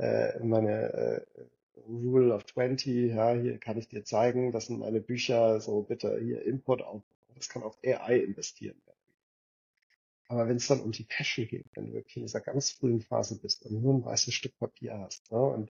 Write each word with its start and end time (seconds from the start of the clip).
äh, 0.00 0.38
meine 0.42 0.92
äh, 0.92 1.20
Rule 1.88 2.34
of 2.34 2.46
20, 2.46 3.12
ja, 3.12 3.34
hier 3.34 3.58
kann 3.58 3.78
ich 3.78 3.88
dir 3.88 4.04
zeigen, 4.04 4.52
das 4.52 4.66
sind 4.66 4.78
meine 4.78 5.00
Bücher, 5.00 5.60
so 5.60 5.82
bitte 5.82 6.18
hier 6.20 6.44
Import, 6.44 6.82
Output. 6.82 7.04
Das 7.36 7.48
kann 7.48 7.62
auch 7.62 7.76
AI 7.84 8.18
investieren. 8.18 8.80
Aber 10.28 10.46
wenn 10.46 10.56
es 10.56 10.68
dann 10.68 10.80
um 10.80 10.92
die 10.92 11.04
Passion 11.04 11.48
geht, 11.48 11.66
wenn 11.74 11.88
du 11.88 11.94
wirklich 11.94 12.16
in 12.16 12.22
dieser 12.22 12.40
ganz 12.40 12.70
frühen 12.70 13.00
Phase 13.00 13.40
bist 13.40 13.66
und 13.66 13.82
nur 13.82 13.94
ein 13.94 14.04
weißes 14.04 14.32
Stück 14.32 14.56
Papier 14.58 14.96
hast, 14.98 15.30
ne, 15.32 15.42
und 15.42 15.72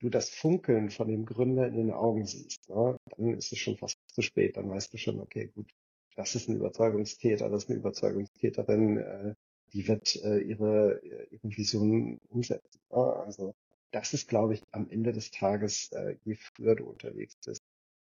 du 0.00 0.10
das 0.10 0.28
Funkeln 0.28 0.90
von 0.90 1.08
dem 1.08 1.24
Gründer 1.24 1.68
in 1.68 1.76
den 1.76 1.92
Augen 1.92 2.26
siehst, 2.26 2.68
ne, 2.68 2.96
dann 3.16 3.34
ist 3.34 3.52
es 3.52 3.58
schon 3.58 3.76
fast 3.76 3.98
zu 4.08 4.22
spät. 4.22 4.56
Dann 4.56 4.68
weißt 4.68 4.92
du 4.92 4.98
schon, 4.98 5.20
okay, 5.20 5.52
gut, 5.54 5.70
das 6.16 6.34
ist 6.34 6.48
ein 6.48 6.56
Überzeugungstäter, 6.56 7.48
das 7.48 7.64
ist 7.64 7.70
eine 7.70 7.78
Überzeugungstäterin, 7.78 8.98
äh, 8.98 9.34
die 9.72 9.86
wird 9.88 10.16
äh, 10.16 10.38
ihre, 10.38 11.00
ihre 11.30 11.56
Vision 11.56 12.20
umsetzen. 12.28 12.80
Ne? 12.90 12.96
Also 12.96 13.54
das 13.92 14.12
ist, 14.14 14.28
glaube 14.28 14.54
ich, 14.54 14.62
am 14.72 14.88
Ende 14.90 15.12
des 15.12 15.30
Tages, 15.30 15.90
äh, 15.92 16.16
je 16.24 16.34
früher 16.34 16.74
du 16.76 16.84
unterwegs 16.84 17.36
bist, 17.44 17.62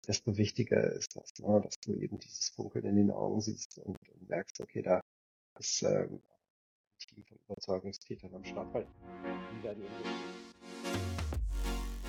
desto 0.07 0.37
wichtiger 0.37 0.93
ist 0.93 1.17
das, 1.17 1.33
ne? 1.39 1.61
dass 1.63 1.79
du 1.81 1.95
eben 1.95 2.19
dieses 2.19 2.49
Funkeln 2.51 2.85
in 2.85 2.97
den 2.97 3.11
Augen 3.11 3.41
siehst 3.41 3.79
und, 3.79 3.97
und 4.09 4.29
merkst, 4.29 4.61
okay, 4.61 4.83
da 4.83 5.01
ist 5.59 5.83
ähm, 5.83 6.21
ein 6.21 6.21
Team 6.99 7.25
von 7.25 7.39
Überzeugungstätern 7.47 8.35
am 8.35 8.45
Start, 8.45 8.73
weil 8.75 8.87
die 9.53 9.63
werden 9.63 9.83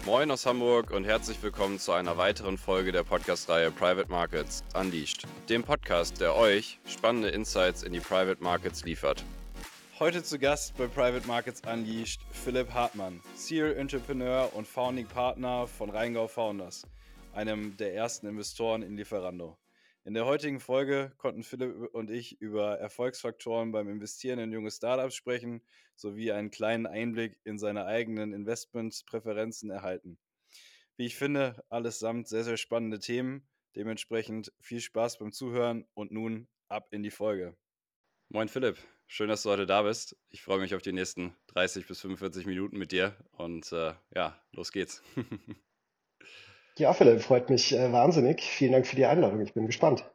Moin 0.05 0.31
aus 0.31 0.45
Hamburg 0.45 0.91
und 0.91 1.03
herzlich 1.03 1.41
willkommen 1.43 1.77
zu 1.77 1.91
einer 1.91 2.17
weiteren 2.17 2.57
Folge 2.57 2.91
der 2.91 3.03
Podcast-Reihe 3.03 3.69
Private 3.69 4.09
Markets 4.09 4.63
Unleashed, 4.73 5.27
dem 5.49 5.63
Podcast, 5.63 6.19
der 6.21 6.35
euch 6.35 6.79
spannende 6.85 7.29
Insights 7.29 7.83
in 7.83 7.93
die 7.93 7.99
Private 7.99 8.41
Markets 8.41 8.85
liefert. 8.85 9.23
Heute 9.99 10.23
zu 10.23 10.39
Gast 10.39 10.77
bei 10.77 10.87
Private 10.87 11.27
Markets 11.27 11.61
Unleashed 11.67 12.21
Philipp 12.31 12.71
Hartmann, 12.71 13.19
Serial 13.35 13.75
Entrepreneur 13.75 14.49
und 14.55 14.65
Founding 14.65 15.05
Partner 15.05 15.67
von 15.67 15.89
Rheingau 15.89 16.29
Founders, 16.29 16.87
einem 17.33 17.75
der 17.75 17.93
ersten 17.95 18.25
Investoren 18.25 18.81
in 18.81 18.95
Lieferando. 18.95 19.57
In 20.05 20.13
der 20.13 20.25
heutigen 20.25 20.61
Folge 20.61 21.11
konnten 21.17 21.43
Philipp 21.43 21.93
und 21.93 22.09
ich 22.11 22.39
über 22.39 22.79
Erfolgsfaktoren 22.79 23.73
beim 23.73 23.89
Investieren 23.89 24.39
in 24.39 24.53
junge 24.53 24.71
Startups 24.71 25.15
sprechen, 25.15 25.61
sowie 25.97 26.31
einen 26.31 26.49
kleinen 26.49 26.87
Einblick 26.87 27.37
in 27.43 27.59
seine 27.59 27.85
eigenen 27.85 28.31
Investmentpräferenzen 28.31 29.69
erhalten. 29.69 30.17
Wie 30.95 31.07
ich 31.07 31.17
finde, 31.17 31.61
allesamt 31.67 32.29
sehr, 32.29 32.45
sehr 32.45 32.55
spannende 32.55 32.99
Themen. 32.99 33.49
Dementsprechend 33.75 34.53
viel 34.61 34.79
Spaß 34.79 35.17
beim 35.17 35.33
Zuhören 35.33 35.85
und 35.93 36.13
nun 36.13 36.47
ab 36.69 36.87
in 36.91 37.03
die 37.03 37.11
Folge. 37.11 37.57
Moin 38.29 38.47
Philipp, 38.47 38.77
schön, 39.09 39.27
dass 39.27 39.43
du 39.43 39.49
heute 39.49 39.65
da 39.65 39.81
bist. 39.81 40.15
Ich 40.29 40.43
freue 40.43 40.59
mich 40.59 40.75
auf 40.75 40.81
die 40.81 40.93
nächsten 40.93 41.35
30 41.47 41.87
bis 41.87 41.99
45 41.99 42.45
Minuten 42.45 42.77
mit 42.77 42.93
dir 42.93 43.15
und 43.33 43.71
äh, 43.73 43.93
ja, 44.15 44.39
los 44.53 44.71
geht's. 44.71 45.03
Ja, 46.77 46.93
Philipp, 46.93 47.21
freut 47.21 47.49
mich 47.49 47.75
äh, 47.75 47.91
wahnsinnig. 47.91 48.41
Vielen 48.41 48.71
Dank 48.71 48.87
für 48.87 48.95
die 48.95 49.05
Einladung. 49.05 49.41
Ich 49.41 49.53
bin 49.53 49.65
gespannt. 49.65 50.09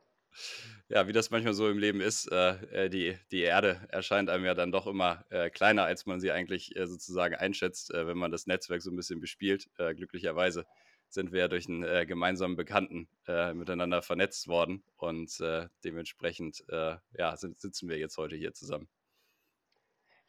Ja, 0.88 1.06
wie 1.06 1.12
das 1.12 1.30
manchmal 1.30 1.52
so 1.52 1.68
im 1.68 1.76
Leben 1.76 2.00
ist, 2.00 2.32
äh, 2.32 2.84
äh, 2.84 2.88
die, 2.88 3.18
die 3.30 3.42
Erde 3.42 3.86
erscheint 3.90 4.30
einem 4.30 4.46
ja 4.46 4.54
dann 4.54 4.72
doch 4.72 4.86
immer 4.86 5.26
äh, 5.28 5.50
kleiner, 5.50 5.84
als 5.84 6.06
man 6.06 6.20
sie 6.20 6.30
eigentlich 6.30 6.74
äh, 6.74 6.86
sozusagen 6.86 7.34
einschätzt, 7.34 7.90
wenn 7.92 8.16
man 8.16 8.30
das 8.30 8.46
Netzwerk 8.46 8.80
so 8.80 8.90
ein 8.90 8.96
bisschen 8.96 9.20
bespielt. 9.20 9.68
glücklicherweise 9.76 10.64
sind 11.14 11.32
wir 11.32 11.40
ja 11.40 11.48
durch 11.48 11.68
einen 11.68 12.06
gemeinsamen 12.06 12.56
Bekannten 12.56 13.08
miteinander 13.54 14.02
vernetzt 14.02 14.48
worden 14.48 14.82
und 14.96 15.38
dementsprechend 15.84 16.64
ja, 16.70 17.36
sind, 17.36 17.60
sitzen 17.60 17.88
wir 17.88 17.98
jetzt 17.98 18.18
heute 18.18 18.36
hier 18.36 18.52
zusammen. 18.52 18.88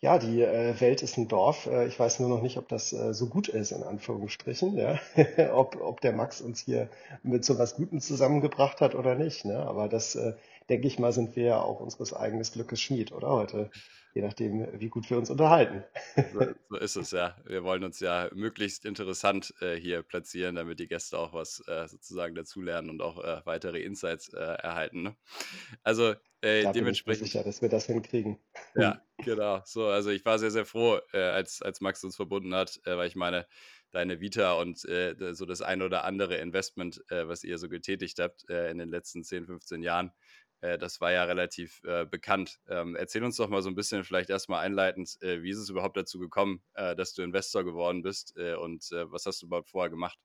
Ja, 0.05 0.19
die 0.19 0.41
äh, 0.41 0.79
Welt 0.81 1.01
ist 1.01 1.17
ein 1.17 1.27
Dorf. 1.27 1.67
Äh, 1.67 1.87
ich 1.87 1.99
weiß 1.99 2.19
nur 2.19 2.29
noch 2.29 2.41
nicht, 2.41 2.57
ob 2.57 2.67
das 2.67 2.93
äh, 2.93 3.13
so 3.13 3.27
gut 3.27 3.47
ist, 3.47 3.71
in 3.71 3.81
Anführungsstrichen, 3.81 4.77
ja. 4.77 4.99
ob, 5.53 5.81
ob 5.81 6.01
der 6.01 6.13
Max 6.13 6.41
uns 6.41 6.59
hier 6.59 6.89
mit 7.23 7.45
so 7.45 7.57
was 7.57 7.75
Gutem 7.75 7.99
zusammengebracht 8.01 8.81
hat 8.81 8.93
oder 8.93 9.15
nicht. 9.15 9.45
Ne? 9.45 9.57
Aber 9.57 9.87
das, 9.87 10.15
äh, 10.15 10.33
denke 10.69 10.87
ich 10.87 10.99
mal, 10.99 11.11
sind 11.11 11.35
wir 11.35 11.45
ja 11.45 11.61
auch 11.61 11.79
unseres 11.79 12.13
eigenen 12.13 12.43
Glückes 12.43 12.81
Schmied, 12.81 13.13
oder 13.13 13.29
heute? 13.29 13.71
Je 14.15 14.21
nachdem, 14.21 14.65
wie 14.79 14.87
gut 14.87 15.09
wir 15.09 15.17
uns 15.17 15.29
unterhalten. 15.29 15.83
So, 16.33 16.47
so 16.69 16.77
ist 16.77 16.95
es 16.95 17.11
ja. 17.11 17.35
Wir 17.45 17.65
wollen 17.65 17.83
uns 17.83 17.99
ja 17.99 18.29
möglichst 18.33 18.85
interessant 18.85 19.53
äh, 19.59 19.75
hier 19.75 20.03
platzieren, 20.03 20.55
damit 20.55 20.79
die 20.79 20.87
Gäste 20.87 21.19
auch 21.19 21.33
was 21.33 21.61
äh, 21.67 21.87
sozusagen 21.89 22.33
dazulernen 22.33 22.89
und 22.89 23.01
auch 23.01 23.21
äh, 23.21 23.41
weitere 23.45 23.81
Insights 23.81 24.29
äh, 24.33 24.39
erhalten. 24.39 25.03
Ne? 25.03 25.17
Also 25.83 26.15
äh, 26.39 26.71
dementsprechend. 26.71 27.25
Sicher, 27.27 27.43
dass 27.43 27.61
wir 27.61 27.67
das 27.67 27.87
hinkriegen. 27.87 28.39
Ja, 28.75 29.01
genau. 29.17 29.61
So, 29.65 29.87
also 29.87 30.11
ich 30.11 30.23
war 30.23 30.39
sehr, 30.39 30.51
sehr 30.51 30.65
froh, 30.65 30.99
äh, 31.11 31.19
als, 31.19 31.61
als 31.61 31.81
Max 31.81 32.01
uns 32.05 32.15
verbunden 32.15 32.55
hat, 32.55 32.79
weil 32.85 33.07
ich 33.07 33.17
meine, 33.17 33.45
deine 33.91 34.19
Vita 34.19 34.53
und 34.53 34.77
so 34.77 35.45
das 35.45 35.61
ein 35.61 35.81
oder 35.81 36.03
andere 36.03 36.35
Investment, 36.35 37.01
was 37.07 37.45
ihr 37.45 37.57
so 37.57 37.69
getätigt 37.69 38.19
habt 38.19 38.43
in 38.43 38.77
den 38.77 38.89
letzten 38.89 39.23
10, 39.23 39.45
15 39.45 39.83
Jahren, 39.83 40.11
äh, 40.65 40.77
das 40.77 41.01
war 41.01 41.11
ja 41.11 41.23
relativ 41.23 41.81
äh, 41.83 42.05
bekannt. 42.05 42.59
Ähm, 42.67 42.95
erzähl 42.95 43.23
uns 43.23 43.37
doch 43.37 43.49
mal 43.49 43.61
so 43.61 43.69
ein 43.69 43.75
bisschen, 43.75 44.03
vielleicht 44.03 44.29
erstmal 44.29 44.65
einleitend, 44.65 45.21
äh, 45.21 45.43
wie 45.43 45.51
ist 45.51 45.57
es 45.59 45.69
überhaupt 45.69 45.97
dazu 45.97 46.19
gekommen, 46.19 46.61
äh, 46.73 46.95
dass 46.95 47.13
du 47.13 47.21
Investor 47.21 47.63
geworden 47.63 48.01
bist 48.01 48.35
äh, 48.37 48.55
und 48.55 48.91
äh, 48.91 49.11
was 49.11 49.25
hast 49.25 49.41
du 49.41 49.45
überhaupt 49.47 49.69
vorher 49.69 49.89
gemacht? 49.89 50.19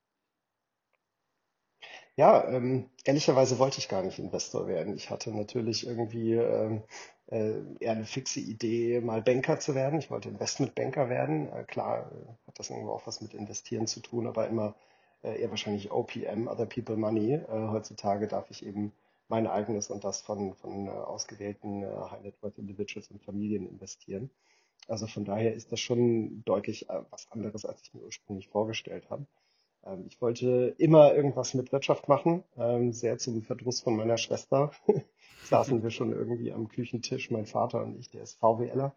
Ja, 2.15 2.47
ähm, 2.49 2.89
ehrlicherweise 3.05 3.57
wollte 3.57 3.79
ich 3.79 3.87
gar 3.87 4.03
nicht 4.03 4.19
Investor 4.19 4.67
werden. 4.67 4.95
Ich 4.95 5.09
hatte 5.09 5.31
natürlich 5.35 5.87
irgendwie 5.87 6.33
ähm, 6.33 6.83
eher 7.27 7.93
eine 7.93 8.03
fixe 8.03 8.41
Idee, 8.41 8.99
mal 8.99 9.21
Banker 9.21 9.59
zu 9.59 9.73
werden. 9.75 9.97
Ich 9.99 10.11
wollte 10.11 10.27
Investmentbanker 10.27 11.07
werden. 11.07 11.49
klar 11.67 12.11
hat 12.45 12.59
das 12.59 12.69
irgendwo 12.69 12.91
auch 12.91 13.07
was 13.07 13.21
mit 13.21 13.33
Investieren 13.33 13.87
zu 13.87 14.01
tun, 14.01 14.27
aber 14.27 14.49
immer 14.49 14.75
eher 15.23 15.49
wahrscheinlich 15.49 15.91
OPM, 15.91 16.49
Other 16.49 16.65
People 16.65 16.97
Money. 16.97 17.39
heutzutage 17.47 18.27
darf 18.27 18.51
ich 18.51 18.65
eben 18.65 18.91
mein 19.31 19.47
eigenes 19.47 19.89
und 19.89 20.03
das 20.03 20.21
von, 20.21 20.53
von 20.55 20.87
äh, 20.87 20.89
ausgewählten 20.89 21.83
äh, 21.83 21.87
High 22.11 22.21
Net 22.21 22.43
Worth 22.43 22.59
Individuals 22.59 23.09
und 23.09 23.23
Familien 23.23 23.65
investieren. 23.65 24.29
Also 24.89 25.07
von 25.07 25.23
daher 25.23 25.53
ist 25.53 25.71
das 25.71 25.79
schon 25.79 26.43
deutlich 26.43 26.89
äh, 26.89 27.01
was 27.11 27.31
anderes, 27.31 27.65
als 27.65 27.81
ich 27.81 27.93
mir 27.93 28.01
ursprünglich 28.01 28.49
vorgestellt 28.49 29.09
habe. 29.09 29.25
Ähm, 29.85 30.03
ich 30.05 30.21
wollte 30.21 30.75
immer 30.77 31.15
irgendwas 31.15 31.53
mit 31.53 31.71
Wirtschaft 31.71 32.09
machen, 32.09 32.43
ähm, 32.57 32.91
sehr 32.91 33.17
zum 33.19 33.41
Verdruss 33.41 33.79
von 33.79 33.95
meiner 33.95 34.17
Schwester. 34.17 34.71
Saßen 35.45 35.81
wir 35.81 35.91
schon 35.91 36.11
irgendwie 36.11 36.51
am 36.51 36.67
Küchentisch, 36.67 37.31
mein 37.31 37.45
Vater 37.45 37.83
und 37.83 37.97
ich, 37.97 38.09
der 38.09 38.23
ist 38.23 38.37
VWLer, 38.37 38.93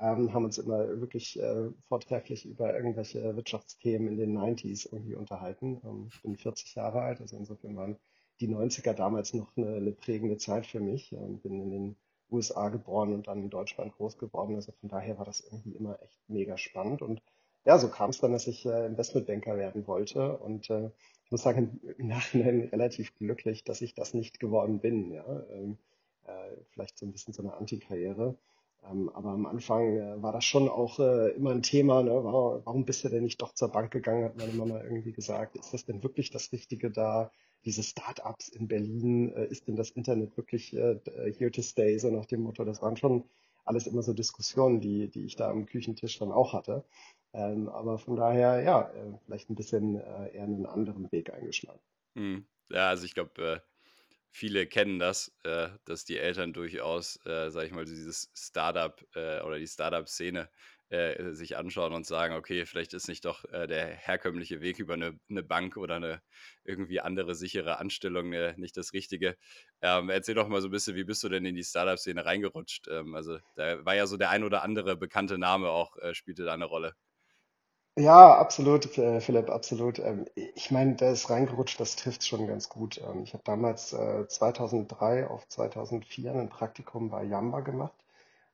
ähm, 0.00 0.34
haben 0.34 0.44
uns 0.44 0.58
immer 0.58 1.00
wirklich 1.00 1.40
vortrefflich 1.88 2.46
über 2.46 2.74
irgendwelche 2.74 3.36
Wirtschaftsthemen 3.36 4.08
in 4.08 4.16
den 4.16 4.36
90s 4.36 4.92
irgendwie 4.92 5.14
unterhalten. 5.14 5.80
Ich 6.12 6.22
bin 6.22 6.36
40 6.36 6.74
Jahre 6.74 7.00
alt, 7.00 7.20
also 7.20 7.36
insofern 7.36 7.74
waren 7.76 7.96
die 8.40 8.48
90er 8.48 8.92
damals 8.92 9.34
noch 9.34 9.56
eine, 9.56 9.76
eine 9.76 9.92
prägende 9.92 10.36
Zeit 10.38 10.66
für 10.66 10.80
mich. 10.80 11.12
Ähm, 11.12 11.38
bin 11.38 11.60
in 11.60 11.70
den 11.70 11.96
USA 12.30 12.68
geboren 12.68 13.12
und 13.12 13.26
dann 13.26 13.42
in 13.42 13.50
Deutschland 13.50 13.96
groß 13.96 14.18
geworden. 14.18 14.54
Also 14.54 14.72
von 14.72 14.88
daher 14.88 15.18
war 15.18 15.24
das 15.24 15.40
irgendwie 15.40 15.72
immer 15.72 16.00
echt 16.02 16.18
mega 16.28 16.56
spannend. 16.56 17.02
Und 17.02 17.22
ja, 17.64 17.78
so 17.78 17.88
kam 17.88 18.10
es 18.10 18.20
dann, 18.20 18.32
dass 18.32 18.46
ich 18.46 18.64
äh, 18.66 18.86
Investmentbanker 18.86 19.56
werden 19.56 19.86
wollte. 19.86 20.36
Und 20.38 20.70
äh, 20.70 20.90
ich 21.24 21.30
muss 21.30 21.42
sagen, 21.42 21.80
im 21.98 22.08
Nachhinein 22.08 22.68
relativ 22.72 23.14
glücklich, 23.16 23.64
dass 23.64 23.80
ich 23.80 23.94
das 23.94 24.14
nicht 24.14 24.40
geworden 24.40 24.80
bin. 24.80 25.12
Ja? 25.12 25.24
Ähm, 25.50 25.78
äh, 26.26 26.56
vielleicht 26.70 26.98
so 26.98 27.06
ein 27.06 27.12
bisschen 27.12 27.34
so 27.34 27.42
eine 27.42 27.54
Antikarriere. 27.54 28.36
Ähm, 28.88 29.10
aber 29.14 29.30
am 29.30 29.46
Anfang 29.46 30.22
war 30.22 30.32
das 30.32 30.44
schon 30.44 30.68
auch 30.68 30.98
immer 31.00 31.50
ein 31.50 31.62
Thema. 31.62 32.02
Ne? 32.02 32.12
Warum 32.12 32.84
bist 32.84 33.02
du 33.02 33.08
denn 33.08 33.24
nicht 33.24 33.42
doch 33.42 33.52
zur 33.52 33.68
Bank 33.68 33.90
gegangen, 33.90 34.24
hat 34.24 34.36
meine 34.36 34.52
Mama 34.52 34.80
irgendwie 34.82 35.12
gesagt. 35.12 35.56
Ist 35.56 35.74
das 35.74 35.84
denn 35.84 36.02
wirklich 36.04 36.30
das 36.30 36.52
Richtige 36.52 36.90
da? 36.90 37.32
Diese 37.64 37.82
Startups 37.82 38.48
in 38.48 38.68
Berlin, 38.68 39.32
äh, 39.32 39.46
ist 39.46 39.68
denn 39.68 39.76
das 39.76 39.90
Internet 39.90 40.36
wirklich 40.36 40.74
äh, 40.74 40.98
here 41.36 41.50
to 41.50 41.62
stay, 41.62 41.98
so 41.98 42.10
nach 42.10 42.26
dem 42.26 42.42
Motto, 42.42 42.64
das 42.64 42.82
waren 42.82 42.96
schon 42.96 43.24
alles 43.64 43.86
immer 43.86 44.02
so 44.02 44.12
Diskussionen, 44.12 44.80
die, 44.80 45.08
die 45.08 45.24
ich 45.24 45.36
da 45.36 45.50
am 45.50 45.66
Küchentisch 45.66 46.18
dann 46.18 46.32
auch 46.32 46.52
hatte. 46.54 46.84
Ähm, 47.34 47.68
aber 47.68 47.98
von 47.98 48.16
daher, 48.16 48.62
ja, 48.62 48.90
äh, 48.90 49.18
vielleicht 49.24 49.50
ein 49.50 49.54
bisschen 49.54 49.96
äh, 49.96 50.34
eher 50.34 50.44
einen 50.44 50.66
anderen 50.66 51.10
Weg 51.12 51.32
eingeschlagen. 51.32 51.80
Hm. 52.14 52.46
Ja, 52.70 52.88
also 52.88 53.04
ich 53.04 53.14
glaube, 53.14 53.42
äh, 53.42 53.60
viele 54.30 54.66
kennen 54.66 54.98
das, 54.98 55.32
äh, 55.44 55.68
dass 55.84 56.04
die 56.04 56.18
Eltern 56.18 56.52
durchaus, 56.52 57.24
äh, 57.26 57.50
sag 57.50 57.66
ich 57.66 57.72
mal, 57.72 57.84
dieses 57.84 58.30
Startup 58.34 59.04
äh, 59.14 59.42
oder 59.42 59.58
die 59.58 59.66
Startup-Szene 59.66 60.48
äh, 60.90 61.32
sich 61.34 61.56
anschauen 61.58 61.92
und 61.92 62.06
sagen, 62.06 62.34
okay, 62.34 62.64
vielleicht 62.64 62.94
ist 62.94 63.08
nicht 63.08 63.24
doch 63.26 63.44
äh, 63.52 63.66
der 63.66 63.86
herkömmliche 63.88 64.62
Weg 64.62 64.78
über 64.78 64.94
eine, 64.94 65.18
eine, 65.28 65.42
Bank 65.42 65.76
oder 65.76 65.96
eine 65.96 66.22
irgendwie 66.64 67.00
andere 67.00 67.34
sichere 67.34 67.78
Anstellung 67.78 68.32
äh, 68.32 68.54
nicht 68.56 68.74
das 68.76 68.94
Richtige. 68.94 69.36
Ähm, 69.82 70.08
erzähl 70.08 70.34
doch 70.34 70.48
mal 70.48 70.62
so 70.62 70.68
ein 70.68 70.70
bisschen, 70.70 70.96
wie 70.96 71.04
bist 71.04 71.22
du 71.22 71.28
denn 71.28 71.44
in 71.44 71.54
die 71.54 71.64
Startup-Szene 71.64 72.24
reingerutscht? 72.24 72.88
Ähm, 72.88 73.14
also 73.14 73.38
da 73.54 73.84
war 73.84 73.96
ja 73.96 74.06
so 74.06 74.16
der 74.16 74.30
ein 74.30 74.44
oder 74.44 74.62
andere 74.62 74.96
bekannte 74.96 75.36
Name 75.36 75.68
auch, 75.68 75.96
äh, 75.98 76.14
spielte 76.14 76.44
da 76.44 76.54
eine 76.54 76.64
Rolle. 76.64 76.94
Ja, 77.96 78.38
absolut, 78.38 78.96
äh, 78.96 79.20
Philipp, 79.20 79.50
absolut. 79.50 79.98
Ähm, 79.98 80.24
ich 80.36 80.70
meine, 80.70 80.94
da 80.94 81.10
ist 81.10 81.28
reingerutscht, 81.28 81.78
das 81.80 81.96
trifft 81.96 82.24
schon 82.24 82.46
ganz 82.46 82.70
gut. 82.70 82.98
Ähm, 82.98 83.24
ich 83.24 83.34
habe 83.34 83.42
damals 83.44 83.90
2003 83.90 85.26
auf 85.26 85.46
2004 85.48 86.32
ein 86.32 86.48
Praktikum 86.48 87.10
bei 87.10 87.24
Yamba 87.24 87.60
gemacht, 87.60 87.92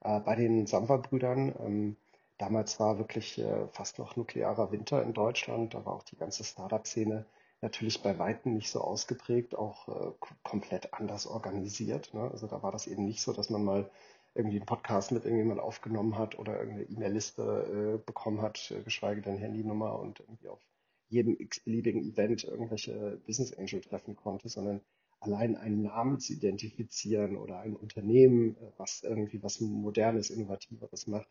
bei 0.01 0.35
den 0.37 0.67
Samba-Brüdern 0.67 1.97
damals 2.45 2.79
war 2.79 2.99
wirklich 2.99 3.39
äh, 3.39 3.67
fast 3.69 3.99
noch 3.99 4.17
nuklearer 4.17 4.71
Winter 4.71 5.03
in 5.03 5.15
Deutschland. 5.15 5.73
Da 5.75 5.85
war 5.87 5.95
auch 5.95 6.03
die 6.03 6.17
ganze 6.17 6.45
Startup-Szene 6.45 7.25
natürlich 7.63 8.03
bei 8.03 8.19
Weitem 8.19 8.53
nicht 8.53 8.71
so 8.71 8.81
ausgeprägt, 8.83 9.55
auch 9.55 9.89
äh, 9.89 10.13
komplett 10.43 10.93
anders 10.93 11.27
organisiert. 11.27 12.13
Ne? 12.13 12.31
Also 12.31 12.47
da 12.47 12.63
war 12.63 12.71
das 12.71 12.87
eben 12.87 13.07
nicht 13.07 13.23
so, 13.23 13.33
dass 13.33 13.49
man 13.49 13.65
mal 13.65 13.91
irgendwie 14.35 14.57
einen 14.57 14.67
Podcast 14.67 15.11
mit 15.13 15.25
irgendjemand 15.25 15.61
aufgenommen 15.61 16.19
hat 16.19 16.39
oder 16.39 16.59
irgendeine 16.59 16.85
E-Mail-Liste 16.91 17.95
äh, 17.95 18.05
bekommen 18.05 18.43
hat, 18.43 18.71
äh, 18.71 18.83
geschweige 18.83 19.23
denn 19.23 19.39
Handynummer 19.39 19.99
und 19.99 20.21
irgendwie 20.21 20.49
auf 20.49 20.61
jedem 21.09 21.37
x-beliebigen 21.39 22.03
Event 22.03 22.45
irgendwelche 22.45 23.23
Business 23.27 23.57
Angel 23.57 23.81
treffen 23.81 24.17
konnte, 24.17 24.51
sondern 24.51 24.83
allein 25.21 25.57
einen 25.57 25.83
Namen 25.83 26.21
zu 26.21 26.35
identifizieren 26.35 27.37
oder 27.37 27.61
ein 27.61 27.75
Unternehmen, 27.75 28.57
äh, 28.57 28.71
was 28.77 29.03
irgendwie 29.03 29.43
was 29.43 29.61
Modernes, 29.61 30.29
Innovativeres 30.29 31.07
macht, 31.07 31.29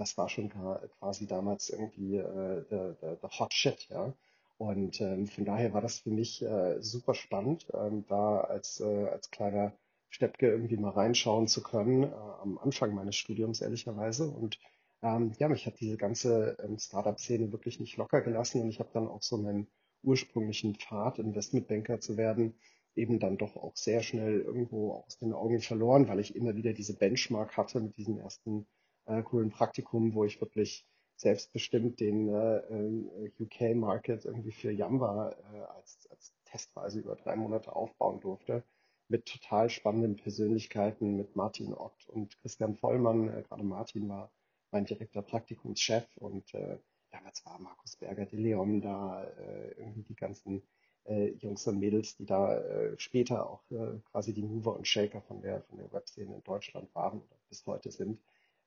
das 0.00 0.16
war 0.16 0.28
schon 0.28 0.50
quasi 0.98 1.26
damals 1.26 1.70
irgendwie 1.70 2.16
äh, 2.16 3.16
Hot 3.38 3.54
Shit, 3.54 3.88
ja. 3.90 4.12
Und 4.60 5.00
ähm, 5.00 5.26
von 5.26 5.46
daher 5.46 5.72
war 5.72 5.80
das 5.80 6.00
für 6.00 6.10
mich 6.10 6.42
äh, 6.42 6.82
super 6.82 7.14
spannend, 7.14 7.66
ähm, 7.72 8.04
da 8.08 8.40
als, 8.42 8.80
äh, 8.80 9.06
als 9.08 9.30
kleiner 9.30 9.72
Steppke 10.10 10.48
irgendwie 10.48 10.76
mal 10.76 10.90
reinschauen 10.90 11.48
zu 11.48 11.62
können, 11.62 12.02
äh, 12.02 12.14
am 12.42 12.58
Anfang 12.58 12.94
meines 12.94 13.16
Studiums 13.16 13.62
ehrlicherweise. 13.62 14.28
Und 14.28 14.58
ähm, 15.02 15.32
ja, 15.38 15.48
mich 15.48 15.66
hat 15.66 15.80
diese 15.80 15.96
ganze 15.96 16.58
ähm, 16.62 16.78
Startup-Szene 16.78 17.52
wirklich 17.52 17.80
nicht 17.80 17.96
locker 17.96 18.20
gelassen 18.20 18.60
und 18.60 18.68
ich 18.68 18.80
habe 18.80 18.90
dann 18.92 19.08
auch 19.08 19.22
so 19.22 19.38
meinen 19.38 19.66
ursprünglichen 20.02 20.74
Pfad, 20.74 21.18
Investmentbanker 21.18 22.00
zu 22.00 22.18
werden, 22.18 22.54
eben 22.94 23.18
dann 23.18 23.38
doch 23.38 23.56
auch 23.56 23.76
sehr 23.76 24.02
schnell 24.02 24.40
irgendwo 24.40 24.92
aus 24.92 25.16
den 25.16 25.32
Augen 25.32 25.60
verloren, 25.60 26.06
weil 26.08 26.20
ich 26.20 26.36
immer 26.36 26.54
wieder 26.54 26.74
diese 26.74 26.98
Benchmark 26.98 27.56
hatte 27.56 27.80
mit 27.80 27.96
diesem 27.96 28.18
ersten 28.18 28.66
äh, 29.06 29.22
coolen 29.22 29.50
Praktikum, 29.50 30.14
wo 30.14 30.24
ich 30.24 30.40
wirklich 30.40 30.86
selbstbestimmt 31.16 32.00
den 32.00 32.28
äh, 32.28 32.58
äh 32.58 33.30
UK-Market 33.38 34.24
irgendwie 34.24 34.52
für 34.52 34.70
Yamba 34.70 35.36
äh, 35.52 35.60
als, 35.76 36.08
als 36.10 36.32
Testweise 36.44 37.00
über 37.00 37.16
drei 37.16 37.36
Monate 37.36 37.74
aufbauen 37.74 38.20
durfte 38.20 38.64
mit 39.10 39.26
total 39.26 39.68
spannenden 39.68 40.16
Persönlichkeiten, 40.16 41.16
mit 41.16 41.34
Martin 41.34 41.74
Ott 41.74 42.08
und 42.08 42.38
Christian 42.38 42.76
Vollmann. 42.76 43.28
Äh, 43.28 43.42
gerade 43.42 43.64
Martin 43.64 44.08
war 44.08 44.30
mein 44.70 44.84
direkter 44.84 45.22
Praktikumschef 45.22 46.06
und 46.16 46.54
äh, 46.54 46.78
damals 47.10 47.44
war 47.44 47.58
Markus 47.58 47.96
Berger 47.96 48.26
de 48.26 48.38
Leon 48.38 48.80
da, 48.80 49.24
äh, 49.24 49.72
irgendwie 49.76 50.02
die 50.02 50.14
ganzen 50.14 50.62
äh, 51.04 51.30
Jungs 51.32 51.66
und 51.66 51.80
Mädels, 51.80 52.16
die 52.16 52.24
da 52.24 52.56
äh, 52.56 52.98
später 52.98 53.50
auch 53.50 53.68
äh, 53.72 53.98
quasi 54.12 54.32
die 54.32 54.42
Mover 54.42 54.76
und 54.76 54.86
Shaker 54.86 55.20
von 55.22 55.42
der, 55.42 55.62
von 55.62 55.78
der 55.78 55.92
Webszene 55.92 56.34
in 56.34 56.42
Deutschland 56.44 56.94
waren 56.94 57.20
oder 57.20 57.36
bis 57.48 57.66
heute 57.66 57.90
sind, 57.90 58.20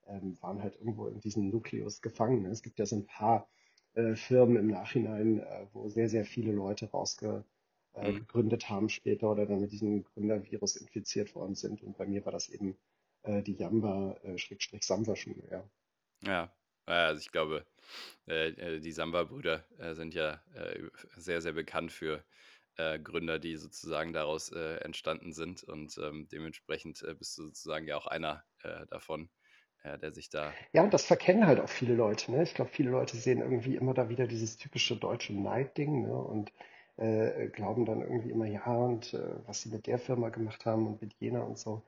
ähm, 0.08 0.38
waren 0.42 0.62
halt 0.62 0.76
irgendwo 0.76 1.08
in 1.08 1.20
diesem 1.20 1.50
Nukleus 1.50 2.02
gefangen. 2.02 2.46
Es 2.46 2.62
gibt 2.62 2.80
ja 2.80 2.86
so 2.86 2.96
ein 2.98 3.06
paar 3.06 3.48
äh, 3.94 4.16
Firmen 4.16 4.58
im 4.58 4.68
Nachhinein, 4.68 5.40
äh, 5.40 5.68
wo 5.74 5.88
sehr, 5.90 6.10
sehr 6.10 6.26
viele 6.26 6.52
Leute 6.52 6.90
rausge 6.90 7.46
äh, 7.94 8.12
mhm. 8.12 8.60
haben 8.64 8.90
später 8.90 9.32
oder 9.32 9.46
dann 9.46 9.62
mit 9.62 9.72
diesem 9.72 10.04
Gründervirus 10.04 10.78
infiziert 10.78 11.36
worden 11.36 11.56
sind. 11.56 11.84
Und 11.84 11.98
bei 11.98 12.08
mir 12.08 12.26
war 12.26 12.32
das 12.32 12.50
eben 12.50 12.76
äh, 13.24 13.44
die 13.44 13.54
Jamba-Samba-Schule, 13.54 15.48
ja. 15.52 15.70
Ja, 16.26 16.54
also 16.86 17.20
ich 17.20 17.32
glaube, 17.32 17.66
äh, 18.28 18.50
äh 18.50 18.80
die 18.80 18.92
Samba-Brüder 18.92 19.64
äh, 19.78 19.94
sind 19.94 20.14
ja 20.14 20.42
äh, 20.56 20.90
sehr, 21.16 21.42
sehr 21.42 21.54
bekannt 21.54 21.92
für 21.92 22.24
Gründer, 23.04 23.38
die 23.38 23.56
sozusagen 23.56 24.14
daraus 24.14 24.50
entstanden 24.50 25.32
sind. 25.32 25.62
Und 25.62 25.96
ähm, 26.00 26.28
dementsprechend 26.32 27.06
bist 27.20 27.38
du 27.38 27.44
sozusagen 27.44 27.86
ja 27.86 27.96
auch 27.98 28.08
einer 28.08 28.44
davon, 28.90 29.30
der 29.84 30.12
sich 30.12 30.30
da. 30.30 30.54
Ja, 30.72 30.84
und 30.84 30.94
das 30.94 31.06
verkennen 31.06 31.46
halt 31.46 31.60
auch 31.60 31.70
viele 31.70 31.94
Leute. 31.94 32.32
Ne? 32.32 32.44
Ich 32.44 32.54
glaube, 32.54 32.72
viele 32.72 32.90
Leute 32.92 33.18
sehen 33.18 33.40
irgendwie 33.40 33.76
immer 33.76 33.94
da 33.94 34.10
wieder 34.10 34.28
dieses 34.28 34.58
typische 34.58 34.96
deutsche 34.96 35.34
Neid-Ding. 35.34 36.04
Ne? 36.04 36.16
Und 36.16 36.52
äh, 36.98 37.48
glauben 37.48 37.86
dann 37.86 38.02
irgendwie 38.02 38.32
immer, 38.32 38.46
ja, 38.46 38.66
und 38.66 39.14
äh, 39.14 39.36
was 39.48 39.62
sie 39.62 39.70
mit 39.70 39.88
der 39.88 40.00
Firma 40.00 40.30
gemacht 40.30 40.66
haben 40.66 40.88
und 40.88 41.02
mit 41.02 41.14
jener 41.20 41.46
und 41.46 41.58
so. 41.58 41.84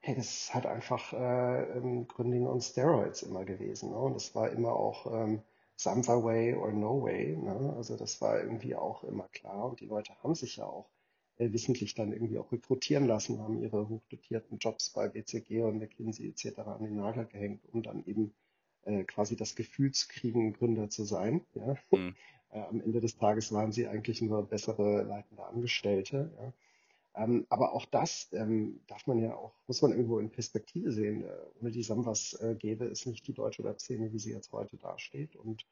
Hey, 0.00 0.14
das 0.14 0.30
ist 0.30 0.54
halt 0.54 0.66
einfach 0.66 1.12
äh, 1.12 2.04
Gründing 2.06 2.46
on 2.46 2.60
Steroids 2.60 3.22
immer 3.22 3.44
gewesen. 3.44 3.90
Ne? 3.90 3.96
Und 3.96 4.14
das 4.14 4.34
war 4.34 4.50
immer 4.50 4.72
auch 4.72 5.06
ähm, 5.12 5.42
Samsa 5.76 6.22
Way 6.22 6.54
or 6.54 6.72
No 6.72 7.02
Way. 7.02 7.36
Ne? 7.36 7.74
Also 7.76 7.96
das 7.96 8.20
war 8.20 8.38
irgendwie 8.40 8.76
auch 8.76 9.04
immer 9.04 9.28
klar. 9.28 9.64
Und 9.64 9.80
die 9.80 9.86
Leute 9.86 10.12
haben 10.22 10.34
sich 10.34 10.56
ja 10.56 10.64
auch 10.64 10.88
wissentlich 11.38 11.94
dann 11.94 12.12
irgendwie 12.12 12.38
auch 12.38 12.50
rekrutieren 12.52 13.06
lassen, 13.06 13.38
haben 13.38 13.62
ihre 13.62 13.88
hochdotierten 13.88 14.58
Jobs 14.58 14.90
bei 14.90 15.08
BCG 15.08 15.62
und 15.62 15.78
McKinsey 15.78 16.28
etc. 16.28 16.58
an 16.60 16.82
den 16.82 16.96
Nagel 16.96 17.26
gehängt, 17.26 17.62
um 17.72 17.82
dann 17.82 18.04
eben 18.06 18.34
äh, 18.82 19.04
quasi 19.04 19.36
das 19.36 19.54
Gefühl 19.54 19.92
zu 19.92 20.08
kriegen, 20.08 20.52
Gründer 20.52 20.90
zu 20.90 21.04
sein. 21.04 21.42
Ja? 21.54 21.76
Mhm. 21.90 22.14
Äh, 22.50 22.60
am 22.60 22.80
Ende 22.80 23.02
des 23.02 23.18
Tages 23.18 23.52
waren 23.52 23.72
sie 23.72 23.88
eigentlich 23.88 24.22
nur 24.22 24.42
bessere 24.48 25.02
leitende 25.02 25.44
Angestellte. 25.44 26.32
Ja. 26.38 27.24
Ähm, 27.24 27.46
aber 27.50 27.74
auch 27.74 27.84
das 27.84 28.28
ähm, 28.32 28.80
darf 28.86 29.06
man 29.06 29.18
ja 29.18 29.34
auch, 29.34 29.54
muss 29.66 29.82
man 29.82 29.90
irgendwo 29.90 30.18
in 30.18 30.30
Perspektive 30.30 30.92
sehen. 30.92 31.24
Äh, 31.24 31.30
ohne 31.60 31.70
die 31.70 31.82
Samwas 31.82 32.34
äh, 32.40 32.54
gäbe 32.54 32.86
es 32.86 33.06
nicht 33.06 33.26
die 33.26 33.34
deutsche 33.34 33.64
Webszene, 33.64 34.12
wie 34.12 34.18
sie 34.18 34.32
jetzt 34.32 34.52
heute 34.52 34.76
dasteht. 34.76 35.36
Und 35.36 35.66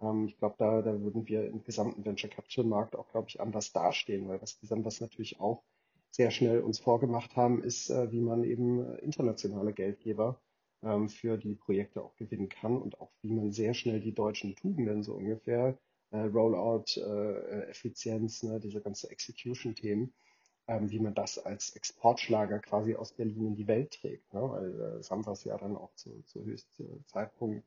ähm, 0.00 0.26
ich 0.26 0.38
glaube, 0.38 0.56
da, 0.58 0.82
da 0.82 1.00
würden 1.00 1.26
wir 1.26 1.46
im 1.46 1.62
gesamten 1.64 2.04
Venture 2.04 2.30
Capital 2.30 2.64
Markt 2.64 2.96
auch, 2.96 3.10
glaube 3.10 3.28
ich, 3.28 3.40
anders 3.40 3.72
dastehen, 3.72 4.28
weil 4.28 4.40
was 4.40 4.58
die 4.58 4.66
Samwas 4.66 5.00
natürlich 5.00 5.40
auch 5.40 5.62
sehr 6.10 6.30
schnell 6.30 6.60
uns 6.60 6.78
vorgemacht 6.78 7.36
haben, 7.36 7.62
ist, 7.62 7.90
äh, 7.90 8.10
wie 8.12 8.20
man 8.20 8.44
eben 8.44 8.84
äh, 8.84 8.98
internationale 8.98 9.72
Geldgeber 9.72 10.40
ähm, 10.82 11.08
für 11.08 11.36
die 11.36 11.54
Projekte 11.54 12.02
auch 12.02 12.16
gewinnen 12.16 12.48
kann 12.48 12.76
und 12.76 13.00
auch 13.00 13.10
wie 13.22 13.32
man 13.32 13.52
sehr 13.52 13.74
schnell 13.74 14.00
die 14.00 14.14
deutschen 14.14 14.54
Tugenden 14.56 15.02
so 15.02 15.14
ungefähr 15.14 15.78
äh, 16.10 16.18
Rollout, 16.18 16.96
äh, 16.96 17.00
äh, 17.00 17.68
Effizienz, 17.68 18.42
ne, 18.42 18.60
diese 18.60 18.80
ganze 18.80 19.10
Execution-Themen, 19.10 20.12
ähm, 20.66 20.90
wie 20.90 21.00
man 21.00 21.14
das 21.14 21.38
als 21.38 21.70
Exportschlager 21.76 22.60
quasi 22.60 22.94
aus 22.94 23.12
Berlin 23.12 23.48
in 23.48 23.56
die 23.56 23.66
Welt 23.66 23.92
trägt. 23.92 24.32
Ne? 24.32 24.40
Weil 24.40 24.80
äh, 24.80 25.02
Samsas 25.02 25.44
ja 25.44 25.56
dann 25.58 25.76
auch 25.76 25.94
zu, 25.94 26.22
zu 26.22 26.44
höchstem 26.44 27.04
Zeitpunkt 27.06 27.64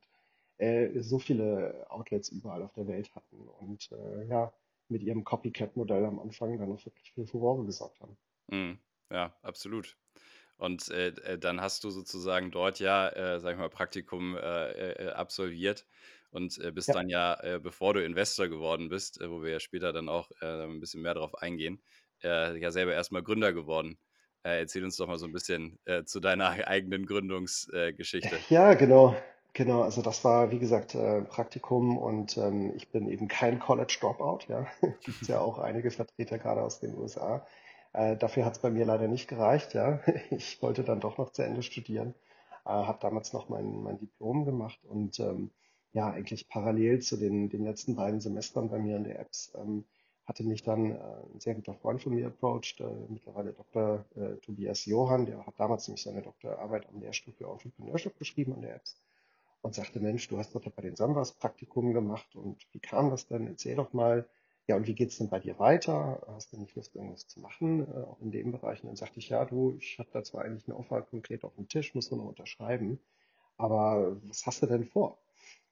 äh, 0.61 1.01
so 1.01 1.17
viele 1.17 1.87
Outlets 1.89 2.29
überall 2.29 2.61
auf 2.61 2.73
der 2.73 2.87
Welt 2.87 3.13
hatten 3.15 3.47
und 3.59 3.91
äh, 3.91 4.27
ja, 4.27 4.53
mit 4.89 5.01
ihrem 5.01 5.23
Copycat-Modell 5.23 6.05
am 6.05 6.19
Anfang 6.19 6.57
dann 6.59 6.71
auch 6.71 6.85
wirklich 6.85 7.11
für 7.13 7.25
Furore 7.25 7.65
gesorgt 7.65 7.99
haben. 7.99 8.15
Mm, 8.47 8.77
ja, 9.11 9.35
absolut. 9.41 9.97
Und 10.57 10.89
äh, 10.89 11.07
äh, 11.07 11.39
dann 11.39 11.61
hast 11.61 11.83
du 11.83 11.89
sozusagen 11.89 12.51
dort 12.51 12.79
ja, 12.79 13.09
äh, 13.09 13.39
sag 13.39 13.53
ich 13.53 13.57
mal, 13.57 13.69
Praktikum 13.69 14.37
äh, 14.37 15.09
absolviert 15.15 15.87
und 16.29 16.59
äh, 16.59 16.71
bist 16.71 16.89
ja. 16.89 16.93
dann 16.93 17.09
ja, 17.09 17.39
äh, 17.41 17.59
bevor 17.59 17.95
du 17.95 18.05
Investor 18.05 18.47
geworden 18.47 18.89
bist, 18.89 19.19
äh, 19.19 19.31
wo 19.31 19.41
wir 19.41 19.53
ja 19.53 19.59
später 19.59 19.91
dann 19.91 20.09
auch 20.09 20.29
äh, 20.41 20.65
ein 20.65 20.79
bisschen 20.79 21.01
mehr 21.01 21.15
darauf 21.15 21.33
eingehen, 21.41 21.81
äh, 22.23 22.55
ja 22.59 22.69
selber 22.69 22.93
erstmal 22.93 23.23
Gründer 23.23 23.51
geworden. 23.51 23.97
Äh, 24.43 24.59
erzähl 24.59 24.83
uns 24.83 24.97
doch 24.97 25.07
mal 25.07 25.17
so 25.17 25.25
ein 25.25 25.33
bisschen 25.33 25.79
zu 26.05 26.19
deiner 26.19 26.49
eigenen 26.67 27.07
Gründungsgeschichte. 27.07 28.37
Ja, 28.49 28.75
genau. 28.75 29.15
Genau, 29.53 29.81
also 29.81 30.01
das 30.01 30.23
war, 30.23 30.51
wie 30.51 30.59
gesagt, 30.59 30.93
Praktikum 31.29 31.97
und 31.97 32.37
ähm, 32.37 32.73
ich 32.75 32.89
bin 32.89 33.09
eben 33.09 33.27
kein 33.27 33.59
College 33.59 33.97
Dropout, 33.99 34.45
ja. 34.47 34.65
Gibt 35.03 35.27
ja 35.27 35.41
auch 35.41 35.59
einige 35.59 35.91
Vertreter 35.91 36.37
gerade 36.39 36.61
aus 36.63 36.79
den 36.79 36.97
USA. 36.97 37.45
dafür 37.93 38.45
hat 38.45 38.53
es 38.53 38.59
bei 38.59 38.69
mir 38.69 38.85
leider 38.85 39.07
nicht 39.09 39.27
gereicht, 39.27 39.73
ja. 39.73 39.99
Ich 40.31 40.61
wollte 40.61 40.83
dann 40.83 41.01
doch 41.01 41.17
noch 41.17 41.31
zu 41.31 41.43
Ende 41.43 41.63
studieren, 41.63 42.15
äh, 42.65 42.69
habe 42.69 42.99
damals 43.01 43.33
noch 43.33 43.49
mein, 43.49 43.83
mein 43.83 43.99
Diplom 43.99 44.45
gemacht 44.45 44.79
und 44.85 45.19
ähm, 45.19 45.51
ja 45.93 46.09
eigentlich 46.09 46.47
parallel 46.47 46.99
zu 47.01 47.17
den, 47.17 47.49
den 47.49 47.63
letzten 47.63 47.95
beiden 47.95 48.21
Semestern 48.21 48.69
bei 48.69 48.79
mir 48.79 48.97
in 48.97 49.03
der 49.03 49.19
Apps 49.19 49.51
ähm, 49.55 49.85
hatte 50.25 50.43
mich 50.43 50.63
dann 50.63 50.91
äh, 50.91 50.97
ein 51.33 51.39
sehr 51.39 51.55
guter 51.55 51.73
Freund 51.73 52.01
von 52.01 52.13
mir 52.13 52.27
approached, 52.27 52.79
äh, 52.79 52.85
mittlerweile 53.09 53.53
Dr. 53.53 54.05
Äh, 54.15 54.37
Tobias 54.37 54.85
Johann, 54.85 55.25
der 55.25 55.45
hat 55.45 55.59
damals 55.59 55.87
nämlich 55.87 56.03
seine 56.03 56.21
Doktorarbeit 56.21 56.87
am 56.87 57.01
Lehrstuhl 57.01 57.33
für 57.33 57.49
Entrepreneurship 57.49 58.17
geschrieben 58.17 58.53
an 58.53 58.61
der 58.61 58.75
Apps 58.75 58.95
und 59.61 59.75
sagte, 59.75 59.99
Mensch, 59.99 60.27
du 60.27 60.37
hast 60.37 60.53
dort 60.55 60.73
bei 60.75 60.81
den 60.81 60.95
Sambas 60.95 61.33
Praktikum 61.33 61.93
gemacht 61.93 62.35
und 62.35 62.65
wie 62.73 62.79
kam 62.79 63.09
das 63.09 63.27
denn? 63.27 63.47
Erzähl 63.47 63.75
doch 63.75 63.93
mal. 63.93 64.27
Ja, 64.67 64.75
und 64.75 64.87
wie 64.87 64.93
geht's 64.95 65.17
denn 65.17 65.29
bei 65.29 65.39
dir 65.39 65.57
weiter? 65.59 66.21
Hast 66.27 66.53
du 66.53 66.57
nicht 66.57 66.75
Lust, 66.75 66.95
irgendwas 66.95 67.27
zu 67.27 67.39
machen, 67.39 67.87
äh, 67.91 68.03
auch 68.03 68.21
in 68.21 68.31
dem 68.31 68.51
Bereich? 68.51 68.81
Und 68.83 68.87
dann 68.89 68.95
sagte 68.95 69.19
ich, 69.19 69.29
ja, 69.29 69.43
du, 69.45 69.75
ich 69.79 69.99
habe 69.99 70.09
da 70.13 70.23
zwar 70.23 70.45
eigentlich 70.45 70.67
eine 70.67 70.77
Offer 70.77 71.01
konkret 71.01 71.43
auf 71.43 71.55
dem 71.55 71.67
Tisch, 71.67 71.93
muss 71.95 72.11
nur 72.11 72.19
noch 72.21 72.29
unterschreiben, 72.29 72.99
aber 73.57 74.17
was 74.23 74.45
hast 74.45 74.61
du 74.63 74.67
denn 74.67 74.85
vor? 74.85 75.17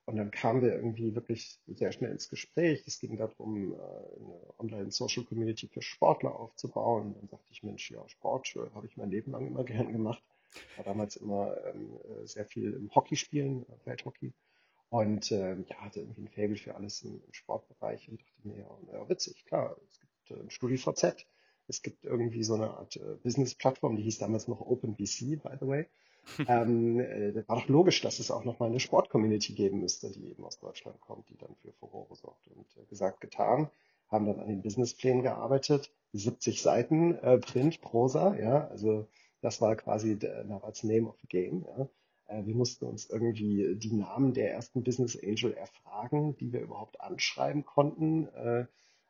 Und 0.06 0.16
dann 0.16 0.32
kamen 0.32 0.64
wir 0.64 0.74
irgendwie 0.74 1.14
wirklich 1.16 1.60
sehr 1.68 1.92
schnell 1.92 2.12
ins 2.12 2.30
Gespräch. 2.30 2.84
Es 2.88 3.00
ging 3.00 3.16
darum, 3.18 3.74
äh, 3.74 3.76
eine 3.76 4.42
Online-Social-Community 4.58 5.68
für 5.68 5.84
Sportler 5.84 6.36
aufzubauen. 6.36 7.14
Und 7.14 7.18
dann 7.22 7.28
sagte 7.30 7.48
ich, 7.52 7.62
Mensch, 7.64 7.92
ja, 7.92 8.08
Sport 8.10 8.56
äh, 8.56 8.72
habe 8.74 8.88
ich 8.88 8.98
mein 8.98 9.12
Leben 9.12 9.32
lang 9.32 9.46
immer 9.46 9.64
gern 9.64 9.92
gemacht. 9.94 10.24
War 10.76 10.86
damals 10.86 11.16
immer 11.16 11.56
ähm, 11.66 12.00
äh, 12.04 12.26
sehr 12.26 12.46
viel 12.46 12.74
im 12.74 12.94
Hockey 12.94 13.16
spielen, 13.16 13.66
Welthockey. 13.86 14.34
Und 14.90 15.32
ähm, 15.32 15.66
ja, 15.70 15.78
hatte 15.78 16.00
irgendwie 16.00 16.24
ein 16.24 16.30
Faible 16.30 16.58
für 16.58 16.76
alles 16.76 17.04
im, 17.04 17.22
im 17.24 17.34
Sportbereich 17.34 18.10
und 18.10 18.22
dachte 18.22 18.48
mir, 18.48 18.58
ja, 18.58 18.78
ja, 18.94 19.10
witzig, 19.10 19.46
klar, 19.46 19.78
es 19.88 20.00
gibt 20.00 20.32
äh, 20.32 20.42
ein 20.42 20.50
StudiVZ, 20.50 21.28
es 21.68 21.82
gibt 21.84 22.06
irgendwie 22.06 22.44
so 22.44 22.56
eine 22.56 22.72
Art 22.72 22.96
äh, 22.98 23.16
Business-Plattform, 23.24 23.96
die 23.96 24.04
hieß 24.04 24.18
damals 24.18 24.48
noch 24.48 24.62
OpenBC, 24.62 25.42
by 25.44 25.58
the 25.60 25.68
way. 25.68 25.86
ähm, 26.48 27.00
äh, 27.00 27.48
war 27.48 27.58
doch 27.58 27.68
logisch, 27.68 28.02
dass 28.02 28.20
es 28.20 28.32
auch 28.32 28.44
nochmal 28.46 28.70
eine 28.70 28.80
Sportcommunity 28.80 29.54
geben 29.54 29.80
müsste, 29.80 30.12
die 30.12 30.30
eben 30.30 30.44
aus 30.44 30.60
Deutschland 30.60 31.00
kommt, 31.02 31.30
die 31.30 31.38
dann 31.38 31.56
für 31.56 31.72
Furore 31.74 32.16
sorgt. 32.16 32.48
Und 32.48 32.66
äh, 32.78 32.86
gesagt, 32.86 33.22
getan, 33.22 33.70
haben 34.10 34.26
dann 34.26 34.40
an 34.40 34.48
den 34.48 34.62
Businessplänen 34.62 35.22
gearbeitet, 35.22 35.92
70 36.14 36.62
Seiten 36.62 37.16
äh, 37.20 37.38
Print, 37.38 37.82
Prosa, 37.82 38.36
ja, 38.36 38.68
also 38.68 39.08
das 39.42 39.62
war 39.62 39.76
quasi 39.76 40.18
damals 40.20 40.84
Name 40.84 41.08
of 41.08 41.18
the 41.22 41.28
Game. 41.28 41.66
Ja. 41.66 41.90
Äh, 42.30 42.46
wir 42.46 42.56
mussten 42.56 42.86
uns 42.86 43.10
irgendwie 43.10 43.76
die 43.76 43.94
Namen 43.94 44.34
der 44.34 44.54
ersten 44.54 44.84
Business 44.84 45.18
Angel 45.22 45.54
erfragen, 45.54 46.38
die 46.38 46.54
wir 46.54 46.62
überhaupt 46.62 47.02
anschreiben 47.02 47.66
konnten. 47.66 48.28
Äh, 48.30 48.66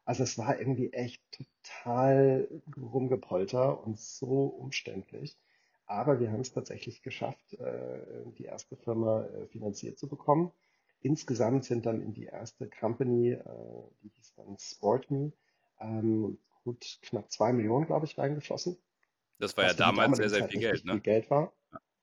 also 0.06 0.24
es 0.24 0.38
war 0.38 0.60
irgendwie 0.60 0.92
echt 0.94 1.22
total 1.32 2.48
rumgepolter 2.82 3.86
und 3.86 4.00
so 4.00 4.46
umständlich. 4.46 5.38
Aber 5.86 6.20
wir 6.20 6.32
haben 6.32 6.42
es 6.42 6.54
tatsächlich 6.54 7.04
geschafft, 7.04 7.54
äh, 7.54 8.26
die 8.38 8.46
erste 8.46 8.76
Firma 8.76 9.28
finanziert 9.50 9.98
zu 10.00 10.08
bekommen. 10.08 10.52
Insgesamt 11.02 11.66
sind 11.66 11.86
dann 11.86 12.02
in 12.02 12.14
die 12.14 12.26
erste 12.26 12.70
Company, 12.70 13.38
die 14.04 14.10
hieß 14.10 14.34
dann 14.36 14.58
SportMe, 14.58 15.32
ähm, 15.80 16.38
gut 16.66 17.00
knapp 17.02 17.32
zwei 17.32 17.54
Millionen, 17.54 17.86
glaube 17.86 18.06
ich, 18.06 18.18
reingeflossen. 18.18 18.78
Das 19.40 19.56
war 19.58 19.66
ja 19.66 19.74
damals 19.74 20.18
sehr, 20.18 20.30
sehr 20.30 20.48
viel 20.48 20.60
Geld, 20.60 20.86
ne? 20.86 20.94
Viel 20.94 21.02
Geld 21.02 21.30
war. 21.30 21.54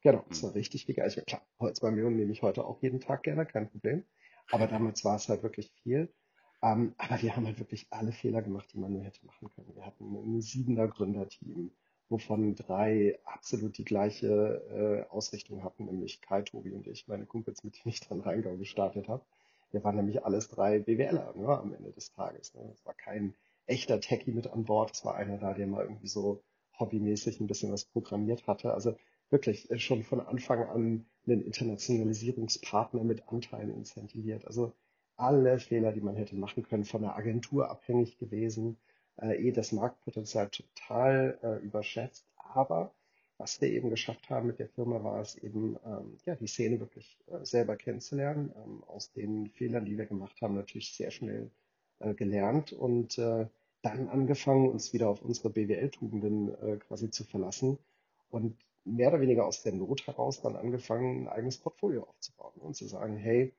Genau, 0.02 0.24
das 0.28 0.42
war 0.42 0.54
richtig 0.54 0.86
viel 0.86 0.94
Geld. 0.94 1.04
Also 1.04 1.20
klar, 1.22 1.42
zwei 1.74 1.90
Millionen 1.90 2.16
nehme 2.16 2.32
ich 2.32 2.42
heute 2.42 2.64
auch 2.64 2.82
jeden 2.82 3.00
Tag 3.00 3.22
gerne, 3.22 3.46
kein 3.46 3.70
Problem. 3.70 4.04
Aber 4.50 4.66
damals 4.66 5.04
war 5.04 5.16
es 5.16 5.28
halt 5.28 5.42
wirklich 5.42 5.72
viel. 5.82 6.12
Ähm, 6.62 6.94
aber 6.96 7.20
wir 7.20 7.36
haben 7.36 7.46
halt 7.46 7.58
wirklich 7.58 7.86
alle 7.90 8.12
Fehler 8.12 8.42
gemacht, 8.42 8.72
die 8.72 8.78
man 8.78 8.92
nur 8.92 9.02
hätte 9.02 9.24
machen 9.26 9.50
können. 9.54 9.74
Wir 9.74 9.84
hatten 9.84 10.14
ein 10.14 10.40
siebener 10.40 10.88
Gründerteam, 10.88 11.70
wovon 12.08 12.54
drei 12.54 13.18
absolut 13.24 13.76
die 13.76 13.84
gleiche 13.84 15.06
äh, 15.08 15.10
Ausrichtung 15.12 15.62
hatten, 15.62 15.84
nämlich 15.84 16.22
Kai, 16.22 16.42
Tobi 16.42 16.72
und 16.72 16.86
ich, 16.86 17.08
meine 17.08 17.26
Kumpels, 17.26 17.62
mit 17.64 17.76
denen 17.76 17.92
ich 17.92 18.00
dann 18.00 18.20
Rheingau 18.20 18.56
gestartet 18.56 19.08
habe. 19.08 19.24
Wir 19.72 19.84
waren 19.84 19.96
nämlich 19.96 20.24
alles 20.24 20.48
drei 20.48 20.78
BWLer 20.78 21.34
ne, 21.36 21.48
am 21.48 21.74
Ende 21.74 21.92
des 21.92 22.12
Tages. 22.12 22.54
Ne. 22.54 22.70
Es 22.72 22.86
war 22.86 22.94
kein 22.94 23.34
echter 23.66 24.00
Techie 24.00 24.30
mit 24.30 24.46
an 24.46 24.64
Bord. 24.64 24.92
Es 24.92 25.04
war 25.04 25.16
einer 25.16 25.38
da, 25.38 25.52
der 25.52 25.66
mal 25.66 25.84
irgendwie 25.84 26.08
so 26.08 26.42
hobbymäßig 26.78 27.40
ein 27.40 27.46
bisschen 27.46 27.72
was 27.72 27.84
programmiert 27.84 28.46
hatte. 28.46 28.74
Also 28.74 28.96
wirklich 29.30 29.70
äh, 29.70 29.78
schon 29.78 30.02
von 30.02 30.20
Anfang 30.20 30.64
an 30.64 31.06
einen 31.26 31.42
Internationalisierungspartner 31.42 33.02
mit 33.04 33.28
Anteilen 33.28 33.74
incentiviert. 33.74 34.46
Also 34.46 34.72
alle 35.16 35.58
Fehler, 35.58 35.92
die 35.92 36.00
man 36.00 36.16
hätte 36.16 36.36
machen 36.36 36.62
können, 36.62 36.84
von 36.84 37.02
der 37.02 37.16
Agentur 37.16 37.70
abhängig 37.70 38.18
gewesen, 38.18 38.76
äh, 39.20 39.48
eh 39.48 39.52
das 39.52 39.72
Marktpotenzial 39.72 40.50
total 40.50 41.38
äh, 41.42 41.64
überschätzt. 41.64 42.26
Aber 42.36 42.94
was 43.38 43.60
wir 43.60 43.68
eben 43.68 43.90
geschafft 43.90 44.30
haben 44.30 44.46
mit 44.46 44.58
der 44.58 44.68
Firma, 44.68 45.02
war 45.02 45.20
es 45.20 45.36
eben, 45.36 45.76
ähm, 45.84 46.16
ja, 46.24 46.36
die 46.36 46.46
Szene 46.46 46.80
wirklich 46.80 47.18
selber 47.42 47.76
kennenzulernen, 47.76 48.50
ähm, 48.56 48.82
aus 48.84 49.12
den 49.12 49.50
Fehlern, 49.50 49.84
die 49.84 49.98
wir 49.98 50.06
gemacht 50.06 50.40
haben, 50.40 50.54
natürlich 50.54 50.94
sehr 50.94 51.10
schnell 51.10 51.50
gelernt 51.98 52.74
und 52.74 53.16
äh, 53.16 53.46
dann 53.88 54.08
angefangen, 54.08 54.68
uns 54.68 54.92
wieder 54.92 55.08
auf 55.08 55.22
unsere 55.22 55.50
BWL-Tugenden 55.50 56.54
äh, 56.54 56.76
quasi 56.78 57.10
zu 57.10 57.24
verlassen 57.24 57.78
und 58.30 58.56
mehr 58.84 59.08
oder 59.08 59.20
weniger 59.20 59.46
aus 59.46 59.62
der 59.62 59.72
Not 59.72 60.06
heraus 60.06 60.40
dann 60.40 60.56
angefangen, 60.56 61.22
ein 61.22 61.28
eigenes 61.28 61.58
Portfolio 61.58 62.04
aufzubauen 62.04 62.60
und 62.60 62.74
zu 62.74 62.86
sagen, 62.86 63.16
hey, 63.16 63.52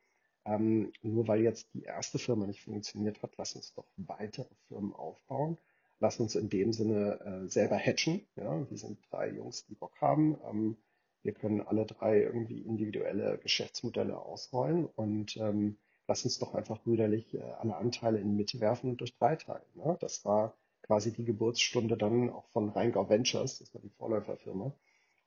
ähm, 0.46 0.94
nur 1.02 1.28
weil 1.28 1.42
jetzt 1.42 1.74
die 1.74 1.84
erste 1.84 2.20
Firma 2.20 2.48
nicht 2.48 2.62
funktioniert 2.62 3.22
hat, 3.22 3.32
lass 3.38 3.56
uns 3.56 3.74
doch 3.74 3.86
weitere 3.98 4.48
Firmen 4.68 4.94
aufbauen. 4.94 5.58
Lass 6.00 6.20
uns 6.20 6.36
in 6.36 6.50
dem 6.50 6.74
Sinne 6.74 7.20
äh, 7.22 7.50
selber 7.50 7.78
hatchen. 7.78 8.26
Ja? 8.36 8.70
Wir 8.70 8.78
sind 8.78 9.00
drei 9.10 9.32
Jungs, 9.32 9.66
die 9.66 9.76
Bock 9.76 10.00
haben. 10.00 10.38
Ähm, 10.48 10.78
wir 11.24 11.34
können 11.34 11.62
alle 11.62 11.86
drei 11.86 12.22
irgendwie 12.22 12.62
individuelle 12.62 13.40
Geschäftsmodelle 13.40 14.18
ausrollen 14.18 14.86
und 14.86 15.36
ähm, 15.38 15.78
lass 16.08 16.24
uns 16.24 16.40
doch 16.40 16.56
einfach 16.56 16.82
brüderlich 16.82 17.34
äh, 17.34 17.42
alle 17.60 17.76
Anteile 17.76 18.20
in 18.20 18.30
die 18.30 18.36
Mitte 18.36 18.60
werfen 18.60 18.92
und 18.92 19.02
durch 19.02 19.16
drei 19.18 19.36
teilen. 19.36 19.66
Ne? 19.76 19.98
Das 20.00 20.26
war 20.26 20.56
quasi 20.82 21.12
die 21.12 21.26
Geburtsstunde 21.26 21.98
dann 21.98 22.30
auch 22.30 22.48
von 22.50 22.70
Rheingau 22.70 23.10
Ventures, 23.10 23.60
das 23.60 23.74
war 23.74 23.82
die 23.82 23.90
Vorläuferfirma. 23.90 24.74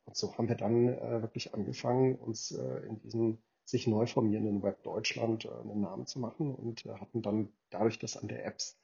Und 0.07 0.17
so 0.17 0.37
haben 0.37 0.49
wir 0.49 0.57
dann 0.57 0.89
äh, 0.89 1.23
wirklich 1.23 1.55
angefangen, 1.55 2.17
uns 2.17 2.53
äh, 2.53 2.87
in 2.87 2.99
diesem 3.01 3.39
sich 3.65 3.87
neu 3.87 4.07
formierenden 4.07 4.63
Web 4.63 4.83
Deutschland 4.83 5.45
äh, 5.45 5.51
einen 5.51 5.83
Namen 5.83 6.07
zu 6.07 6.19
machen 6.19 6.55
und 6.55 6.87
äh, 6.87 6.95
hatten 6.95 7.23
dann 7.23 7.53
dadurch, 7.71 7.99
dass 7.99 8.17
an 8.17 8.29
der 8.29 8.45
Apps 8.45 8.77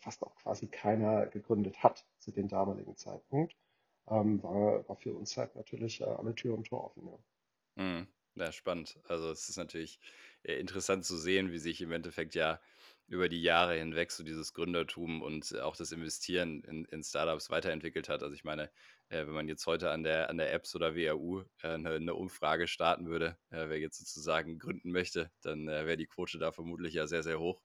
fast 0.00 0.24
auch 0.24 0.34
quasi 0.34 0.66
keiner 0.66 1.26
gegründet 1.26 1.80
hat 1.84 2.04
zu 2.18 2.32
dem 2.32 2.48
damaligen 2.48 2.96
Zeitpunkt, 2.96 3.54
ähm, 4.08 4.42
war, 4.42 4.88
war 4.88 4.96
für 4.96 5.14
uns 5.14 5.36
halt 5.36 5.54
natürlich 5.54 6.04
alle 6.04 6.34
Tür 6.34 6.58
und 6.58 6.66
Tor 6.66 6.86
offen. 6.86 7.06
Ja. 7.06 7.84
Mhm. 7.84 8.08
ja, 8.34 8.50
spannend. 8.50 8.98
Also 9.06 9.30
es 9.30 9.48
ist 9.48 9.56
natürlich 9.56 10.00
äh, 10.44 10.58
interessant 10.58 11.04
zu 11.04 11.16
sehen, 11.16 11.52
wie 11.52 11.58
sich 11.58 11.80
im 11.80 11.92
Endeffekt 11.92 12.34
ja 12.34 12.60
über 13.06 13.28
die 13.28 13.42
Jahre 13.42 13.74
hinweg 13.74 14.10
so 14.10 14.24
dieses 14.24 14.54
Gründertum 14.54 15.20
und 15.22 15.58
auch 15.60 15.76
das 15.76 15.92
Investieren 15.92 16.62
in, 16.64 16.84
in 16.86 17.02
Startups 17.02 17.50
weiterentwickelt 17.50 18.08
hat. 18.08 18.22
Also 18.22 18.34
ich 18.34 18.44
meine, 18.44 18.70
äh, 19.08 19.26
wenn 19.26 19.34
man 19.34 19.48
jetzt 19.48 19.66
heute 19.66 19.90
an 19.90 20.02
der, 20.02 20.30
an 20.30 20.38
der 20.38 20.52
Apps 20.52 20.74
oder 20.74 20.96
WAU 20.96 21.42
äh, 21.62 21.68
eine, 21.68 21.90
eine, 21.90 22.14
Umfrage 22.14 22.66
starten 22.66 23.06
würde, 23.06 23.36
äh, 23.50 23.68
wer 23.68 23.78
jetzt 23.78 23.98
sozusagen 23.98 24.58
gründen 24.58 24.90
möchte, 24.90 25.30
dann 25.42 25.68
äh, 25.68 25.86
wäre 25.86 25.96
die 25.96 26.06
Quote 26.06 26.38
da 26.38 26.52
vermutlich 26.52 26.94
ja 26.94 27.06
sehr, 27.06 27.22
sehr 27.22 27.38
hoch. 27.38 27.62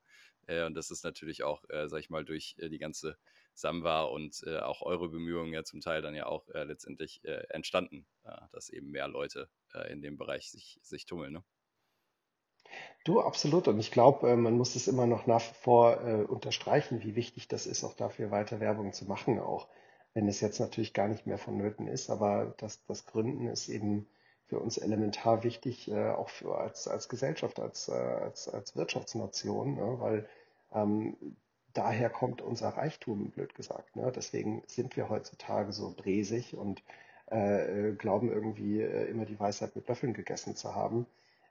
Äh, 0.47 0.65
und 0.65 0.73
das 0.75 0.91
ist 0.91 1.03
natürlich 1.05 1.43
auch, 1.43 1.63
äh, 1.69 1.87
sag 1.87 1.99
ich 1.99 2.09
mal, 2.09 2.25
durch 2.25 2.55
die 2.59 2.79
ganze 2.79 3.17
Samba 3.53 4.03
und 4.03 4.47
auch 4.47 4.81
eure 4.81 5.09
Bemühungen 5.09 5.51
ja 5.51 5.65
zum 5.65 5.81
Teil 5.81 6.01
dann 6.01 6.15
ja 6.15 6.27
auch 6.27 6.47
letztendlich 6.47 7.19
entstanden, 7.49 8.07
dass 8.53 8.69
eben 8.69 8.89
mehr 8.89 9.09
Leute 9.09 9.49
in 9.89 10.01
dem 10.01 10.15
Bereich 10.15 10.49
sich, 10.49 10.79
sich 10.81 11.05
tummeln. 11.05 11.33
Ne? 11.33 11.43
Du, 13.05 13.19
absolut. 13.21 13.67
Und 13.67 13.79
ich 13.79 13.91
glaube, 13.91 14.29
äh, 14.29 14.35
man 14.35 14.57
muss 14.57 14.75
es 14.75 14.87
immer 14.87 15.05
noch 15.07 15.25
nach 15.27 15.41
wie 15.41 15.53
vor 15.55 16.01
äh, 16.05 16.23
unterstreichen, 16.23 17.01
wie 17.03 17.15
wichtig 17.15 17.47
das 17.47 17.65
ist, 17.65 17.83
auch 17.83 17.93
dafür 17.93 18.31
weiter 18.31 18.59
Werbung 18.59 18.93
zu 18.93 19.05
machen, 19.05 19.39
auch 19.39 19.67
wenn 20.13 20.27
es 20.27 20.41
jetzt 20.41 20.59
natürlich 20.59 20.93
gar 20.93 21.07
nicht 21.07 21.25
mehr 21.27 21.37
vonnöten 21.37 21.87
ist. 21.87 22.09
Aber 22.09 22.53
das, 22.57 22.85
das 22.85 23.05
Gründen 23.05 23.47
ist 23.47 23.67
eben 23.69 24.07
für 24.47 24.59
uns 24.59 24.77
elementar 24.77 25.43
wichtig, 25.43 25.89
äh, 25.91 26.09
auch 26.11 26.29
für, 26.29 26.57
als, 26.57 26.87
als 26.87 27.07
Gesellschaft, 27.09 27.59
als, 27.59 27.89
als, 27.89 28.47
als 28.49 28.75
Wirtschaftsnation, 28.75 29.75
ne? 29.75 29.95
weil 29.99 30.29
ähm, 30.73 31.15
daher 31.73 32.09
kommt 32.09 32.41
unser 32.41 32.69
Reichtum, 32.69 33.31
blöd 33.31 33.55
gesagt. 33.55 33.95
Ne? 33.95 34.11
Deswegen 34.15 34.63
sind 34.67 34.97
wir 34.97 35.09
heutzutage 35.09 35.71
so 35.73 35.93
bresig 35.95 36.55
und 36.55 36.83
äh, 37.27 37.91
glauben 37.93 38.31
irgendwie 38.31 38.81
immer 38.81 39.25
die 39.25 39.39
Weisheit 39.39 39.75
mit 39.75 39.87
Löffeln 39.87 40.13
gegessen 40.13 40.55
zu 40.55 40.73
haben. 40.75 41.05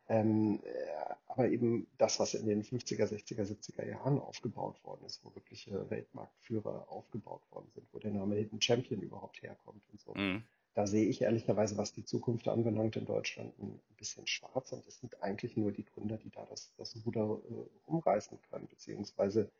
Ähm, 0.08 0.60
äh, 0.64 1.14
aber 1.26 1.48
eben 1.50 1.86
das, 1.98 2.18
was 2.18 2.34
in 2.34 2.46
den 2.46 2.64
50er, 2.64 3.04
60er, 3.04 3.44
70er 3.44 3.86
Jahren 3.86 4.18
aufgebaut 4.18 4.82
worden 4.82 5.04
ist, 5.06 5.24
wo 5.24 5.34
wirkliche 5.34 5.88
Weltmarktführer 5.90 6.90
aufgebaut 6.90 7.42
worden 7.50 7.70
sind, 7.74 7.86
wo 7.92 7.98
der 7.98 8.10
Name 8.10 8.34
Hidden 8.34 8.60
Champion 8.60 9.02
überhaupt 9.02 9.42
herkommt 9.42 9.82
und 9.92 10.00
so. 10.00 10.14
Mhm. 10.14 10.42
Da 10.74 10.86
sehe 10.86 11.06
ich 11.06 11.22
ehrlicherweise, 11.22 11.76
was 11.76 11.92
die 11.92 12.04
Zukunft 12.04 12.48
anbelangt 12.48 12.96
in 12.96 13.04
Deutschland, 13.04 13.56
ein 13.58 13.80
bisschen 13.96 14.26
schwarz. 14.26 14.72
Und 14.72 14.86
es 14.86 15.00
sind 15.00 15.22
eigentlich 15.22 15.56
nur 15.56 15.72
die 15.72 15.84
Gründer, 15.84 16.16
die 16.16 16.30
da 16.30 16.46
das, 16.48 16.72
das 16.76 16.96
Ruder 17.04 17.40
äh, 17.50 17.54
umreißen 17.86 18.38
können, 18.50 18.66
beziehungsweise 18.66 19.50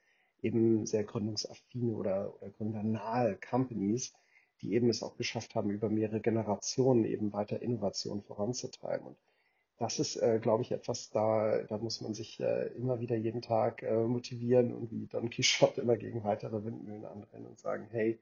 eben 0.42 0.86
sehr 0.86 1.04
gründungsaffine 1.04 1.92
oder, 1.94 2.34
oder 2.36 2.50
gründernahe 2.50 3.36
Companies, 3.36 4.14
die 4.60 4.74
eben 4.74 4.88
es 4.88 5.02
auch 5.02 5.16
geschafft 5.16 5.54
haben, 5.54 5.70
über 5.70 5.88
mehrere 5.88 6.20
Generationen 6.20 7.04
eben 7.04 7.32
weiter 7.32 7.60
Innovation 7.62 8.22
voranzutreiben. 8.22 9.08
Und 9.08 9.16
das 9.78 10.00
ist, 10.00 10.16
äh, 10.16 10.40
glaube 10.40 10.62
ich, 10.62 10.72
etwas, 10.72 11.10
da, 11.10 11.62
da 11.62 11.78
muss 11.78 12.00
man 12.00 12.12
sich 12.12 12.40
äh, 12.40 12.66
immer 12.76 13.00
wieder 13.00 13.16
jeden 13.16 13.42
Tag 13.42 13.82
äh, 13.84 13.94
motivieren 13.94 14.72
und 14.74 14.90
wie 14.90 15.06
Don 15.06 15.30
Quixote 15.30 15.80
immer 15.80 15.96
gegen 15.96 16.24
weitere 16.24 16.64
Windmühlen 16.64 17.04
anrennen 17.04 17.46
und 17.46 17.58
sagen, 17.60 17.86
hey, 17.90 18.18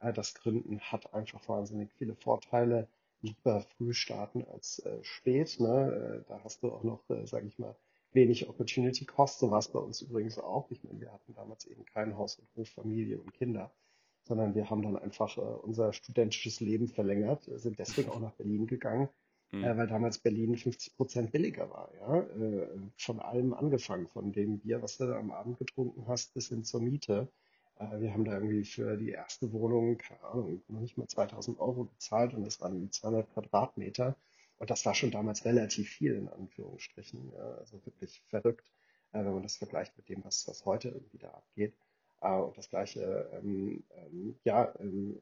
äh, 0.00 0.14
das 0.14 0.34
Gründen 0.34 0.80
hat 0.80 1.12
einfach 1.12 1.46
wahnsinnig 1.46 1.92
viele 1.92 2.14
Vorteile. 2.14 2.88
Lieber 3.20 3.60
früh 3.60 3.92
starten 3.92 4.44
als 4.44 4.78
äh, 4.80 5.02
spät. 5.02 5.60
Ne? 5.60 6.22
Äh, 6.24 6.28
da 6.28 6.42
hast 6.42 6.62
du 6.62 6.72
auch 6.72 6.84
noch, 6.84 7.08
äh, 7.10 7.26
sage 7.26 7.48
ich 7.48 7.58
mal, 7.58 7.76
wenig 8.12 8.48
Opportunity 8.48 9.04
Cost. 9.04 9.40
So 9.40 9.50
war 9.50 9.58
es 9.58 9.68
bei 9.68 9.80
uns 9.80 10.00
übrigens 10.00 10.38
auch. 10.38 10.70
Ich 10.70 10.82
meine, 10.84 11.00
wir 11.00 11.12
hatten 11.12 11.34
damals 11.34 11.66
eben 11.66 11.84
kein 11.84 12.16
Haus 12.16 12.38
und 12.38 12.48
Hof, 12.56 12.70
Familie 12.70 13.18
und 13.18 13.34
Kinder, 13.34 13.70
sondern 14.22 14.54
wir 14.54 14.70
haben 14.70 14.80
dann 14.80 14.96
einfach 14.96 15.36
äh, 15.36 15.40
unser 15.40 15.92
studentisches 15.92 16.60
Leben 16.60 16.88
verlängert, 16.88 17.44
sind 17.56 17.78
deswegen 17.78 18.08
auch 18.08 18.20
nach 18.20 18.32
Berlin 18.32 18.66
gegangen 18.66 19.10
mhm. 19.54 19.64
äh, 19.64 19.76
weil 19.76 19.86
damals 19.86 20.18
Berlin 20.18 20.56
50 20.56 20.96
Prozent 20.96 21.32
billiger 21.32 21.70
war. 21.70 21.90
Ja? 22.00 22.20
Äh, 22.20 22.68
von 22.96 23.20
allem 23.20 23.54
angefangen, 23.54 24.08
von 24.08 24.32
dem 24.32 24.58
Bier, 24.58 24.82
was 24.82 24.98
du 24.98 25.04
am 25.14 25.30
Abend 25.30 25.58
getrunken 25.58 26.04
hast, 26.08 26.34
bis 26.34 26.48
hin 26.48 26.64
zur 26.64 26.80
Miete. 26.80 27.28
Äh, 27.78 28.00
wir 28.00 28.12
haben 28.12 28.24
da 28.24 28.34
irgendwie 28.34 28.64
für 28.64 28.96
die 28.96 29.10
erste 29.10 29.52
Wohnung, 29.52 29.98
keine 29.98 30.22
Ahnung, 30.24 30.62
noch 30.68 30.80
nicht 30.80 30.98
mal 30.98 31.08
2000 31.08 31.58
Euro 31.60 31.84
bezahlt 31.84 32.34
und 32.34 32.44
das 32.44 32.60
waren 32.60 32.74
irgendwie 32.74 32.90
200 32.90 33.32
Quadratmeter. 33.32 34.16
Und 34.58 34.70
das 34.70 34.86
war 34.86 34.94
schon 34.94 35.10
damals 35.10 35.44
relativ 35.44 35.88
viel, 35.88 36.14
in 36.14 36.28
Anführungsstrichen. 36.28 37.32
Ja? 37.32 37.54
Also 37.58 37.84
wirklich 37.84 38.22
verrückt, 38.28 38.70
äh, 39.12 39.24
wenn 39.24 39.34
man 39.34 39.42
das 39.42 39.56
vergleicht 39.56 39.96
mit 39.96 40.08
dem, 40.08 40.24
was, 40.24 40.46
was 40.48 40.64
heute 40.64 40.88
irgendwie 40.88 41.18
da 41.18 41.28
abgeht. 41.28 41.74
Uh, 42.22 42.46
und 42.46 42.56
das 42.56 42.70
gleiche, 42.70 43.28
ähm, 43.34 43.84
ähm, 43.96 44.34
ja, 44.44 44.72
ähm, 44.80 45.18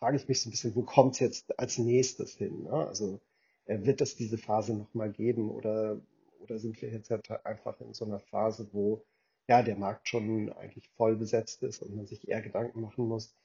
frage 0.00 0.16
ich 0.16 0.26
mich 0.26 0.40
so 0.40 0.48
ein 0.48 0.50
bisschen, 0.50 0.74
wo 0.74 0.82
kommt 0.82 1.14
es 1.14 1.20
jetzt 1.20 1.58
als 1.58 1.78
nächstes 1.78 2.34
hin? 2.34 2.64
Ne? 2.64 2.72
Also 2.72 3.20
äh, 3.66 3.78
wird 3.82 4.00
es 4.00 4.16
diese 4.16 4.38
Phase 4.38 4.74
nochmal 4.74 5.12
geben 5.12 5.50
oder, 5.50 6.00
oder 6.40 6.58
sind 6.58 6.80
wir 6.82 6.90
jetzt 6.90 7.10
halt 7.10 7.30
einfach 7.44 7.80
in 7.80 7.94
so 7.94 8.06
einer 8.06 8.18
Phase, 8.18 8.68
wo 8.72 9.04
ja 9.46 9.62
der 9.62 9.76
Markt 9.76 10.08
schon 10.08 10.52
eigentlich 10.54 10.88
voll 10.96 11.16
besetzt 11.16 11.62
ist 11.62 11.82
und 11.82 11.94
man 11.94 12.06
sich 12.06 12.26
eher 12.26 12.40
Gedanken 12.40 12.80
machen 12.80 13.06
muss, 13.06 13.36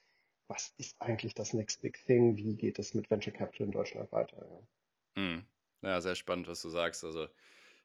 was 0.48 0.74
ist 0.78 0.96
eigentlich 1.00 1.34
das 1.34 1.54
Next 1.54 1.82
Big 1.82 2.00
Thing? 2.06 2.38
Wie 2.38 2.56
geht 2.56 2.80
es 2.80 2.94
mit 2.94 3.10
Venture 3.10 3.34
Capital 3.34 3.68
in 3.68 3.72
Deutschland 3.72 4.12
weiter? 4.12 4.38
Ja, 4.38 5.22
hm. 5.22 5.46
ja 5.82 6.02
sehr 6.02 6.16
spannend, 6.16 6.48
was 6.48 6.62
du 6.62 6.70
sagst. 6.70 7.04
Also 7.04 7.28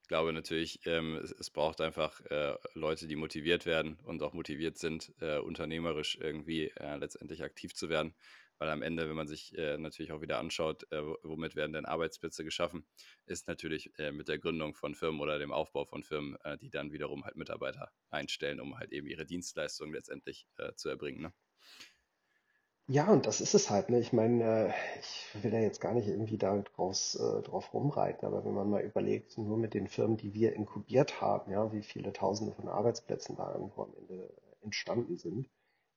ich 0.03 0.09
glaube 0.09 0.33
natürlich, 0.33 0.81
ähm, 0.87 1.17
es, 1.17 1.33
es, 1.33 1.51
braucht 1.51 1.81
einfach 1.81 2.21
äh, 2.27 2.55
Leute, 2.75 3.07
die 3.07 3.17
motiviert 3.17 3.65
werden 3.65 3.99
und 4.05 4.23
auch 4.23 4.35
motiviert 4.35 4.77
sind, 4.77 5.13
äh, 5.21 5.39
unternehmerisch 5.39 6.19
irgendwie 6.21 6.67
äh, 6.77 6.97
letztendlich 6.97 7.43
aktiv 7.43 7.75
zu 7.75 7.89
werden. 7.89 8.15
Weil 8.61 8.69
am 8.69 8.83
Ende, 8.83 9.09
wenn 9.09 9.17
man 9.17 9.27
sich 9.27 9.57
äh, 9.57 9.79
natürlich 9.79 10.13
auch 10.13 10.21
wieder 10.21 10.39
anschaut, 10.39 10.87
äh, 10.93 11.03
womit 11.23 11.57
werden 11.57 11.73
denn 11.73 11.87
Arbeitsplätze 11.87 12.45
geschaffen, 12.45 12.87
ist 13.27 13.49
natürlich 13.49 13.91
äh, 13.99 14.13
mit 14.13 14.29
der 14.29 14.39
Gründung 14.39 14.75
von 14.75 14.95
Firmen 14.95 15.21
oder 15.21 15.39
dem 15.39 15.51
Aufbau 15.51 15.87
von 15.87 16.03
Firmen, 16.03 16.37
die 16.61 16.71
dann 16.71 16.93
wiederum 16.93 17.25
halt 17.25 17.37
Mitarbeiter 17.37 17.91
einstellen, 18.11 18.61
um 18.61 18.79
halt 18.79 18.93
eben 18.93 19.07
ihre 19.07 19.25
Dienstleistungen 19.25 19.95
letztendlich 19.95 20.47
zu 20.77 20.89
erbringen. 20.89 21.23
Ne? 21.23 21.33
Ja, 22.89 23.09
und 23.11 23.27
das 23.27 23.41
ist 23.41 23.55
es 23.55 23.71
halt, 23.71 23.89
ne? 23.89 24.01
Ich 24.01 24.13
meine, 24.13 24.69
äh, 24.69 24.73
ich 24.99 25.43
will 25.43 25.51
da 25.53 25.59
jetzt 25.59 25.81
gar 25.81 25.95
nicht 25.95 26.09
irgendwie 26.09 26.37
da 26.39 26.59
draus, 26.59 27.15
äh, 27.15 27.43
drauf 27.43 27.73
rumreiten, 27.73 28.27
aber 28.27 28.45
wenn 28.45 28.53
man 28.53 28.69
mal 28.69 28.83
überlegt, 28.83 29.39
nur 29.39 29.57
mit 29.57 29.75
den 29.75 29.87
Firmen, 29.87 30.17
die 30.17 30.35
wir 30.35 30.55
inkubiert 30.55 31.21
haben, 31.21 31.53
ja, 31.53 31.73
wie 31.73 31.83
viele 31.83 32.13
Tausende 32.13 32.53
von 32.53 32.69
Arbeitsplätzen 32.69 33.37
da 33.37 33.53
irgendwo 33.55 33.85
am 33.85 33.95
Ende 33.97 34.35
entstanden 34.63 35.19
sind, 35.19 35.49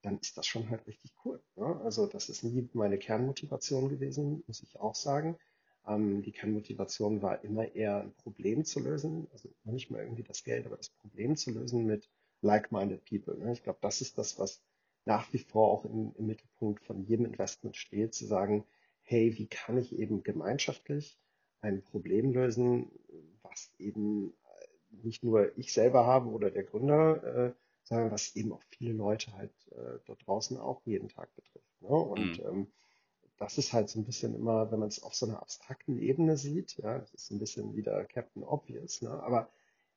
dann 0.03 0.19
ist 0.19 0.37
das 0.37 0.45
schon 0.45 0.69
halt 0.69 0.85
richtig 0.85 1.13
cool. 1.25 1.41
Ne? 1.55 1.79
Also 1.83 2.05
das 2.05 2.29
ist 2.29 2.43
nie 2.43 2.69
meine 2.73 2.97
Kernmotivation 2.99 3.89
gewesen, 3.89 4.43
muss 4.45 4.61
ich 4.61 4.79
auch 4.79 4.95
sagen. 4.95 5.37
Ähm, 5.87 6.21
die 6.21 6.31
Kernmotivation 6.31 7.21
war 7.21 7.43
immer 7.43 7.73
eher 7.73 8.01
ein 8.01 8.13
Problem 8.13 8.65
zu 8.65 8.79
lösen, 8.81 9.27
also 9.31 9.49
nicht 9.63 9.89
mal 9.89 10.01
irgendwie 10.01 10.23
das 10.23 10.43
Geld, 10.43 10.65
aber 10.65 10.77
das 10.77 10.89
Problem 10.89 11.35
zu 11.35 11.51
lösen 11.51 11.85
mit 11.85 12.09
like-minded 12.41 13.03
people. 13.05 13.37
Ne? 13.37 13.53
Ich 13.53 13.63
glaube, 13.63 13.79
das 13.81 14.01
ist 14.01 14.17
das, 14.17 14.37
was 14.37 14.61
nach 15.05 15.31
wie 15.33 15.39
vor 15.39 15.71
auch 15.71 15.85
im, 15.85 16.13
im 16.17 16.27
Mittelpunkt 16.27 16.83
von 16.85 17.03
jedem 17.03 17.25
Investment 17.25 17.75
steht, 17.75 18.13
zu 18.13 18.25
sagen, 18.25 18.65
hey, 19.01 19.37
wie 19.37 19.47
kann 19.47 19.77
ich 19.77 19.97
eben 19.97 20.23
gemeinschaftlich 20.23 21.17
ein 21.61 21.81
Problem 21.81 22.33
lösen, 22.33 22.91
was 23.41 23.73
eben 23.79 24.31
äh, 24.31 25.03
nicht 25.03 25.23
nur 25.23 25.57
ich 25.57 25.73
selber 25.73 26.05
habe 26.05 26.29
oder 26.29 26.51
der 26.51 26.63
Gründer, 26.63 27.23
äh, 27.23 27.53
sondern 27.83 28.11
was 28.11 28.35
eben 28.35 28.53
auch 28.53 28.63
viele 28.69 28.93
Leute 28.93 29.33
halt 29.33 29.53
äh, 29.71 29.99
dort 30.05 30.25
draußen 30.25 30.57
auch 30.57 30.81
jeden 30.85 31.09
Tag 31.09 31.33
betrifft. 31.35 31.81
Ne? 31.81 31.89
Und 31.89 32.39
mhm. 32.39 32.45
ähm, 32.45 32.67
das 33.37 33.57
ist 33.57 33.73
halt 33.73 33.89
so 33.89 33.99
ein 33.99 34.05
bisschen 34.05 34.35
immer, 34.35 34.71
wenn 34.71 34.79
man 34.79 34.87
es 34.87 35.03
auf 35.03 35.15
so 35.15 35.25
einer 35.25 35.41
abstrakten 35.41 35.97
Ebene 35.97 36.37
sieht, 36.37 36.77
ja, 36.77 36.99
das 36.99 37.13
ist 37.13 37.31
ein 37.31 37.39
bisschen 37.39 37.75
wieder 37.75 38.05
Captain 38.05 38.43
Obvious, 38.43 39.01
ne? 39.01 39.11
aber, 39.11 39.49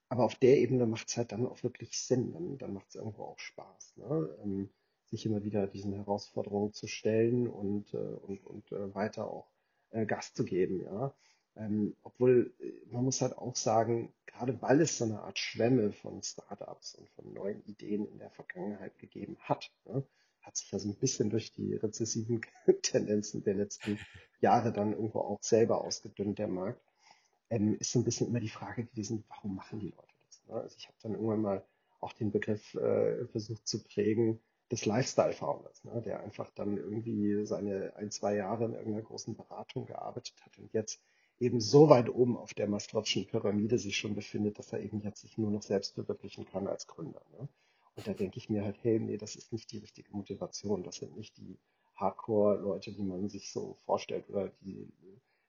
aber 0.09 0.25
auf 0.25 0.35
der 0.37 0.59
Ebene 0.59 0.87
macht 0.87 1.09
es 1.09 1.17
halt 1.17 1.33
dann 1.33 1.47
auch 1.47 1.63
wirklich 1.63 1.99
Sinn, 1.99 2.33
dann, 2.33 2.59
dann 2.59 2.73
macht 2.73 2.89
es 2.89 2.97
irgendwo 2.97 3.25
auch 3.25 3.39
Spaß. 3.39 3.97
Ne? 3.97 4.37
Ähm, 4.43 4.71
sich 5.07 5.25
immer 5.27 5.45
wieder 5.45 5.67
diesen 5.67 5.93
Herausforderungen 5.93 6.73
zu 6.73 6.89
stellen 6.89 7.47
und, 7.47 7.95
äh, 7.95 7.97
und, 7.97 8.45
und 8.45 8.73
äh, 8.73 8.95
weiter 8.95 9.31
auch 9.31 9.49
äh, 9.91 10.05
Gas 10.07 10.35
zu 10.35 10.45
geben, 10.45 10.81
ja. 10.81 11.15
Ähm, 11.57 11.97
obwohl, 12.03 12.53
äh, 12.61 12.73
man 12.91 13.05
muss 13.05 13.23
halt 13.23 13.37
auch 13.37 13.57
sagen, 13.57 14.13
gerade 14.27 14.61
weil 14.61 14.81
es 14.81 14.99
so 14.99 15.05
eine 15.05 15.21
Art 15.21 15.39
Schwämme 15.39 15.93
von 15.93 16.23
Startups 16.23 16.95
und 16.95 17.09
von 17.11 17.33
neuen 17.33 17.65
Ideen 17.65 18.07
in 18.07 18.19
der 18.19 18.31
Vergangenheit 18.31 18.99
gegeben 18.99 19.37
hat, 19.41 19.71
ne, 19.87 20.03
hat 20.43 20.57
sich 20.57 20.71
ja 20.71 20.79
so 20.79 20.89
ein 20.89 20.97
bisschen 20.97 21.31
durch 21.31 21.53
die 21.53 21.75
rezessiven 21.75 22.43
Tendenzen 22.83 23.43
der 23.43 23.55
letzten 23.55 23.99
Jahre 24.41 24.73
dann 24.73 24.93
irgendwo 24.93 25.21
auch 25.21 25.43
selber 25.43 25.83
ausgedünnt, 25.83 26.39
der 26.39 26.49
Markt, 26.49 26.81
ähm, 27.51 27.77
ist 27.79 27.93
so 27.93 27.99
ein 27.99 28.05
bisschen 28.05 28.29
immer 28.29 28.41
die 28.41 28.49
Frage 28.49 28.85
gewesen, 28.85 29.25
warum 29.29 29.57
machen 29.57 29.81
die 29.81 29.91
Leute 29.91 30.15
das? 30.27 30.47
Ne? 30.47 30.55
Also 30.55 30.77
ich 30.79 30.87
habe 30.87 30.99
dann 31.03 31.13
irgendwann 31.13 31.43
mal 31.43 31.65
auch 32.01 32.13
den 32.13 32.31
Begriff 32.31 32.75
äh, 32.75 33.27
versucht 33.27 33.67
zu 33.67 33.83
prägen, 33.83 34.41
des 34.71 34.85
Lifestyle-Founders, 34.85 35.85
ne, 35.85 36.03
der 36.03 36.21
einfach 36.21 36.51
dann 36.51 36.77
irgendwie 36.77 37.45
seine 37.47 37.95
ein, 37.97 38.11
zwei 38.11 38.35
Jahre 38.35 38.65
in 38.65 38.75
irgendeiner 38.75 39.07
großen 39.07 39.37
Beratung 39.37 39.87
gearbeitet 39.87 40.35
hat 40.45 40.59
und 40.59 40.73
jetzt 40.73 41.01
eben 41.39 41.61
so 41.61 41.89
weit 41.89 42.09
oben 42.09 42.37
auf 42.37 42.55
der 42.55 42.69
Maslow'schen 42.69 43.27
Pyramide 43.27 43.79
sich 43.79 43.97
schon 43.97 44.15
befindet, 44.15 44.59
dass 44.59 44.73
er 44.73 44.81
eben 44.81 45.01
jetzt 45.01 45.21
sich 45.21 45.37
nur 45.39 45.51
noch 45.51 45.63
selbst 45.63 45.95
verwirklichen 45.95 46.47
kann 46.47 46.67
als 46.67 46.87
Gründer. 46.87 47.23
Ne? 47.39 47.49
Und 47.95 48.07
da 48.07 48.15
denke 48.15 48.39
ich 48.39 48.51
mir 48.51 48.65
halt, 48.65 48.77
hey, 48.83 48.99
nee, 49.01 49.17
das 49.17 49.37
ist 49.37 49.53
nicht 49.53 49.71
die 49.73 49.79
richtige 49.79 50.11
Motivation. 50.13 50.83
Das 50.83 50.97
sind 50.97 51.17
nicht 51.17 51.37
die 51.39 51.59
Hardcore-Leute, 51.95 52.93
die 52.93 53.03
man 53.03 53.29
sich 53.29 53.51
so 53.51 53.75
vorstellt 53.85 54.29
oder 54.29 54.49
die 54.61 54.93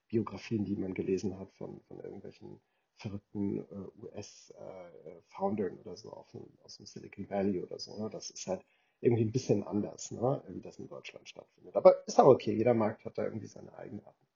Biografien, 0.07 0.63
die 0.63 0.75
man 0.75 0.93
gelesen 0.93 1.37
hat 1.39 1.51
von, 1.53 1.81
von 1.81 1.99
irgendwelchen 1.99 2.61
verrückten 2.95 3.59
äh, 3.59 4.03
US-Foundern 4.05 5.77
äh, 5.77 5.81
oder 5.81 5.95
so 5.95 6.11
auf, 6.11 6.35
aus 6.63 6.77
dem 6.77 6.85
Silicon 6.85 7.29
Valley 7.29 7.61
oder 7.61 7.79
so. 7.79 7.97
Ne? 8.01 8.09
Das 8.09 8.29
ist 8.29 8.47
halt 8.47 8.65
irgendwie 8.99 9.25
ein 9.25 9.31
bisschen 9.31 9.63
anders, 9.63 10.11
ne, 10.11 10.41
wie 10.47 10.61
das 10.61 10.79
in 10.79 10.87
Deutschland 10.87 11.29
stattfindet. 11.29 11.75
Aber 11.75 12.07
ist 12.07 12.19
auch 12.19 12.27
okay, 12.27 12.53
jeder 12.53 12.73
Markt 12.73 13.05
hat 13.05 13.17
da 13.17 13.25
irgendwie 13.25 13.47
seine 13.47 13.77
Eigenarten. 13.77 14.26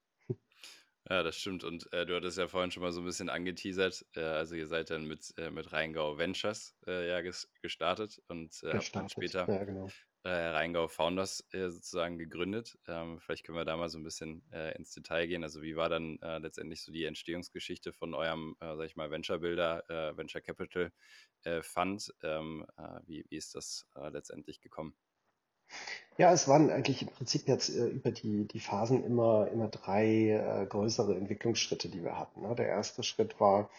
Ja, 1.09 1.23
das 1.23 1.35
stimmt. 1.37 1.63
Und 1.63 1.91
äh, 1.93 2.05
du 2.05 2.15
hattest 2.15 2.37
ja 2.37 2.47
vorhin 2.47 2.71
schon 2.71 2.83
mal 2.83 2.91
so 2.91 3.01
ein 3.01 3.05
bisschen 3.05 3.29
angeteasert. 3.29 4.05
Äh, 4.15 4.21
also 4.21 4.55
ihr 4.55 4.67
seid 4.67 4.91
dann 4.91 5.05
mit, 5.05 5.33
äh, 5.37 5.49
mit 5.49 5.71
Rheingau 5.71 6.17
Ventures 6.17 6.75
äh, 6.87 7.07
ja 7.09 7.21
ges 7.21 7.51
gestartet 7.61 8.21
und 8.27 8.61
äh, 8.63 8.75
habt 8.75 8.95
dann 8.95 9.09
später 9.09 9.51
ja, 9.51 9.63
genau. 9.63 9.93
Äh, 10.23 10.29
Rheingau 10.29 10.87
Founders 10.87 11.47
sozusagen 11.51 12.19
gegründet. 12.19 12.77
Ähm, 12.87 13.19
vielleicht 13.19 13.43
können 13.43 13.57
wir 13.57 13.65
da 13.65 13.75
mal 13.77 13.89
so 13.89 13.97
ein 13.97 14.03
bisschen 14.03 14.43
ins 14.77 14.91
Detail 14.93 15.25
gehen. 15.27 15.43
Also 15.43 15.63
wie 15.63 15.75
war 15.75 15.89
dann 15.89 16.19
letztendlich 16.21 16.83
so 16.83 16.91
die 16.91 17.05
Entstehungsgeschichte 17.05 17.91
von 17.91 18.13
eurem, 18.13 18.55
sag 18.59 18.85
ich 18.85 18.95
mal, 18.95 19.09
Venture 19.09 19.39
Builder, 19.39 19.83
Venture 20.15 20.41
Capital 20.41 20.91
Fund? 21.61 22.13
Ähm, 22.21 22.67
wie, 23.07 23.25
wie 23.29 23.35
ist 23.35 23.55
das 23.55 23.87
letztendlich 23.95 24.61
gekommen? 24.61 24.95
Ja, 26.17 26.31
es 26.31 26.47
waren 26.47 26.69
eigentlich 26.69 27.01
im 27.01 27.07
Prinzip 27.07 27.47
jetzt 27.47 27.69
äh, 27.69 27.87
über 27.87 28.11
die, 28.11 28.45
die 28.45 28.59
Phasen 28.59 29.03
immer, 29.03 29.47
immer 29.51 29.69
drei 29.69 30.29
äh, 30.29 30.65
größere 30.67 31.15
Entwicklungsschritte, 31.15 31.89
die 31.89 32.03
wir 32.03 32.19
hatten. 32.19 32.41
Ne? 32.41 32.53
Der 32.55 32.67
erste 32.67 33.01
Schritt 33.03 33.39
war, 33.39 33.69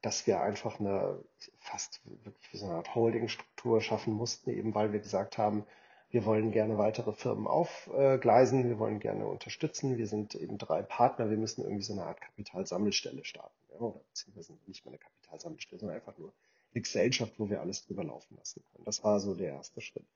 dass 0.00 0.26
wir 0.26 0.40
einfach 0.40 0.80
eine 0.80 1.18
fast 1.60 2.00
wirklich 2.24 2.52
wie 2.52 2.56
so 2.56 2.66
eine 2.66 2.74
Art 2.74 2.94
Holdingstruktur 2.94 3.80
schaffen 3.80 4.14
mussten, 4.14 4.50
eben 4.50 4.74
weil 4.74 4.92
wir 4.92 5.00
gesagt 5.00 5.38
haben, 5.38 5.64
wir 6.10 6.24
wollen 6.26 6.50
gerne 6.50 6.76
weitere 6.76 7.12
Firmen 7.12 7.46
aufgleisen, 7.46 8.68
wir 8.68 8.78
wollen 8.78 8.98
gerne 9.00 9.26
unterstützen, 9.26 9.96
wir 9.96 10.06
sind 10.06 10.34
eben 10.34 10.58
drei 10.58 10.82
Partner, 10.82 11.30
wir 11.30 11.38
müssen 11.38 11.62
irgendwie 11.62 11.84
so 11.84 11.94
eine 11.94 12.04
Art 12.04 12.20
Kapitalsammelstelle 12.20 13.24
starten. 13.24 13.54
Ja? 13.72 13.78
Oder 13.78 14.00
beziehungsweise 14.08 14.54
nicht 14.66 14.84
mehr 14.84 14.92
eine 14.92 14.98
Kapitalsammelstelle, 14.98 15.78
sondern 15.78 15.96
einfach 15.96 16.18
nur 16.18 16.32
eine 16.74 16.82
Gesellschaft, 16.82 17.32
wo 17.38 17.48
wir 17.48 17.60
alles 17.60 17.86
drüber 17.86 18.04
laufen 18.04 18.36
lassen 18.36 18.62
können. 18.72 18.84
Das 18.84 19.04
war 19.04 19.20
so 19.20 19.34
der 19.34 19.52
erste 19.52 19.80
Schritt. 19.80 20.06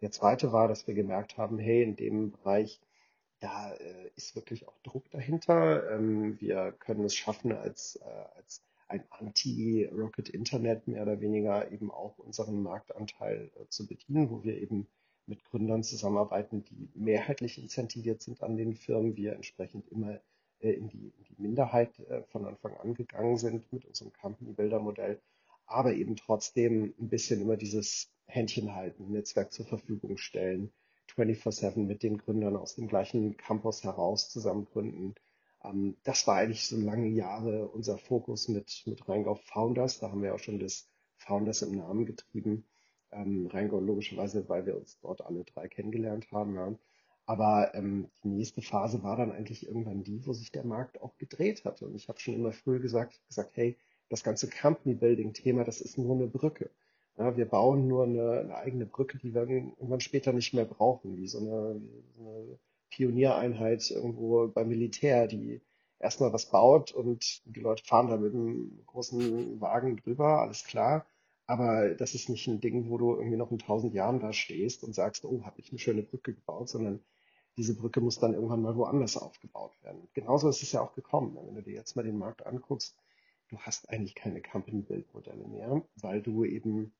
Der 0.00 0.10
zweite 0.10 0.52
war, 0.52 0.68
dass 0.68 0.86
wir 0.86 0.94
gemerkt 0.94 1.36
haben, 1.36 1.58
hey, 1.58 1.82
in 1.82 1.96
dem 1.96 2.32
Bereich, 2.32 2.80
da 3.40 3.72
äh, 3.72 4.10
ist 4.16 4.34
wirklich 4.36 4.68
auch 4.68 4.78
Druck 4.82 5.10
dahinter. 5.10 5.90
Ähm, 5.90 6.40
wir 6.40 6.72
können 6.72 7.04
es 7.04 7.14
schaffen, 7.14 7.52
als, 7.52 7.96
äh, 7.96 8.36
als 8.36 8.62
ein 8.88 9.04
Anti-Rocket 9.10 10.28
Internet 10.28 10.88
mehr 10.88 11.02
oder 11.02 11.20
weniger 11.20 11.70
eben 11.70 11.90
auch 11.90 12.18
unseren 12.18 12.62
Marktanteil 12.62 13.50
äh, 13.56 13.68
zu 13.68 13.86
bedienen, 13.86 14.30
wo 14.30 14.42
wir 14.42 14.60
eben 14.60 14.88
mit 15.26 15.44
Gründern 15.44 15.84
zusammenarbeiten, 15.84 16.64
die 16.64 16.90
mehrheitlich 16.94 17.58
incentiviert 17.62 18.20
sind 18.20 18.42
an 18.42 18.56
den 18.56 18.74
Firmen, 18.74 19.16
wir 19.16 19.34
entsprechend 19.34 19.86
immer 19.88 20.20
äh, 20.60 20.72
in, 20.72 20.88
die, 20.88 21.12
in 21.16 21.24
die 21.24 21.42
Minderheit 21.42 21.98
äh, 22.00 22.22
von 22.24 22.46
Anfang 22.46 22.76
an 22.78 22.94
gegangen 22.94 23.38
sind 23.38 23.72
mit 23.72 23.84
unserem 23.84 24.12
Company 24.12 24.52
Builder 24.52 24.80
Modell, 24.80 25.20
aber 25.70 25.94
eben 25.94 26.16
trotzdem 26.16 26.94
ein 26.98 27.08
bisschen 27.08 27.40
immer 27.40 27.56
dieses 27.56 28.10
Händchen 28.26 28.74
halten, 28.74 29.10
Netzwerk 29.10 29.52
zur 29.52 29.66
Verfügung 29.66 30.16
stellen, 30.16 30.72
24-7 31.16 31.78
mit 31.78 32.02
den 32.02 32.18
Gründern 32.18 32.56
aus 32.56 32.74
dem 32.76 32.88
gleichen 32.88 33.36
Campus 33.36 33.84
heraus 33.84 34.30
zusammen 34.30 34.66
gründen. 34.66 35.14
Ähm, 35.64 35.96
das 36.04 36.26
war 36.26 36.36
eigentlich 36.36 36.66
so 36.66 36.76
lange 36.76 37.08
Jahre 37.08 37.68
unser 37.68 37.98
Fokus 37.98 38.48
mit, 38.48 38.82
mit 38.86 39.08
Rheingau 39.08 39.34
Founders. 39.34 39.98
Da 39.98 40.10
haben 40.10 40.22
wir 40.22 40.34
auch 40.34 40.38
schon 40.38 40.58
das 40.58 40.88
Founders 41.16 41.62
im 41.62 41.76
Namen 41.76 42.06
getrieben. 42.06 42.64
Ähm, 43.12 43.46
Rheingau 43.46 43.80
logischerweise, 43.80 44.48
weil 44.48 44.66
wir 44.66 44.76
uns 44.76 44.98
dort 45.00 45.20
alle 45.20 45.44
drei 45.44 45.68
kennengelernt 45.68 46.30
haben. 46.30 46.54
Ja. 46.54 46.74
Aber 47.26 47.74
ähm, 47.74 48.08
die 48.24 48.28
nächste 48.28 48.62
Phase 48.62 49.02
war 49.02 49.16
dann 49.16 49.32
eigentlich 49.32 49.66
irgendwann 49.66 50.02
die, 50.02 50.26
wo 50.26 50.32
sich 50.32 50.50
der 50.50 50.64
Markt 50.64 51.00
auch 51.00 51.16
gedreht 51.16 51.64
hatte. 51.64 51.86
Und 51.86 51.94
ich 51.94 52.08
habe 52.08 52.18
schon 52.18 52.34
immer 52.34 52.52
früher 52.52 52.80
gesagt, 52.80 53.20
gesagt, 53.28 53.52
hey, 53.54 53.76
das 54.10 54.22
ganze 54.22 54.50
Company 54.50 54.94
Building 54.94 55.32
Thema, 55.32 55.64
das 55.64 55.80
ist 55.80 55.96
nur 55.96 56.14
eine 56.14 56.26
Brücke. 56.26 56.68
Ja, 57.16 57.36
wir 57.36 57.46
bauen 57.46 57.88
nur 57.88 58.04
eine, 58.04 58.40
eine, 58.40 58.56
eigene 58.56 58.86
Brücke, 58.86 59.18
die 59.18 59.34
wir 59.34 59.48
irgendwann 59.48 60.00
später 60.00 60.32
nicht 60.32 60.52
mehr 60.52 60.64
brauchen, 60.64 61.16
wie 61.16 61.26
so 61.26 61.38
eine, 61.38 61.80
eine 62.18 62.58
Pioniereinheit 62.90 63.90
irgendwo 63.90 64.48
beim 64.48 64.68
Militär, 64.68 65.26
die 65.26 65.60
erstmal 65.98 66.32
was 66.32 66.46
baut 66.46 66.92
und 66.92 67.42
die 67.44 67.60
Leute 67.60 67.84
fahren 67.84 68.08
da 68.08 68.16
mit 68.16 68.34
einem 68.34 68.82
großen 68.86 69.60
Wagen 69.60 69.96
drüber, 69.96 70.40
alles 70.40 70.64
klar. 70.64 71.06
Aber 71.46 71.90
das 71.94 72.14
ist 72.14 72.28
nicht 72.28 72.46
ein 72.46 72.60
Ding, 72.60 72.88
wo 72.88 72.96
du 72.96 73.16
irgendwie 73.16 73.36
noch 73.36 73.50
in 73.50 73.58
tausend 73.58 73.92
Jahren 73.92 74.20
da 74.20 74.32
stehst 74.32 74.84
und 74.84 74.94
sagst, 74.94 75.24
oh, 75.24 75.42
habe 75.44 75.60
ich 75.60 75.70
eine 75.70 75.78
schöne 75.78 76.02
Brücke 76.02 76.32
gebaut, 76.32 76.68
sondern 76.68 77.00
diese 77.56 77.74
Brücke 77.74 78.00
muss 78.00 78.18
dann 78.18 78.34
irgendwann 78.34 78.62
mal 78.62 78.76
woanders 78.76 79.16
aufgebaut 79.16 79.72
werden. 79.82 80.08
genauso 80.14 80.48
ist 80.48 80.62
es 80.62 80.72
ja 80.72 80.80
auch 80.80 80.94
gekommen. 80.94 81.36
Wenn 81.44 81.56
du 81.56 81.62
dir 81.62 81.74
jetzt 81.74 81.96
mal 81.96 82.04
den 82.04 82.18
Markt 82.18 82.46
anguckst, 82.46 82.96
du 83.50 83.58
hast 83.58 83.90
eigentlich 83.90 84.14
keine 84.14 84.40
Company-Build-Modelle 84.40 85.46
mehr, 85.48 85.82
weil 85.96 86.22
du 86.22 86.44
eben 86.44 86.92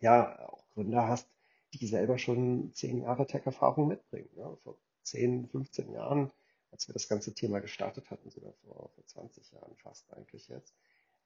ja 0.00 0.48
auch 0.48 0.68
Gründer 0.70 1.08
hast, 1.08 1.28
die 1.74 1.86
selber 1.86 2.18
schon 2.18 2.72
zehn 2.72 3.02
Jahre 3.02 3.26
Tech-Erfahrung 3.26 3.88
mitbringen. 3.88 4.30
Ja. 4.36 4.54
Vor 4.56 4.78
10, 5.02 5.48
15 5.48 5.92
Jahren, 5.92 6.30
als 6.70 6.88
wir 6.88 6.92
das 6.92 7.08
ganze 7.08 7.34
Thema 7.34 7.60
gestartet 7.60 8.10
hatten, 8.10 8.30
sogar 8.30 8.52
vor, 8.64 8.90
vor 8.94 9.06
20 9.06 9.52
Jahren 9.52 9.74
fast 9.76 10.12
eigentlich 10.12 10.48
jetzt, 10.48 10.74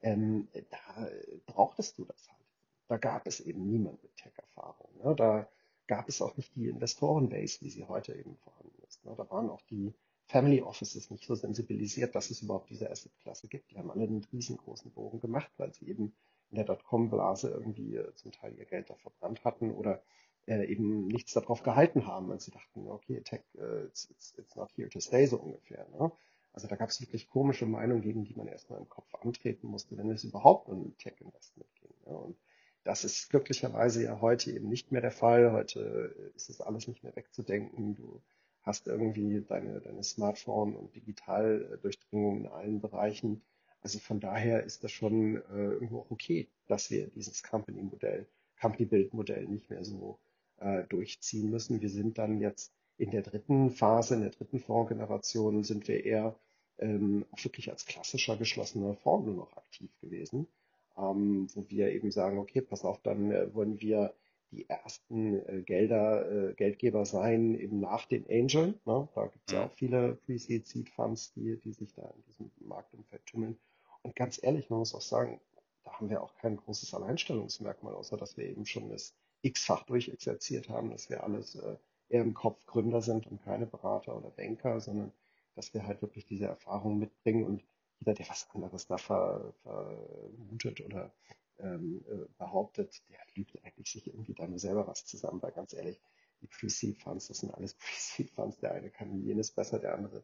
ähm, 0.01 0.49
da 0.71 1.09
brauchtest 1.47 1.99
du 1.99 2.05
das 2.05 2.29
halt. 2.29 2.47
Da 2.89 2.97
gab 2.97 3.27
es 3.27 3.41
eben 3.41 3.69
niemand 3.69 4.03
mit 4.03 4.17
Tech-Erfahrung. 4.17 4.91
Ne? 5.03 5.15
Da 5.17 5.49
gab 5.87 6.09
es 6.09 6.23
auch 6.23 6.37
nicht 6.37 6.55
die 6.55 6.69
Investorenbase, 6.69 7.61
wie 7.61 7.71
sie 7.71 7.85
heute 7.85 8.15
eben 8.15 8.37
vorhanden 8.37 8.83
ist. 8.87 9.05
Ne? 9.05 9.15
Da 9.17 9.29
waren 9.31 9.51
auch 9.51 9.63
die 9.63 9.93
Family 10.27 10.61
Offices 10.61 11.11
nicht 11.11 11.25
so 11.25 11.35
sensibilisiert, 11.35 12.15
dass 12.15 12.31
es 12.31 12.43
überhaupt 12.43 12.71
diese 12.71 12.91
Asset-Klasse 12.91 13.49
gibt. 13.49 13.71
Die 13.71 13.79
haben 13.79 13.91
alle 13.91 14.05
einen 14.05 14.25
riesengroßen 14.33 14.91
Bogen 14.91 15.21
gemacht, 15.21 15.51
weil 15.57 15.73
sie 15.73 15.89
eben 15.89 16.15
in 16.51 16.57
der 16.57 16.65
Dotcom-Blase 16.65 17.51
irgendwie 17.51 17.97
äh, 17.97 18.15
zum 18.15 18.33
Teil 18.33 18.57
ihr 18.59 18.65
Geld 18.65 18.91
da 18.91 18.95
verbrannt 18.97 19.45
hatten 19.45 19.73
oder 19.73 20.03
äh, 20.47 20.65
eben 20.67 21.07
nichts 21.07 21.33
darauf 21.33 21.63
gehalten 21.63 22.07
haben, 22.07 22.29
weil 22.29 22.41
sie 22.41 22.51
dachten, 22.51 22.89
okay, 22.89 23.21
Tech, 23.23 23.43
uh, 23.55 23.87
it's, 23.87 24.11
it's, 24.11 24.35
it's 24.39 24.57
not 24.57 24.71
here 24.77 24.89
to 24.89 25.01
stay, 25.01 25.27
so 25.27 25.39
ungefähr. 25.39 25.87
Ne? 25.91 26.11
Also 26.53 26.69
da 26.69 26.77
gab 26.77 26.89
es 26.89 27.01
wirklich 27.01 27.29
komische 27.29 27.67
Meinungen, 27.67 28.03
gegen 28.03 28.25
die 28.25 28.35
man 28.35 28.49
erstmal 28.49 28.81
im 28.81 28.89
Kopf 28.89 29.15
antreten 29.17 29.67
musste, 29.69 29.97
wenn 29.97 30.11
es 30.11 30.25
überhaupt 30.25 30.69
um 30.69 30.97
Tech-Investment 30.99 31.73
ging. 31.75 31.95
Ne? 32.07 32.17
Und 32.17 32.37
das 32.85 33.05
ist 33.05 33.29
glücklicherweise 33.31 34.05
ja 34.05 34.21
heute 34.21 34.53
eben 34.53 34.69
nicht 34.69 34.93
mehr 34.93 35.01
der 35.01 35.11
Fall. 35.11 35.53
Heute 35.53 36.33
ist 36.37 36.49
es 36.49 36.61
alles 36.61 36.87
nicht 36.87 37.03
mehr 37.03 37.15
wegzudenken. 37.17 37.97
Du 37.97 38.23
hast 38.67 38.89
irgendwie 38.89 39.41
deine, 39.41 39.81
deine 39.81 40.03
Smartphone 40.03 40.75
und 40.75 40.95
Digitaldurchdringung 40.95 42.41
in 42.41 42.47
allen 42.49 42.81
Bereichen. 42.81 43.41
Also 43.81 44.01
von 44.01 44.19
daher 44.19 44.65
ist 44.65 44.83
das 44.83 44.91
schon 44.91 45.37
äh, 45.37 45.71
irgendwo 45.71 46.01
auch 46.01 46.11
okay, 46.11 46.49
dass 46.67 46.91
wir 46.91 47.07
dieses 47.07 47.45
Company-Modell, 47.45 48.27
Company-Build-Modell 48.61 49.47
nicht 49.47 49.71
mehr 49.71 49.85
so 49.85 50.19
äh, 50.59 50.83
durchziehen 50.89 51.51
müssen. 51.51 51.81
Wir 51.81 51.91
sind 51.91 52.19
dann 52.19 52.41
jetzt 52.41 52.73
in 52.99 53.13
der 53.13 53.23
dritten 53.23 53.71
Phase, 53.71 54.15
in 54.15 54.23
der 54.23 54.31
dritten 54.31 54.59
Fondsgeneration 54.59 55.63
sind 55.63 55.87
wir 55.87 56.05
eher 56.05 56.35
ähm, 56.79 57.25
auch 57.31 57.45
wirklich 57.45 57.71
als 57.71 57.87
klassischer 57.87 58.37
geschlossener 58.37 58.95
Fonds 58.95 59.27
nur 59.27 59.37
noch 59.37 59.57
aktiv 59.57 59.91
gewesen, 60.01 60.49
ähm, 60.97 61.47
wo 61.55 61.65
wir 61.69 61.93
eben 61.93 62.11
sagen, 62.11 62.39
okay, 62.39 62.63
pass 62.63 62.85
auf, 62.85 63.01
dann 63.03 63.31
äh, 63.31 63.55
wollen 63.55 63.81
wir 63.81 64.13
die 64.51 64.69
ersten 64.69 65.47
äh, 65.49 65.63
Gelder, 65.63 66.51
äh, 66.51 66.55
Geldgeber 66.55 67.05
sein, 67.05 67.55
eben 67.55 67.81
nach 67.81 68.07
den 68.07 68.27
Angeln. 68.29 68.81
Ne? 68.85 69.09
Da 69.15 69.27
gibt 69.27 69.49
es 69.49 69.53
ja. 69.53 69.61
ja 69.61 69.67
auch 69.67 69.73
viele 69.73 70.15
Pre-Seed 70.27 70.67
Seed 70.67 70.89
Funds, 70.91 71.33
die, 71.35 71.59
die 71.59 71.73
sich 71.73 71.93
da 71.95 72.03
in 72.03 72.23
diesem 72.25 72.51
Marktumfeld 72.61 73.25
tümmeln. 73.27 73.59
Und 74.03 74.15
ganz 74.15 74.43
ehrlich, 74.43 74.71
man 74.71 74.79
muss 74.79 74.95
auch 74.95 75.01
sagen, 75.01 75.41
da 75.85 75.93
haben 75.93 76.11
wir 76.11 76.23
auch 76.23 76.35
kein 76.37 76.57
großes 76.57 76.95
Alleinstellungsmerkmal, 76.95 77.95
außer 77.95 78.17
dass 78.17 78.37
wir 78.37 78.45
eben 78.45 78.67
schon 78.67 78.89
das 78.89 79.15
x-fach 79.43 79.85
durchexerziert 79.85 80.69
haben, 80.69 80.91
dass 80.91 81.11
wir 81.11 81.23
alles 81.23 81.55
äh, 81.57 81.77
eher 82.09 82.23
im 82.23 82.35
Kopf 82.35 82.65
Gründer 82.67 83.01
sind 83.03 83.27
und 83.27 83.43
keine 83.43 83.67
Berater 83.67 84.17
oder 84.17 84.31
Banker, 84.31 84.81
sondern 84.81 85.13
dass 85.55 85.73
wir 85.75 85.87
halt 85.87 86.03
wirklich 86.03 86.27
diese 86.27 86.47
Erfahrung 86.47 86.99
mitbringen 86.99 87.45
und 87.45 87.65
jeder, 87.99 88.15
der 88.15 88.29
was 88.29 88.49
anderes 88.53 88.87
da 88.87 88.99
ver, 88.99 89.55
vermutet 89.63 90.81
oder 90.83 91.13
ähm, 91.59 92.05
äh, 92.09 92.27
behauptet, 92.39 93.03
der 93.09 93.19
lügt 93.35 93.63
eigentlich 93.65 93.91
sich 93.91 94.07
irgendwie 94.07 94.35
da 94.35 94.47
nur 94.47 94.59
selber 94.59 94.87
was 94.87 95.05
zusammen, 95.07 95.43
weil 95.43 95.53
ganz 95.53 95.73
ehrlich, 95.73 96.01
die 96.41 96.47
Pre-Seed 96.47 96.99
Funds, 96.99 97.29
das 97.29 97.39
sind 97.39 97.53
alles 97.55 97.75
Pre-Seed 97.79 98.31
Funds, 98.31 98.59
der 98.59 98.73
eine 98.73 98.91
kann 98.91 99.23
jenes 99.23 99.51
besser, 99.51 99.79
der 99.79 99.95
andere 99.95 100.23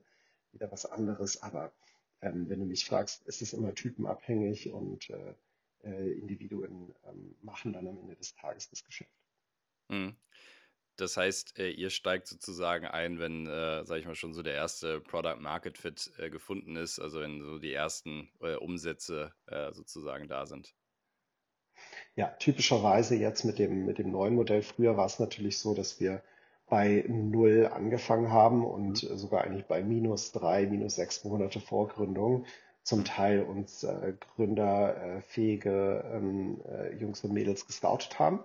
wieder 0.53 0.71
was 0.71 0.85
anderes, 0.85 1.43
aber 1.43 1.73
ähm, 2.21 2.49
wenn 2.49 2.61
du 2.61 2.67
mich 2.67 2.85
fragst, 2.85 3.27
ist 3.27 3.43
es 3.43 3.53
immer 3.53 3.75
typenabhängig 3.75 4.71
und 4.71 5.11
äh, 5.11 5.35
äh, 5.83 6.13
Individuen 6.13 6.95
ähm, 7.05 7.35
machen 7.43 7.73
dann 7.73 7.89
am 7.89 7.99
Ende 7.99 8.17
des 8.17 8.35
Tages 8.35 8.69
das 8.71 8.85
Geschäft. 8.85 9.11
Mhm. 9.89 10.17
Das 10.97 11.17
heißt, 11.17 11.59
äh, 11.59 11.71
ihr 11.71 11.91
steigt 11.91 12.27
sozusagen 12.27 12.87
ein, 12.87 13.19
wenn, 13.19 13.47
äh, 13.47 13.85
sage 13.85 14.01
ich 14.01 14.07
mal, 14.07 14.15
schon 14.15 14.35
so 14.35 14.43
der 14.43 14.55
erste 14.55 15.01
Product 15.01 15.41
Market 15.41 15.79
Fit 15.79 16.13
äh, 16.19 16.29
gefunden 16.29 16.77
ist, 16.77 16.99
also 16.99 17.21
wenn 17.21 17.43
so 17.43 17.59
die 17.59 17.73
ersten 17.73 18.29
äh, 18.41 18.57
Umsätze 18.57 19.35
äh, 19.47 19.73
sozusagen 19.73 20.29
da 20.29 20.47
sind. 20.47 20.75
Ja, 22.15 22.27
typischerweise 22.39 23.15
jetzt 23.17 23.45
mit 23.45 23.59
dem, 23.59 23.87
mit 23.87 23.99
dem 23.99 24.11
neuen 24.11 24.35
Modell. 24.35 24.63
Früher 24.63 24.97
war 24.97 25.07
es 25.07 25.19
natürlich 25.19 25.59
so, 25.59 25.75
dass 25.75 25.99
wir 25.99 26.23
bei 26.69 27.05
null 27.09 27.71
angefangen 27.73 28.31
haben 28.31 28.65
und 28.65 29.03
mhm. 29.03 29.17
sogar 29.17 29.45
eigentlich 29.45 29.67
bei 29.67 29.83
minus 29.83 30.33
drei, 30.33 30.67
minus 30.67 30.97
sechs 30.97 31.25
Monate 31.25 31.61
Vorgründung 31.61 32.45
zum 32.83 33.05
Teil 33.05 33.43
uns 33.43 33.85
äh, 33.85 34.15
gründerfähige 34.35 36.05
ähm, 36.13 36.61
äh, 36.69 36.95
Jungs 36.97 37.23
und 37.25 37.33
Mädels 37.33 37.67
gescoutet 37.67 38.19
haben 38.19 38.41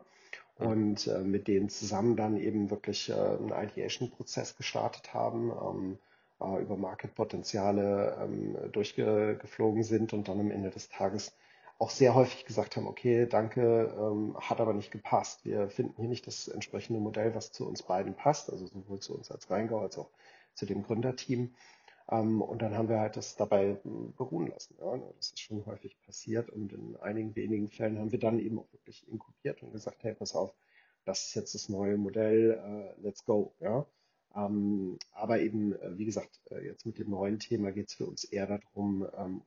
und 0.60 1.08
äh, 1.08 1.20
mit 1.20 1.48
denen 1.48 1.70
zusammen 1.70 2.16
dann 2.16 2.38
eben 2.38 2.70
wirklich 2.70 3.10
äh, 3.10 3.14
einen 3.14 3.52
Ideation-Prozess 3.52 4.56
gestartet 4.56 5.14
haben, 5.14 5.52
ähm, 5.52 6.00
äh, 6.42 6.62
über 6.62 6.78
Marketpotenziale 6.78 8.18
ähm, 8.22 8.58
durchgeflogen 8.72 9.84
sind 9.84 10.14
und 10.14 10.28
dann 10.28 10.40
am 10.40 10.52
Ende 10.52 10.70
des 10.70 10.90
Tages 10.90 11.34
auch 11.80 11.90
sehr 11.92 12.16
häufig 12.16 12.46
gesagt 12.46 12.76
haben, 12.76 12.88
okay, 12.88 13.28
danke, 13.28 13.96
ähm, 14.00 14.36
hat 14.40 14.60
aber 14.60 14.74
nicht 14.74 14.92
gepasst. 14.92 15.46
Wir 15.46 15.70
finden 15.70 15.96
hier 15.98 16.10
nicht 16.10 16.26
das 16.26 16.48
entsprechende 16.48 17.00
Modell, 17.00 17.36
was 17.36 17.52
zu 17.52 17.68
uns 17.68 17.84
beiden 17.84 18.16
passt, 18.16 18.52
also 18.52 18.66
sowohl 18.66 19.00
zu 19.00 19.16
uns 19.16 19.32
als 19.32 19.50
Rheingau 19.50 19.80
als 19.80 19.98
auch 19.98 20.10
zu 20.56 20.66
dem 20.66 20.84
Gründerteam. 20.84 21.54
Ähm, 22.10 22.42
und 22.42 22.62
dann 22.62 22.76
haben 22.76 22.90
wir 22.90 23.00
halt 23.00 23.18
das 23.18 23.36
dabei 23.36 23.80
hm, 23.84 24.14
beruhen 24.16 24.48
lassen. 24.48 24.76
Ja. 24.80 24.98
Das 25.18 25.28
ist 25.28 25.40
schon 25.40 25.66
häufig 25.66 26.00
passiert 26.02 26.50
und 26.50 26.74
in 26.74 26.96
einigen 26.98 27.36
wenigen 27.36 27.70
Fällen 27.70 28.00
haben 28.00 28.12
wir 28.12 28.20
dann 28.20 28.40
eben 28.40 28.60
auch 28.60 28.72
wirklich 28.72 29.08
inkubiert 29.08 29.62
und 29.62 29.72
gesagt, 29.72 30.04
hey, 30.04 30.14
pass 30.14 30.36
auf, 30.36 30.54
das 31.06 31.28
ist 31.28 31.36
jetzt 31.36 31.56
das 31.56 31.70
neue 31.70 31.98
Modell, 31.98 32.96
äh, 32.98 33.02
let's 33.02 33.24
go. 33.26 33.54
Ja. 33.60 33.86
Ähm, 34.36 34.98
aber 35.12 35.40
eben, 35.40 35.74
äh, 35.74 35.98
wie 35.98 36.06
gesagt, 36.06 36.42
äh, 36.52 36.66
jetzt 36.66 36.86
mit 36.86 36.98
dem 37.00 37.10
neuen 37.10 37.40
Thema 37.40 37.72
geht 37.72 37.90
es 37.90 37.94
für 37.94 38.06
uns 38.06 38.24
eher 38.24 38.48
darum, 38.48 39.08
ähm, 39.18 39.42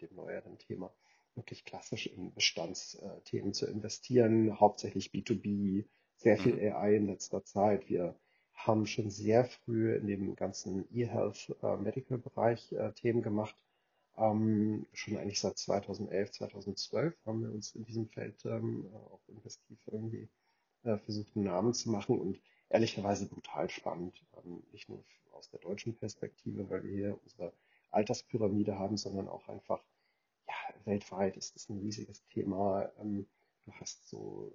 dem 0.00 0.14
neueren 0.16 0.58
Thema, 0.58 0.92
wirklich 1.36 1.64
klassisch 1.64 2.06
in 2.06 2.32
Bestandsthemen 2.32 3.52
zu 3.52 3.66
investieren, 3.66 4.58
hauptsächlich 4.60 5.10
B2B, 5.10 5.84
sehr 6.16 6.38
viel 6.38 6.54
mhm. 6.54 6.72
AI 6.74 6.96
in 6.96 7.06
letzter 7.06 7.44
Zeit. 7.44 7.88
Wir 7.88 8.16
haben 8.54 8.86
schon 8.86 9.10
sehr 9.10 9.44
früh 9.44 9.94
in 9.94 10.06
dem 10.06 10.36
ganzen 10.36 10.86
E-Health 10.94 11.54
äh, 11.62 11.76
Medical 11.76 12.18
Bereich 12.18 12.72
äh, 12.72 12.92
Themen 12.92 13.22
gemacht. 13.22 13.56
Ähm, 14.16 14.86
schon 14.92 15.16
eigentlich 15.16 15.40
seit 15.40 15.58
2011, 15.58 16.30
2012 16.30 17.16
haben 17.26 17.42
wir 17.42 17.50
uns 17.50 17.74
in 17.74 17.84
diesem 17.84 18.06
Feld 18.08 18.44
ähm, 18.44 18.88
auch 19.10 19.20
investiv 19.28 19.78
irgendwie 19.90 20.28
äh, 20.84 20.98
versucht, 20.98 21.34
einen 21.34 21.46
Namen 21.46 21.74
zu 21.74 21.90
machen 21.90 22.20
und 22.20 22.40
ehrlicherweise 22.68 23.26
brutal 23.26 23.68
spannend. 23.68 24.24
Ähm, 24.44 24.62
nicht 24.72 24.88
nur 24.88 25.04
aus 25.32 25.50
der 25.50 25.60
deutschen 25.60 25.96
Perspektive, 25.96 26.70
weil 26.70 26.84
wir 26.84 26.92
hier 26.92 27.18
unsere 27.22 27.52
Alterspyramide 27.90 28.78
haben, 28.78 28.96
sondern 28.96 29.28
auch 29.28 29.48
einfach, 29.48 29.82
weltweit 30.84 31.36
ist 31.36 31.54
das 31.54 31.68
ein 31.68 31.78
riesiges 31.78 32.24
Thema. 32.26 32.90
Ähm, 32.98 33.26
du 33.64 33.72
hast 33.72 34.08
so, 34.08 34.52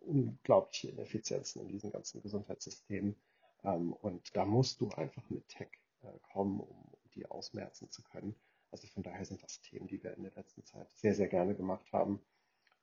unglaubliche 0.00 0.88
Ineffizienzen 0.88 1.62
in 1.62 1.68
diesen 1.68 1.90
ganzen 1.90 2.22
Gesundheitssystemen. 2.22 3.16
Ähm, 3.64 3.92
und 3.92 4.36
da 4.36 4.44
musst 4.44 4.80
du 4.80 4.90
einfach 4.90 5.28
mit 5.30 5.48
Tech 5.48 5.68
äh, 6.02 6.18
kommen, 6.32 6.60
um, 6.60 6.92
die 7.14 7.26
ausmerzen 7.26 7.90
zu 7.90 8.02
können. 8.02 8.34
Also 8.70 8.86
von 8.88 9.02
daher 9.02 9.24
sind 9.24 9.42
das 9.42 9.60
Themen, 9.60 9.86
die 9.86 10.02
wir 10.02 10.14
in 10.14 10.22
der 10.22 10.32
letzten 10.34 10.64
Zeit 10.64 10.88
sehr, 10.94 11.14
sehr 11.14 11.28
gerne 11.28 11.54
gemacht 11.54 11.92
haben. 11.92 12.20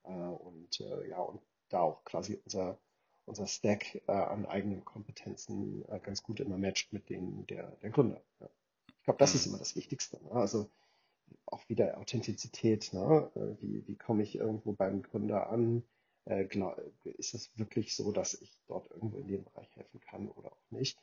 Äh, 0.03 0.11
und 0.11 0.79
äh, 0.81 1.09
ja, 1.09 1.19
und 1.19 1.41
da 1.69 1.81
auch 1.81 2.03
quasi 2.03 2.39
unser, 2.45 2.79
unser 3.25 3.45
Stack 3.45 4.01
an 4.07 4.47
eigenen 4.47 4.83
Kompetenzen 4.83 5.83
ganz 6.01 6.23
gut 6.23 6.39
immer 6.39 6.57
matcht 6.57 6.91
mit 6.93 7.09
denen 7.09 7.45
der, 7.45 7.75
der 7.75 7.91
Gründer. 7.91 8.23
Ja. 8.39 8.49
Ich 8.97 9.03
glaube, 9.03 9.19
das 9.19 9.35
ist 9.35 9.45
mhm. 9.45 9.51
immer 9.51 9.59
das 9.59 9.75
Wichtigste. 9.75 10.19
Ne? 10.23 10.31
Also 10.31 10.71
auch 11.45 11.67
wieder 11.69 11.97
Authentizität. 11.97 12.93
Ne? 12.93 13.31
Äh, 13.35 13.61
wie, 13.61 13.87
wie 13.87 13.95
komme 13.95 14.23
ich 14.23 14.35
irgendwo 14.35 14.73
beim 14.73 15.01
Gründer 15.01 15.49
an? 15.49 15.83
äh, 16.29 16.47
ist 17.17 17.33
es 17.33 17.57
wirklich 17.57 17.95
so, 17.95 18.11
dass 18.11 18.35
ich 18.35 18.61
dort 18.67 18.89
irgendwo 18.91 19.17
in 19.17 19.27
dem 19.27 19.43
Bereich 19.43 19.75
helfen 19.75 19.99
kann 19.99 20.29
oder 20.29 20.51
auch 20.51 20.71
nicht. 20.71 20.97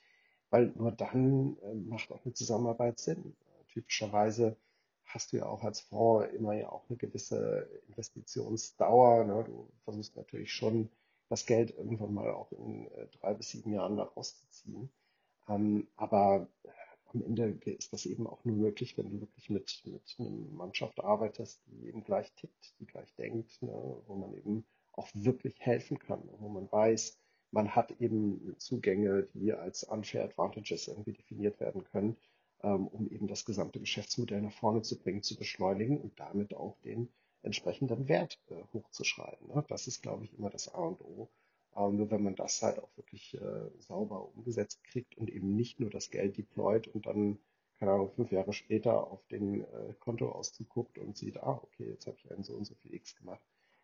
Weil 0.51 0.73
nur 0.77 0.93
dann 0.93 1.59
äh, 1.63 1.75
macht 1.75 2.11
auch 2.13 2.25
eine 2.25 2.35
Zusammenarbeit 2.35 2.99
Sinn. 2.99 3.37
Äh, 3.41 3.73
typischerweise 3.73 4.57
hast 5.05 5.33
du 5.33 5.39
ja 5.39 5.47
auch 5.47 5.63
als 5.63 5.81
Fonds 5.81 6.33
immer 6.33 6.55
ja 6.55 6.71
auch 6.71 6.89
eine 6.89 6.97
gewisse 6.97 7.69
Investitionsdauer. 7.89 9.25
Ne? 9.25 9.45
Du 9.45 9.69
versuchst 9.85 10.17
natürlich 10.17 10.53
schon, 10.53 10.89
das 11.29 11.45
Geld 11.45 11.77
irgendwann 11.77 12.15
mal 12.15 12.31
auch 12.31 12.53
in 12.53 12.87
äh, 12.93 13.09
drei 13.09 13.35
bis 13.35 13.51
sieben 13.51 13.73
Jahren 13.73 13.97
da 13.97 14.05
rauszuziehen. 14.05 14.91
Ähm, 15.49 15.89
aber 15.97 16.49
am 17.15 17.23
Ende 17.23 17.59
ist 17.65 17.93
das 17.93 18.07
eben 18.07 18.27
auch 18.27 18.45
nur 18.45 18.57
möglich, 18.57 18.97
wenn 18.99 19.11
du 19.11 19.21
wirklich 19.21 19.51
mit, 19.51 19.83
mit 19.85 20.17
einer 20.19 20.31
Mannschaft 20.31 21.01
arbeitest, 21.01 21.61
die 21.67 21.89
eben 21.89 22.05
gleich 22.05 22.33
tickt, 22.35 22.75
die 22.81 22.87
gleich 22.87 23.15
denkt, 23.15 23.63
ne? 23.63 24.03
wo 24.07 24.15
man 24.15 24.35
eben 24.35 24.67
auch 24.93 25.09
wirklich 25.15 25.59
helfen 25.61 25.99
kann, 25.99 26.23
wo 26.39 26.49
man 26.49 26.71
weiß, 26.71 27.19
man 27.53 27.75
hat 27.75 27.93
eben 28.01 28.55
Zugänge, 28.59 29.29
die 29.35 29.53
als 29.53 29.85
unfair 29.85 30.25
advantages 30.25 30.89
irgendwie 30.89 31.13
definiert 31.13 31.61
werden 31.61 31.85
können, 31.85 32.17
ähm, 32.63 32.87
um 32.89 33.09
eben 33.11 33.29
das 33.29 33.45
gesamte 33.45 33.81
Geschäftsmodell 33.81 34.43
nach 34.43 34.53
vorne 34.53 34.83
zu 34.83 34.99
bringen, 34.99 35.23
zu 35.23 35.37
beschleunigen 35.37 36.01
und 36.01 36.19
damit 36.19 36.55
auch 36.55 36.77
den 36.81 37.09
entsprechenden 37.43 38.09
Wert 38.09 38.41
äh, 38.49 38.63
hochzuschreiben. 38.73 39.49
Ne? 39.49 39.65
Das 39.69 39.87
ist, 39.87 40.03
glaube 40.03 40.25
ich, 40.25 40.37
immer 40.37 40.51
das 40.51 40.69
A 40.75 40.81
und 40.81 41.01
O. 41.01 41.31
Ähm, 41.77 41.97
nur 41.97 42.11
wenn 42.11 42.23
man 42.23 42.35
das 42.37 42.63
halt 42.63 42.79
auch 42.79 42.97
wirklich 42.97 43.35
äh, 43.35 43.71
sauber 43.79 44.29
umgesetzt 44.35 44.83
kriegt 44.85 45.17
und 45.17 45.31
eben 45.31 45.55
nicht 45.55 45.79
nur 45.81 45.91
das 45.91 46.11
Geld 46.11 46.39
deployt 46.39 46.89
und 46.89 47.07
dann, 47.07 47.39
keine 47.79 47.93
Ahnung, 47.93 48.11
fünf 48.11 48.33
Jahre 48.33 48.53
später 48.53 49.11
auf 49.11 49.27
den 49.29 49.63
äh, 49.63 49.95
Kontoauszug 50.01 50.69
guckt 50.69 50.99
und 50.99 51.17
sieht, 51.17 51.37
ah, 51.39 51.61
okay, 51.63 51.91
jetzt 51.91 52.07
habe 52.07 52.17
ich 52.17 52.31
einen 52.31 52.45
so 52.45 52.55
und 52.55 52.65
so 52.65 52.75
viel 52.77 52.95
X 52.95 53.15
gemacht. 53.17 53.43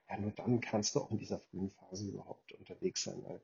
Ja, 0.09 0.19
nur 0.19 0.31
dann 0.33 0.61
kannst 0.61 0.95
du 0.95 1.01
auch 1.01 1.11
in 1.11 1.19
dieser 1.19 1.39
frühen 1.39 1.71
Phase 1.71 2.09
überhaupt 2.09 2.53
unterwegs 2.53 3.05
sein, 3.05 3.23
weil 3.25 3.41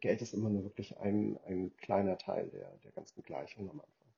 Geld 0.00 0.20
ist 0.22 0.34
immer 0.34 0.50
nur 0.50 0.64
wirklich 0.64 0.98
ein, 0.98 1.38
ein 1.46 1.74
kleiner 1.76 2.18
Teil 2.18 2.50
der, 2.50 2.76
der 2.78 2.92
ganzen 2.92 3.22
Gleichung 3.22 3.70
am 3.70 3.80
Anfang. 3.80 4.14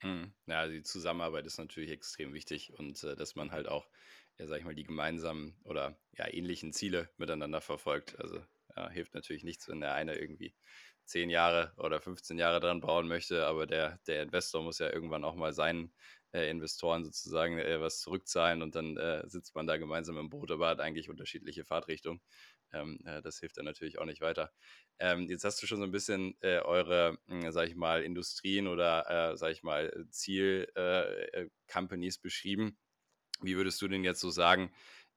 Hm. 0.00 0.32
Ja, 0.46 0.66
die 0.66 0.82
Zusammenarbeit 0.82 1.46
ist 1.46 1.58
natürlich 1.58 1.90
extrem 1.90 2.32
wichtig 2.32 2.72
und 2.78 3.02
äh, 3.04 3.16
dass 3.16 3.36
man 3.36 3.50
halt 3.50 3.68
auch, 3.68 3.86
ja, 4.38 4.46
sag 4.46 4.58
ich 4.58 4.64
mal, 4.64 4.74
die 4.74 4.84
gemeinsamen 4.84 5.56
oder 5.64 5.96
ja, 6.16 6.32
ähnlichen 6.32 6.72
Ziele 6.72 7.10
miteinander 7.16 7.60
verfolgt. 7.60 8.18
Also 8.20 8.40
ja, 8.78 8.88
hilft 8.90 9.14
natürlich 9.14 9.44
nichts, 9.44 9.68
wenn 9.68 9.80
der 9.80 9.94
eine 9.94 10.16
irgendwie 10.16 10.54
10 11.04 11.30
Jahre 11.30 11.72
oder 11.78 12.00
15 12.00 12.38
Jahre 12.38 12.60
dran 12.60 12.80
bauen 12.80 13.08
möchte, 13.08 13.46
aber 13.46 13.66
der, 13.66 13.98
der 14.06 14.22
Investor 14.22 14.62
muss 14.62 14.78
ja 14.78 14.92
irgendwann 14.92 15.24
auch 15.24 15.34
mal 15.34 15.52
seinen 15.52 15.92
äh, 16.32 16.50
Investoren 16.50 17.04
sozusagen 17.04 17.58
äh, 17.58 17.80
was 17.80 18.00
zurückzahlen 18.00 18.62
und 18.62 18.74
dann 18.74 18.96
äh, 18.98 19.26
sitzt 19.28 19.54
man 19.54 19.66
da 19.66 19.78
gemeinsam 19.78 20.18
im 20.18 20.28
Boot, 20.30 20.50
aber 20.50 20.68
hat 20.68 20.80
eigentlich 20.80 21.08
unterschiedliche 21.08 21.64
Fahrtrichtungen. 21.64 22.20
Ähm, 22.72 23.00
äh, 23.06 23.22
das 23.22 23.38
hilft 23.40 23.56
dann 23.56 23.64
natürlich 23.64 23.98
auch 23.98 24.04
nicht 24.04 24.20
weiter. 24.20 24.52
Ähm, 24.98 25.28
jetzt 25.30 25.44
hast 25.44 25.62
du 25.62 25.66
schon 25.66 25.78
so 25.78 25.84
ein 25.84 25.90
bisschen 25.90 26.36
äh, 26.42 26.58
eure, 26.60 27.18
äh, 27.28 27.50
sag 27.52 27.68
ich 27.68 27.76
mal, 27.76 28.02
Industrien 28.02 28.66
oder, 28.68 29.32
äh, 29.32 29.36
sag 29.38 29.52
ich 29.52 29.62
mal, 29.62 29.90
Ziel-Companies 30.10 32.16
äh, 32.16 32.20
beschrieben. 32.20 32.76
Wie 33.40 33.56
würdest 33.56 33.80
du 33.80 33.88
denn 33.88 34.04
jetzt 34.04 34.20
so 34.20 34.30
sagen, 34.30 34.72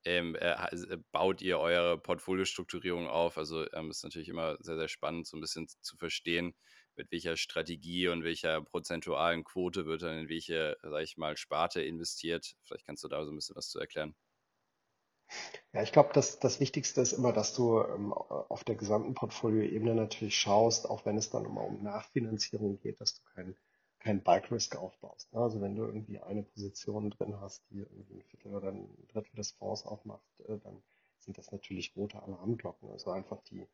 ähm, 0.05 0.35
äh, 0.35 0.51
äh, 0.51 0.97
baut 1.11 1.41
ihr 1.41 1.59
eure 1.59 1.97
Portfoliostrukturierung 1.97 3.07
auf? 3.07 3.37
Also 3.37 3.71
ähm, 3.73 3.91
ist 3.91 4.03
natürlich 4.03 4.29
immer 4.29 4.57
sehr, 4.61 4.77
sehr 4.77 4.87
spannend, 4.87 5.27
so 5.27 5.37
ein 5.37 5.41
bisschen 5.41 5.67
zu 5.67 5.97
verstehen, 5.97 6.55
mit 6.95 7.11
welcher 7.11 7.37
Strategie 7.37 8.07
und 8.07 8.23
welcher 8.23 8.61
prozentualen 8.61 9.43
Quote 9.43 9.85
wird 9.85 10.03
dann 10.03 10.17
in 10.19 10.29
welche, 10.29 10.77
sag 10.81 11.03
ich 11.03 11.17
mal, 11.17 11.37
Sparte 11.37 11.81
investiert. 11.81 12.55
Vielleicht 12.63 12.85
kannst 12.85 13.03
du 13.03 13.07
da 13.07 13.23
so 13.25 13.31
ein 13.31 13.35
bisschen 13.35 13.55
was 13.55 13.69
zu 13.69 13.79
erklären. 13.79 14.15
Ja, 15.73 15.81
ich 15.81 15.91
glaube, 15.91 16.09
das, 16.13 16.39
das 16.39 16.59
Wichtigste 16.59 17.01
ist 17.01 17.13
immer, 17.13 17.31
dass 17.31 17.53
du 17.55 17.81
ähm, 17.81 18.11
auf 18.13 18.63
der 18.65 18.75
gesamten 18.75 19.13
Portfolioebene 19.13 19.95
natürlich 19.95 20.35
schaust, 20.35 20.89
auch 20.89 21.05
wenn 21.05 21.17
es 21.17 21.29
dann 21.29 21.45
immer 21.45 21.63
um 21.63 21.81
Nachfinanzierung 21.83 22.79
geht, 22.79 22.99
dass 22.99 23.15
du 23.15 23.23
keinen 23.33 23.55
kein 24.01 24.23
Bike 24.23 24.51
Risk 24.51 24.75
aufbaust. 24.75 25.31
Ne? 25.33 25.39
Also 25.39 25.61
wenn 25.61 25.75
du 25.75 25.83
irgendwie 25.83 26.19
eine 26.19 26.43
Position 26.43 27.11
drin 27.11 27.39
hast, 27.39 27.63
die 27.69 27.79
irgendwie 27.79 28.15
ein 28.15 28.23
Viertel 28.23 28.55
oder 28.55 28.69
ein 28.69 28.89
Drittel 29.07 29.35
des 29.35 29.51
Fonds 29.51 29.85
aufmacht, 29.85 30.39
äh, 30.47 30.57
dann 30.57 30.81
sind 31.19 31.37
das 31.37 31.51
natürlich 31.51 31.95
rote 31.95 32.21
Alarmglocken. 32.21 32.89
Also 32.89 33.11
einfach 33.11 33.41
die, 33.43 33.67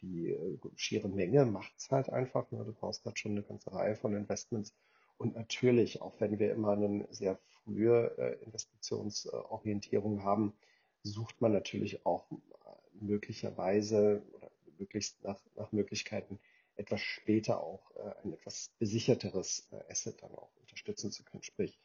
die 0.00 0.30
äh, 0.30 0.58
schiere 0.76 1.08
Menge 1.08 1.44
macht's 1.46 1.90
halt 1.90 2.10
einfach. 2.10 2.50
Ne? 2.52 2.64
Du 2.64 2.72
brauchst 2.72 3.04
halt 3.04 3.18
schon 3.18 3.32
eine 3.32 3.42
ganze 3.42 3.72
Reihe 3.72 3.96
von 3.96 4.14
Investments. 4.14 4.72
Und 5.18 5.34
natürlich, 5.34 6.00
auch 6.00 6.20
wenn 6.20 6.38
wir 6.38 6.52
immer 6.52 6.72
eine 6.72 7.08
sehr 7.10 7.36
frühe 7.36 8.16
äh, 8.18 8.44
Investitionsorientierung 8.44 10.22
haben, 10.22 10.54
sucht 11.02 11.40
man 11.40 11.52
natürlich 11.52 12.06
auch 12.06 12.26
möglicherweise 13.00 14.22
oder 14.34 14.50
möglichst 14.78 15.22
nach, 15.24 15.40
nach 15.56 15.72
Möglichkeiten 15.72 16.38
etwas 16.76 17.00
später 17.00 17.60
auch 17.60 17.90
äh, 17.96 18.12
ein 18.24 18.32
etwas 18.32 18.70
besicherteres 18.78 19.68
äh, 19.72 19.90
Asset 19.90 20.22
dann 20.22 20.34
auch 20.34 20.50
unterstützen 20.60 21.10
zu 21.10 21.24
können. 21.24 21.42
Sprich, 21.42 21.78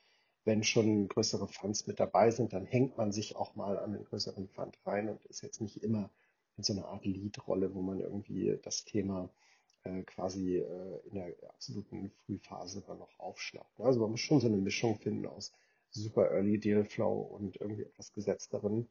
wenn 0.43 0.63
schon 0.63 1.07
größere 1.07 1.47
Funds 1.47 1.87
mit 1.87 1.99
dabei 1.99 2.31
sind, 2.31 2.53
dann 2.53 2.65
hängt 2.65 2.97
man 2.97 3.11
sich 3.11 3.35
auch 3.35 3.55
mal 3.55 3.77
an 3.77 3.93
den 3.93 4.05
größeren 4.05 4.47
Fund 4.49 4.77
rein 4.85 5.09
und 5.09 5.23
ist 5.25 5.41
jetzt 5.41 5.61
nicht 5.61 5.83
immer 5.83 6.09
in 6.57 6.63
so 6.63 6.73
einer 6.73 6.87
Art 6.87 7.05
Lead-Rolle, 7.05 7.73
wo 7.73 7.81
man 7.81 7.99
irgendwie 7.99 8.57
das 8.63 8.83
Thema 8.83 9.29
äh, 9.83 10.03
quasi 10.03 10.57
äh, 10.57 10.99
in 11.07 11.15
der 11.15 11.33
absoluten 11.47 12.11
Frühphase 12.11 12.83
dann 12.85 12.99
noch 12.99 13.19
aufschnappt. 13.19 13.79
Also 13.79 13.99
man 13.99 14.11
muss 14.11 14.19
schon 14.19 14.39
so 14.39 14.47
eine 14.47 14.57
Mischung 14.57 14.97
finden 14.97 15.25
aus 15.25 15.51
super 15.91 16.31
Early 16.31 16.59
Deal 16.59 16.85
Flow 16.85 17.21
und 17.21 17.57
irgendwie 17.59 17.83
etwas 17.83 18.13
gesetzteren 18.13 18.89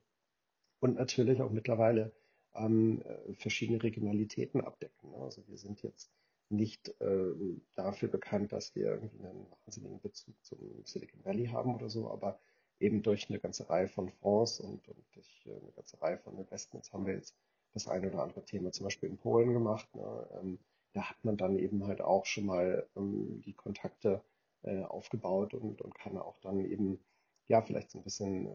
und 0.80 0.96
natürlich 0.96 1.40
auch 1.42 1.50
mittlerweile 1.50 2.12
ähm, 2.54 3.02
verschiedene 3.34 3.82
Regionalitäten 3.82 4.60
abdecken. 4.60 5.14
Also 5.14 5.46
wir 5.46 5.58
sind 5.58 5.82
jetzt 5.82 6.10
nicht 6.48 6.88
äh, 7.00 7.32
dafür 7.74 8.08
bekannt, 8.08 8.52
dass 8.52 8.74
wir 8.74 8.86
irgendwie 8.86 9.20
einen 9.20 9.46
wahnsinnigen 9.64 10.00
Bezug 10.00 10.34
zum 10.44 10.58
Silicon 10.84 11.24
Valley 11.24 11.46
haben 11.46 11.74
oder 11.74 11.88
so, 11.88 12.10
aber 12.10 12.40
eben 12.80 13.02
durch 13.02 13.30
eine 13.30 13.38
ganze 13.38 13.68
Reihe 13.70 13.88
von 13.88 14.08
Fonds 14.08 14.58
und, 14.58 14.88
und 14.88 15.04
durch 15.12 15.46
äh, 15.46 15.50
eine 15.50 15.72
ganze 15.72 16.00
Reihe 16.02 16.18
von 16.18 16.38
Investments 16.38 16.92
haben 16.92 17.06
wir 17.06 17.14
jetzt 17.14 17.36
das 17.72 17.86
eine 17.86 18.08
oder 18.08 18.22
andere 18.22 18.44
Thema 18.44 18.72
zum 18.72 18.84
Beispiel 18.84 19.08
in 19.08 19.18
Polen 19.18 19.52
gemacht. 19.52 19.94
Ne? 19.94 20.28
Ähm, 20.40 20.58
da 20.92 21.08
hat 21.08 21.24
man 21.24 21.36
dann 21.36 21.56
eben 21.56 21.86
halt 21.86 22.00
auch 22.00 22.26
schon 22.26 22.46
mal 22.46 22.88
ähm, 22.96 23.42
die 23.42 23.54
Kontakte 23.54 24.24
äh, 24.62 24.82
aufgebaut 24.82 25.54
und, 25.54 25.80
und 25.80 25.94
kann 25.94 26.18
auch 26.18 26.38
dann 26.40 26.64
eben 26.64 26.98
ja 27.46 27.62
vielleicht 27.62 27.90
so 27.90 27.98
ein 27.98 28.04
bisschen 28.04 28.46
äh, 28.46 28.50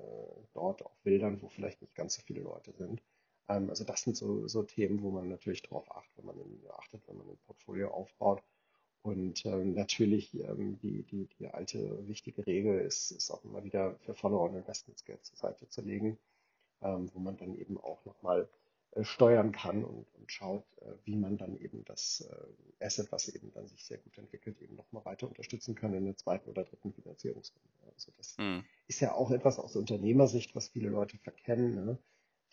dort 0.54 0.86
auch 0.86 0.96
wildern, 1.04 1.42
wo 1.42 1.48
vielleicht 1.48 1.82
nicht 1.82 1.96
ganz 1.96 2.16
so 2.16 2.22
viele 2.24 2.42
Leute 2.42 2.74
sind. 2.74 3.02
Ähm, 3.48 3.70
also 3.70 3.84
das 3.84 4.02
sind 4.02 4.16
so, 4.18 4.48
so 4.48 4.64
Themen, 4.64 5.02
wo 5.02 5.12
man 5.12 5.30
natürlich 5.30 5.62
darauf 5.64 5.90
achtet, 5.92 6.18
wenn 6.18 6.26
man 6.26 6.40
ein, 6.40 6.60
achtet, 6.78 7.08
wenn 7.08 7.18
man 7.18 7.28
ein 7.30 7.38
Portfolio 7.46 7.90
aufbaut. 7.92 8.42
Und 9.02 9.46
ähm, 9.46 9.76
natürlich 9.76 10.34
ähm, 10.34 10.80
die, 10.80 11.04
die, 11.04 11.28
die 11.38 11.48
alte 11.48 12.08
wichtige 12.08 12.46
Regel 12.48 12.80
ist, 12.80 13.12
ist 13.12 13.30
auch 13.30 13.44
immer 13.44 13.64
wieder 13.64 13.96
für 14.00 14.16
Follow-on 14.16 14.56
Investments 14.56 15.06
Geld 15.06 15.24
zur 15.24 15.38
Seite 15.38 15.70
zu 15.70 15.82
legen, 15.82 16.18
ähm, 16.82 17.12
wo 17.14 17.20
man 17.20 17.38
dann 17.38 17.54
eben 17.56 17.78
auch 17.80 18.04
nochmal 18.06 18.50
äh, 18.96 19.04
steuern 19.04 19.52
kann 19.52 19.84
und, 19.84 20.08
und 20.16 20.32
schaut, 20.32 20.64
äh, 20.82 20.94
wie 21.04 21.18
man 21.18 21.38
dann 21.38 21.56
eben 21.58 21.86
das 21.86 22.28
äh, 22.28 22.84
Asset, 22.84 23.12
was 23.12 23.28
eben 23.28 23.52
dann 23.52 23.68
sich 23.68 23.86
sehr 23.86 24.00
gut 24.00 24.18
entwickelt, 24.18 24.60
eben 24.62 24.76
nochmal 24.76 25.06
weiter 25.06 25.28
unterstützen 25.28 25.76
kann 25.76 25.94
in 25.94 26.06
der 26.06 26.16
zweiten 26.16 26.50
oder 26.50 26.64
dritten 26.64 26.92
Finanzierungsrunde. 26.94 27.70
Also 27.94 28.12
das 28.18 28.38
mhm. 28.38 28.64
ist 28.88 29.02
ja 29.02 29.14
auch 29.14 29.32
etwas 29.32 29.60
aus 29.60 29.76
Unternehmersicht, 29.76 30.56
was 30.56 30.70
viele 30.70 30.90
Leute 30.90 31.18
verkennen. 31.18 31.76
Ne? 31.76 31.98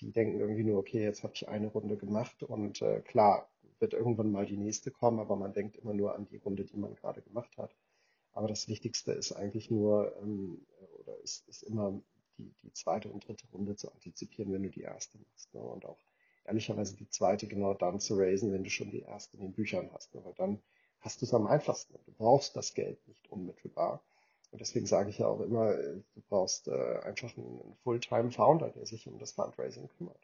Die 0.03 0.13
denken 0.13 0.41
irgendwie 0.41 0.65
nur, 0.65 0.79
okay, 0.79 1.03
jetzt 1.03 1.23
habe 1.23 1.35
ich 1.35 1.49
eine 1.49 1.69
Runde 1.69 1.97
gemacht 1.97 2.43
und 2.43 2.83
äh, 2.83 3.01
klar, 3.01 3.49
wird 3.79 3.95
irgendwann 3.95 4.31
mal 4.31 4.47
die 4.47 4.57
nächste 4.57 4.91
kommen, 4.91 5.19
aber 5.19 5.37
man 5.37 5.53
denkt 5.53 5.77
immer 5.77 5.95
nur 5.95 6.15
an 6.15 6.27
die 6.27 6.37
Runde, 6.37 6.65
die 6.65 6.77
man 6.77 6.95
gerade 6.95 7.23
gemacht 7.23 7.57
hat. 7.57 7.75
Aber 8.33 8.49
das 8.49 8.69
Wichtigste 8.69 9.13
ist 9.13 9.33
eigentlich 9.33 9.71
nur, 9.71 10.17
ähm, 10.23 10.65
oder 11.01 11.19
ist, 11.19 11.49
ist 11.49 11.63
immer 11.63 12.01
die, 12.39 12.55
die 12.63 12.73
zweite 12.73 13.11
und 13.11 13.27
dritte 13.27 13.47
Runde 13.53 13.77
zu 13.77 13.91
antizipieren, 13.93 14.53
wenn 14.53 14.63
du 14.63 14.71
die 14.71 14.83
erste 14.83 15.19
machst. 15.19 15.53
Ne? 15.55 15.61
Und 15.61 15.85
auch 15.85 15.99
ehrlicherweise 16.45 16.97
die 16.97 17.09
zweite 17.09 17.47
genau 17.47 17.75
dann 17.75 18.01
zu 18.01 18.15
raisen, 18.15 18.53
wenn 18.53 18.65
du 18.65 18.71
schon 18.71 18.91
die 18.91 19.01
erste 19.01 19.37
in 19.37 19.43
den 19.43 19.53
Büchern 19.53 19.91
hast. 19.93 20.15
Ne? 20.15 20.25
Weil 20.25 20.35
dann 20.35 20.63
hast 21.01 21.21
du 21.21 21.27
es 21.27 21.35
am 21.35 21.47
einfachsten. 21.47 21.95
Du 22.07 22.13
brauchst 22.13 22.57
das 22.57 22.75
Geld 22.75 23.07
nicht 23.07 23.31
unmittelbar. 23.31 24.03
Und 24.53 24.61
deswegen 24.61 24.87
sage 24.87 25.11
ich 25.11 25.19
ja 25.19 25.27
auch 25.27 25.41
immer, 25.41 25.75
du 25.75 26.23
brauchst 26.29 26.69
äh, 26.69 26.99
einfach 27.01 27.37
einen 27.37 27.75
Fulltime-Founder, 27.83 28.71
der 28.71 28.87
sich 28.87 29.09
um 29.09 29.19
das 29.19 29.33
Fundraising 29.33 29.89
kümmert. 29.97 30.21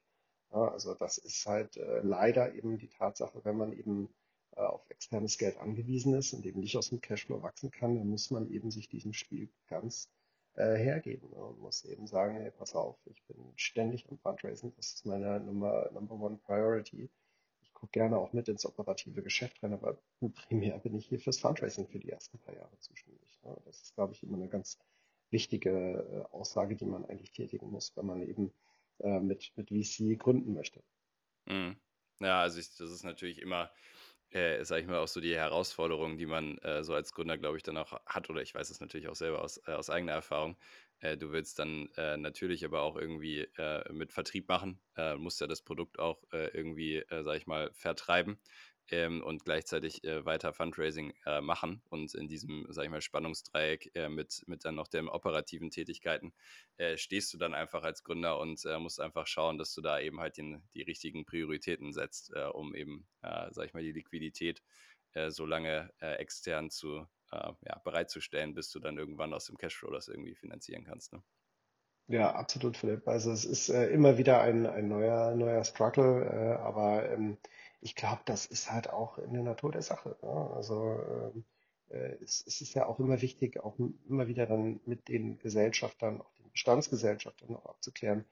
Ja, 0.53 0.69
also 0.69 0.95
das 0.95 1.19
ist 1.19 1.45
halt 1.47 1.77
äh, 1.77 2.01
leider 2.03 2.55
eben 2.55 2.79
die 2.79 2.89
Tatsache, 2.89 3.45
wenn 3.45 3.57
man 3.57 3.73
eben 3.73 4.09
äh, 4.57 4.61
auf 4.61 4.89
externes 4.91 5.39
Geld 5.39 5.59
angewiesen 5.59 6.15
ist 6.15 6.33
und 6.35 6.47
eben 6.47 6.61
nicht 6.61 6.77
aus 6.77 6.91
dem 6.91 7.01
Cashflow 7.01 7.43
wachsen 7.43 7.71
kann, 7.71 7.97
dann 7.97 8.09
muss 8.09 8.31
man 8.31 8.51
eben 8.51 8.71
sich 8.71 8.89
diesem 8.89 9.13
Spiel 9.13 9.49
ganz 9.67 10.11
äh, 10.55 10.77
hergeben 10.77 11.29
und 11.31 11.59
muss 11.61 11.85
eben 11.85 12.07
sagen, 12.07 12.37
hey, 12.37 12.51
pass 12.51 12.75
auf, 12.75 12.97
ich 13.07 13.23
bin 13.25 13.37
ständig 13.57 14.09
am 14.11 14.19
Fundraising, 14.19 14.73
das 14.77 14.95
ist 14.95 15.07
meine 15.07 15.41
Nummer, 15.41 15.91
Number 15.93 16.15
One 16.15 16.39
Priority 16.45 17.11
gucke 17.79 17.93
gerne 17.93 18.19
auch 18.19 18.33
mit 18.33 18.49
ins 18.49 18.67
operative 18.67 19.23
Geschäft 19.23 19.63
rein, 19.63 19.73
aber 19.73 19.99
primär 20.49 20.79
bin 20.79 20.97
ich 20.97 21.07
hier 21.07 21.21
fürs 21.21 21.39
Fundraising 21.39 21.87
für 21.87 22.01
die 22.01 22.11
ersten 22.11 22.39
paar 22.39 22.55
Jahre 22.55 22.77
zuständig. 22.81 23.28
Das 23.65 23.83
ist, 23.83 23.95
glaube 23.95 24.13
ich, 24.13 24.23
immer 24.23 24.37
eine 24.37 24.49
ganz 24.49 24.79
wichtige 25.31 25.71
äh, 25.71 26.35
Aussage, 26.35 26.77
die 26.77 26.87
man 26.87 27.05
eigentlich 27.05 27.33
tätigen 27.33 27.71
muss, 27.71 27.97
wenn 27.97 28.07
man 28.07 28.23
eben 28.23 28.53
äh, 29.01 29.21
mit, 29.21 29.53
mit 29.57 29.71
VC 29.71 30.19
gründen 30.19 30.55
möchte. 30.55 30.83
Mhm. 31.47 31.77
Ja, 32.21 32.41
also 32.43 32.59
ich, 32.59 32.75
das 32.77 32.91
ist 32.91 33.05
natürlich 33.05 33.41
immer, 33.41 33.71
äh, 34.31 34.65
sage 34.65 34.83
ich 34.83 34.89
mal, 34.89 34.99
auch 34.99 35.09
so 35.09 35.21
die 35.21 35.37
Herausforderung, 35.37 36.19
die 36.19 36.27
man 36.27 36.59
äh, 36.59 36.83
so 36.83 36.95
als 36.95 37.13
Gründer, 37.13 37.39
glaube 37.39 37.57
ich, 37.57 37.63
dann 37.63 37.77
auch 37.77 37.93
hat, 38.07 38.29
oder 38.29 38.43
ich 38.43 38.55
weiß 38.55 38.71
es 38.71 38.81
natürlich 38.81 39.09
auch 39.09 39.15
selber 39.15 39.43
aus, 39.43 39.59
äh, 39.67 39.73
aus 39.73 39.89
eigener 39.89 40.13
Erfahrung, 40.13 40.57
äh, 41.01 41.17
du 41.17 41.31
willst 41.31 41.59
dann 41.59 41.89
äh, 41.97 42.17
natürlich 42.17 42.65
aber 42.65 42.83
auch 42.83 42.97
irgendwie 42.97 43.47
mit 43.91 44.13
Vertrieb 44.13 44.49
machen, 44.49 44.81
musst 45.17 45.41
ja 45.41 45.47
das 45.47 45.63
Produkt 45.63 45.99
auch 45.99 46.25
irgendwie, 46.33 46.97
äh, 46.97 47.23
sag 47.23 47.37
ich 47.37 47.47
mal, 47.47 47.71
vertreiben. 47.73 48.39
Ähm, 48.91 49.23
und 49.23 49.45
gleichzeitig 49.45 50.05
äh, 50.05 50.25
weiter 50.25 50.53
Fundraising 50.53 51.15
äh, 51.27 51.41
machen 51.41 51.83
und 51.91 52.15
in 52.15 52.29
diesem, 52.29 52.67
sag 52.71 52.85
ich 52.85 52.91
mal, 52.91 53.01
Spannungsdreieck 53.01 53.91
äh, 53.95 54.09
mit, 54.09 54.43
mit 54.47 54.65
dann 54.65 54.75
noch 54.75 54.89
den 54.89 55.09
operativen 55.09 55.71
Tätigkeiten 55.71 56.33
äh, 56.77 56.97
stehst 56.97 57.33
du 57.33 57.39
dann 57.39 57.55
einfach 57.55 57.83
als 57.83 58.05
Gründer 58.05 58.39
und 58.39 58.65
äh, 58.65 58.79
musst 58.79 59.01
einfach 59.01 59.27
schauen, 59.27 59.59
dass 59.59 59.75
du 59.75 59.81
da 59.81 60.01
eben 60.01 60.21
halt 60.21 60.37
den, 60.39 60.63
die 60.75 60.83
richtigen 60.83 61.25
Prioritäten 61.25 61.93
setzt, 61.93 62.33
äh, 62.35 62.45
um 62.45 62.75
eben, 62.75 63.07
sag 63.21 63.67
ich 63.67 63.75
mal, 63.75 63.83
die 63.83 63.93
Liquidität 63.93 64.63
so 65.29 65.45
lange 65.47 65.91
extern 66.01 66.71
zu, 66.71 67.07
ja, 67.31 67.81
bereitzustellen, 67.85 68.55
bis 68.55 68.71
du 68.71 68.79
dann 68.79 68.99
irgendwann 68.99 69.35
aus 69.35 69.47
dem 69.47 69.59
Cashflow 69.59 69.91
das 69.91 70.09
irgendwie 70.09 70.35
finanzieren 70.35 70.85
kannst. 70.85 71.13
Ne? 71.13 71.23
Ja, 72.11 72.35
absolut, 72.35 72.79
Philipp. 72.79 73.07
Also 73.07 73.31
es 73.33 73.45
ist 73.45 73.69
äh, 73.69 73.89
immer 73.89 74.17
wieder 74.17 74.41
ein, 74.41 74.67
ein 74.67 74.89
neuer, 74.89 75.35
neuer 75.35 75.63
Struggle, 75.63 76.25
äh, 76.25 76.59
aber 76.59 77.07
ähm, 77.11 77.37
ich 77.81 77.95
glaube, 77.95 78.23
das 78.25 78.47
ist 78.47 78.71
halt 78.71 78.91
auch 78.91 79.19
in 79.19 79.33
der 79.33 79.43
Natur 79.43 79.73
der 79.73 79.83
Sache. 79.83 80.17
Ne? 80.23 80.51
Also 80.55 80.99
ähm, 81.35 81.45
äh, 81.91 82.17
es, 82.23 82.45
es 82.47 82.61
ist 82.61 82.75
ja 82.75 82.87
auch 82.87 82.99
immer 82.99 83.23
wichtig, 83.23 83.61
auch 83.61 83.79
immer 84.09 84.29
wieder 84.29 84.47
dann 84.47 84.81
mit 84.85 85.09
den 85.09 85.39
Gesellschaftern, 85.39 86.21
auch 86.21 86.35
den 86.35 86.51
Bestandsgesellschaftern 86.51 87.53
noch 87.53 87.67
abzuklären, 87.67 88.25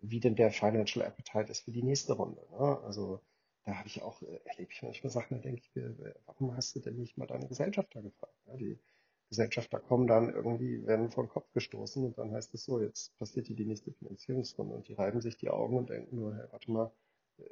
wie 0.00 0.20
denn 0.20 0.36
der 0.36 0.50
Financial 0.50 1.04
Appetite 1.04 1.50
ist 1.50 1.60
für 1.60 1.72
die 1.72 1.82
nächste 1.82 2.14
Runde. 2.14 2.46
Ne? 2.50 2.80
Also 2.84 3.20
da 3.64 3.76
habe 3.76 3.88
ich 3.88 4.02
auch, 4.02 4.22
äh, 4.22 4.40
erlebe 4.44 4.72
ich 4.72 4.82
manchmal 4.82 5.10
Sachen, 5.10 5.36
da 5.36 5.42
denke 5.42 5.62
ich 5.62 5.74
mir, 5.74 5.84
äh, 5.84 6.14
warum 6.26 6.56
hast 6.56 6.74
du 6.76 6.80
denn 6.80 6.96
nicht 6.96 7.16
mal 7.16 7.26
deine 7.26 7.48
Gesellschafter 7.48 8.02
gefragt? 8.02 8.34
Ja, 8.46 8.56
die 8.56 8.78
Gesellschafter 9.28 9.80
kommen 9.80 10.06
dann 10.06 10.32
irgendwie, 10.32 10.86
werden 10.86 11.10
vor 11.10 11.24
den 11.24 11.30
Kopf 11.30 11.50
gestoßen 11.52 12.04
und 12.04 12.18
dann 12.18 12.32
heißt 12.32 12.54
es 12.54 12.64
so, 12.64 12.80
jetzt 12.80 13.16
passiert 13.18 13.46
hier 13.46 13.56
die 13.56 13.64
nächste 13.64 13.92
Finanzierungsrunde 13.92 14.74
und 14.74 14.88
die 14.88 14.94
reiben 14.94 15.20
sich 15.20 15.36
die 15.36 15.50
Augen 15.50 15.78
und 15.78 15.90
denken 15.90 16.16
nur, 16.16 16.36
hey, 16.36 16.46
warte 16.50 16.70
mal, 16.70 16.92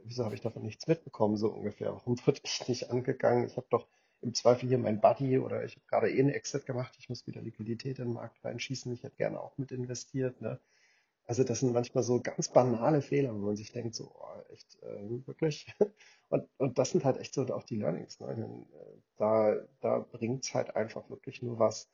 wieso 0.05 0.25
habe 0.25 0.35
ich 0.35 0.41
davon 0.41 0.63
nichts 0.63 0.87
mitbekommen, 0.87 1.37
so 1.37 1.49
ungefähr? 1.49 1.93
Warum 1.93 2.17
wird 2.27 2.41
ich 2.45 2.67
nicht 2.69 2.91
angegangen? 2.91 3.47
Ich 3.47 3.57
habe 3.57 3.67
doch 3.71 3.87
im 4.21 4.35
Zweifel 4.35 4.69
hier 4.69 4.79
mein 4.79 5.01
Buddy 5.01 5.39
oder 5.39 5.65
ich 5.65 5.77
habe 5.77 5.87
gerade 5.87 6.11
eh 6.11 6.21
einen 6.21 6.31
Exit 6.31 6.65
gemacht, 6.65 6.95
ich 6.99 7.09
muss 7.09 7.27
wieder 7.27 7.43
Liquidität 7.43 7.99
in 7.99 8.07
den 8.07 8.15
Markt 8.15 8.45
reinschießen, 8.45 8.93
ich 8.93 9.03
hätte 9.03 9.17
gerne 9.17 9.41
auch 9.41 9.59
mit 9.59 9.73
investiert. 9.73 10.41
Ne? 10.41 10.61
Also 11.25 11.45
das 11.45 11.61
sind 11.61 11.73
manchmal 11.73 12.05
so 12.05 12.21
ganz 12.21 12.49
banale 12.49 13.03
Fehler, 13.03 13.35
wo 13.35 13.39
man 13.39 13.57
sich 13.57 13.73
denkt, 13.73 13.95
so 13.95 14.13
oh, 14.15 14.53
echt, 14.53 14.81
äh, 14.83 15.27
wirklich? 15.27 15.73
Und, 16.29 16.49
und 16.57 16.79
das 16.79 16.93
sind 16.93 17.05
halt 17.05 17.19
echt 17.19 17.35
so 17.35 17.43
auch 17.55 17.63
die 17.63 17.77
Learnings. 17.77 18.19
Ne? 18.19 18.27
Meine, 18.29 18.47
äh, 18.47 18.97
da 19.19 19.55
da 19.81 19.99
bringt 19.99 20.45
es 20.45 20.55
halt 20.55 20.75
einfach 20.75 21.11
wirklich 21.11 21.43
nur 21.43 21.59
was, 21.59 21.91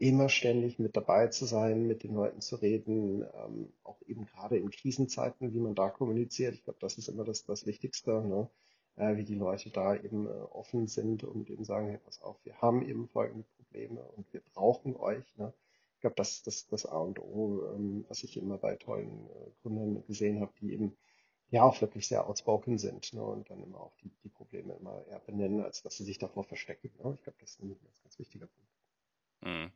immer 0.00 0.30
ständig 0.30 0.78
mit 0.78 0.96
dabei 0.96 1.28
zu 1.28 1.44
sein, 1.44 1.86
mit 1.86 2.02
den 2.04 2.14
Leuten 2.14 2.40
zu 2.40 2.56
reden, 2.56 3.22
ähm, 3.34 3.70
auch 3.84 4.00
eben 4.06 4.24
gerade 4.24 4.56
in 4.56 4.70
Krisenzeiten, 4.70 5.52
wie 5.52 5.60
man 5.60 5.74
da 5.74 5.90
kommuniziert. 5.90 6.54
Ich 6.54 6.64
glaube, 6.64 6.78
das 6.80 6.96
ist 6.96 7.08
immer 7.08 7.22
das, 7.24 7.44
das 7.44 7.66
Wichtigste, 7.66 8.22
ne? 8.22 8.48
äh, 8.96 9.16
wie 9.16 9.24
die 9.24 9.34
Leute 9.34 9.68
da 9.68 9.94
eben 9.94 10.26
äh, 10.26 10.30
offen 10.30 10.86
sind 10.86 11.22
und 11.22 11.50
eben 11.50 11.64
sagen, 11.64 11.88
hey, 11.88 11.98
pass 11.98 12.22
auf, 12.22 12.42
wir 12.44 12.56
haben 12.62 12.82
eben 12.82 13.08
folgende 13.08 13.44
Probleme 13.56 14.00
und 14.00 14.32
wir 14.32 14.40
brauchen 14.54 14.96
euch. 14.96 15.36
Ne? 15.36 15.52
Ich 15.96 16.00
glaube, 16.00 16.16
das 16.16 16.30
ist 16.30 16.46
das, 16.46 16.66
das 16.68 16.86
A 16.86 16.98
und 16.98 17.18
O, 17.18 17.70
ähm, 17.74 18.06
was 18.08 18.24
ich 18.24 18.38
immer 18.38 18.56
bei 18.56 18.76
tollen 18.76 19.28
äh, 19.28 19.50
Gründern 19.60 20.02
gesehen 20.06 20.40
habe, 20.40 20.52
die 20.62 20.72
eben 20.72 20.96
ja 21.50 21.62
auch 21.62 21.78
wirklich 21.82 22.08
sehr 22.08 22.26
outspoken 22.26 22.78
sind 22.78 23.12
ne? 23.12 23.22
und 23.22 23.50
dann 23.50 23.62
immer 23.62 23.82
auch 23.82 23.94
die, 23.96 24.10
die 24.24 24.30
Probleme 24.30 24.72
immer 24.80 25.04
eher 25.08 25.20
benennen, 25.20 25.60
als 25.60 25.82
dass 25.82 25.98
sie 25.98 26.04
sich 26.04 26.16
davor 26.16 26.44
verstecken. 26.44 26.90
Ne? 27.04 27.12
Ich 27.16 27.22
glaube, 27.22 27.36
das 27.38 27.50
ist 27.50 27.62
ein 27.62 27.78
ganz, 27.82 28.02
ganz 28.02 28.18
wichtiger 28.18 28.46
Punkt. 28.46 28.79
Mhm. 29.42 29.72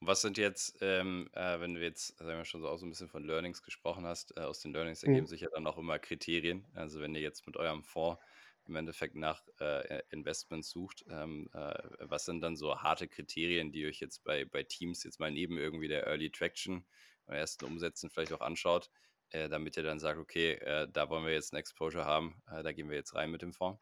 Und 0.00 0.06
was 0.06 0.22
sind 0.22 0.38
jetzt, 0.38 0.78
ähm, 0.80 1.28
äh, 1.34 1.60
wenn 1.60 1.74
du 1.74 1.80
jetzt, 1.82 2.16
sagen 2.18 2.38
wir 2.38 2.44
schon 2.44 2.62
so 2.62 2.68
auch 2.68 2.78
so 2.78 2.86
ein 2.86 2.90
bisschen 2.90 3.08
von 3.08 3.24
Learnings 3.24 3.62
gesprochen 3.62 4.06
hast, 4.06 4.36
äh, 4.36 4.40
aus 4.40 4.60
den 4.60 4.72
Learnings 4.72 5.02
ergeben 5.02 5.26
Mhm. 5.26 5.26
sich 5.26 5.42
ja 5.42 5.48
dann 5.52 5.66
auch 5.66 5.76
immer 5.78 5.98
Kriterien. 5.98 6.66
Also 6.74 7.00
wenn 7.00 7.14
ihr 7.14 7.20
jetzt 7.20 7.46
mit 7.46 7.56
eurem 7.56 7.82
Fonds 7.84 8.22
im 8.64 8.76
Endeffekt 8.76 9.14
nach 9.16 9.42
äh, 9.60 10.02
Investments 10.10 10.70
sucht, 10.70 11.04
ähm, 11.10 11.50
äh, 11.52 11.74
was 12.00 12.24
sind 12.24 12.40
dann 12.40 12.56
so 12.56 12.80
harte 12.80 13.08
Kriterien, 13.08 13.72
die 13.72 13.86
euch 13.86 14.00
jetzt 14.00 14.24
bei, 14.24 14.44
bei 14.44 14.62
Teams 14.62 15.02
jetzt 15.04 15.20
mal 15.20 15.30
neben 15.30 15.58
irgendwie 15.58 15.88
der 15.88 16.06
Early 16.06 16.30
Traction 16.30 16.86
oder 17.26 17.36
ersten 17.38 17.64
Umsätzen 17.66 18.08
vielleicht 18.10 18.32
auch 18.32 18.40
anschaut, 18.40 18.90
äh, 19.30 19.48
damit 19.48 19.76
ihr 19.76 19.82
dann 19.82 19.98
sagt, 20.00 20.18
okay, 20.18 20.52
äh, 20.54 20.88
da 20.90 21.10
wollen 21.10 21.26
wir 21.26 21.32
jetzt 21.32 21.52
ein 21.52 21.56
Exposure 21.58 22.04
haben, 22.06 22.42
äh, 22.50 22.62
da 22.62 22.72
gehen 22.72 22.88
wir 22.88 22.96
jetzt 22.96 23.14
rein 23.14 23.30
mit 23.30 23.42
dem 23.42 23.52
Fonds? 23.52 23.80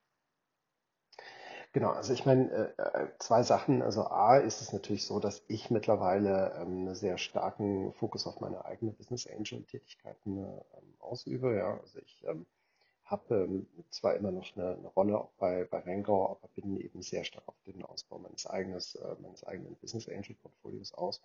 Genau, 1.72 1.90
also 1.90 2.12
ich 2.12 2.26
meine, 2.26 2.50
äh, 2.78 2.82
äh, 3.04 3.08
zwei 3.18 3.42
Sachen. 3.44 3.82
Also 3.82 4.02
A 4.04 4.36
ist 4.38 4.60
es 4.60 4.72
natürlich 4.72 5.04
so, 5.06 5.20
dass 5.20 5.42
ich 5.48 5.70
mittlerweile 5.70 6.52
ähm, 6.56 6.86
einen 6.88 6.94
sehr 6.96 7.16
starken 7.18 7.92
Fokus 7.94 8.26
auf 8.26 8.40
meine 8.40 8.64
eigene 8.64 8.92
Business 8.92 9.26
Angel 9.28 9.62
Tätigkeiten 9.64 10.38
ähm, 10.38 10.94
ausübe. 10.98 11.56
Ja, 11.56 11.78
also 11.80 11.98
ich 12.00 12.24
ähm, 12.26 12.46
habe 13.04 13.34
ähm, 13.44 13.66
zwar 13.90 14.16
immer 14.16 14.32
noch 14.32 14.56
eine, 14.56 14.76
eine 14.76 14.88
Rolle 14.88 15.18
auch 15.18 15.30
bei, 15.38 15.64
bei 15.64 15.78
Rengau, 15.80 16.30
aber 16.30 16.48
bin 16.54 16.80
eben 16.80 17.02
sehr 17.02 17.24
stark 17.24 17.46
auf 17.48 17.56
den 17.66 17.84
Ausbau 17.84 18.18
meines 18.18 18.46
eigenes, 18.46 18.96
äh, 18.96 19.16
meines 19.20 19.44
eigenen 19.44 19.76
Business 19.76 20.08
Angel 20.08 20.36
Portfolios 20.42 20.94
aus. 20.94 21.22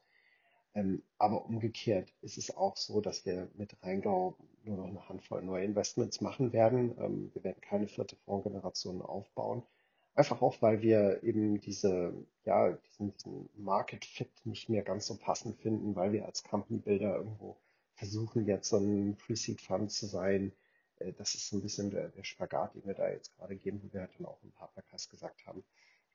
Ähm, 0.75 1.03
aber 1.19 1.45
umgekehrt 1.45 2.13
ist 2.21 2.37
es 2.37 2.55
auch 2.55 2.77
so, 2.77 3.01
dass 3.01 3.25
wir 3.25 3.49
mit 3.55 3.75
Rheingau 3.83 4.35
nur 4.63 4.77
noch 4.77 4.87
eine 4.87 5.09
Handvoll 5.09 5.41
neue 5.43 5.65
Investments 5.65 6.21
machen 6.21 6.53
werden. 6.53 6.95
Ähm, 6.99 7.31
wir 7.33 7.43
werden 7.43 7.61
keine 7.61 7.87
vierte 7.87 8.15
Fondsgeneration 8.17 9.01
aufbauen. 9.01 9.63
Einfach 10.15 10.41
auch, 10.41 10.61
weil 10.61 10.81
wir 10.81 11.23
eben 11.23 11.59
diese, 11.59 12.13
ja, 12.45 12.71
diesen, 12.71 13.13
diesen 13.17 13.49
Market 13.57 14.05
Fit 14.05 14.29
nicht 14.45 14.69
mehr 14.69 14.81
ganz 14.83 15.07
so 15.07 15.17
passend 15.17 15.57
finden, 15.61 15.95
weil 15.95 16.13
wir 16.13 16.25
als 16.25 16.43
Company 16.43 16.79
Builder 16.79 17.17
irgendwo 17.17 17.57
versuchen, 17.95 18.45
jetzt 18.45 18.69
so 18.69 18.77
ein 18.77 19.17
Pre-Seed 19.17 19.59
Fund 19.61 19.91
zu 19.91 20.05
sein. 20.05 20.53
Äh, 20.99 21.11
Das 21.13 21.35
ist 21.35 21.49
so 21.49 21.57
ein 21.57 21.61
bisschen 21.61 21.91
der, 21.91 22.09
der 22.09 22.23
Spagat, 22.23 22.75
den 22.75 22.85
wir 22.85 22.93
da 22.93 23.09
jetzt 23.09 23.35
gerade 23.37 23.55
gehen, 23.57 23.81
wo 23.83 23.91
wir 23.93 24.01
halt 24.01 24.11
dann 24.17 24.25
auch 24.27 24.41
im 24.43 24.51
Partnercast 24.51 25.09
gesagt 25.11 25.45
haben, 25.45 25.63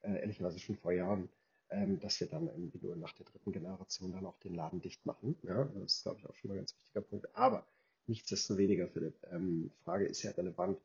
äh, 0.02 0.12
ehrlicherweise 0.20 0.58
schon 0.58 0.76
vor 0.76 0.92
Jahren, 0.92 1.28
ähm, 1.70 2.00
dass 2.00 2.18
wir 2.20 2.26
dann 2.28 2.48
irgendwie 2.48 2.78
nur 2.82 2.96
nach 2.96 3.12
der 3.12 3.26
dritten 3.26 3.52
Generation 3.52 4.12
dann 4.12 4.24
auch 4.26 4.38
den 4.38 4.54
Laden 4.54 4.80
dicht 4.80 5.04
machen. 5.04 5.36
Ja, 5.42 5.64
das 5.64 5.96
ist, 5.96 6.02
glaube 6.04 6.18
ich, 6.20 6.26
auch 6.26 6.34
schon 6.36 6.48
mal 6.48 6.54
ein 6.54 6.60
ganz 6.60 6.74
wichtiger 6.78 7.02
Punkt. 7.02 7.28
Aber 7.36 7.66
nichtsdestoweniger, 8.06 8.88
Philipp, 8.88 9.14
ähm, 9.30 9.70
Frage 9.84 10.06
ist 10.06 10.22
ja 10.22 10.30
relevant. 10.32 10.78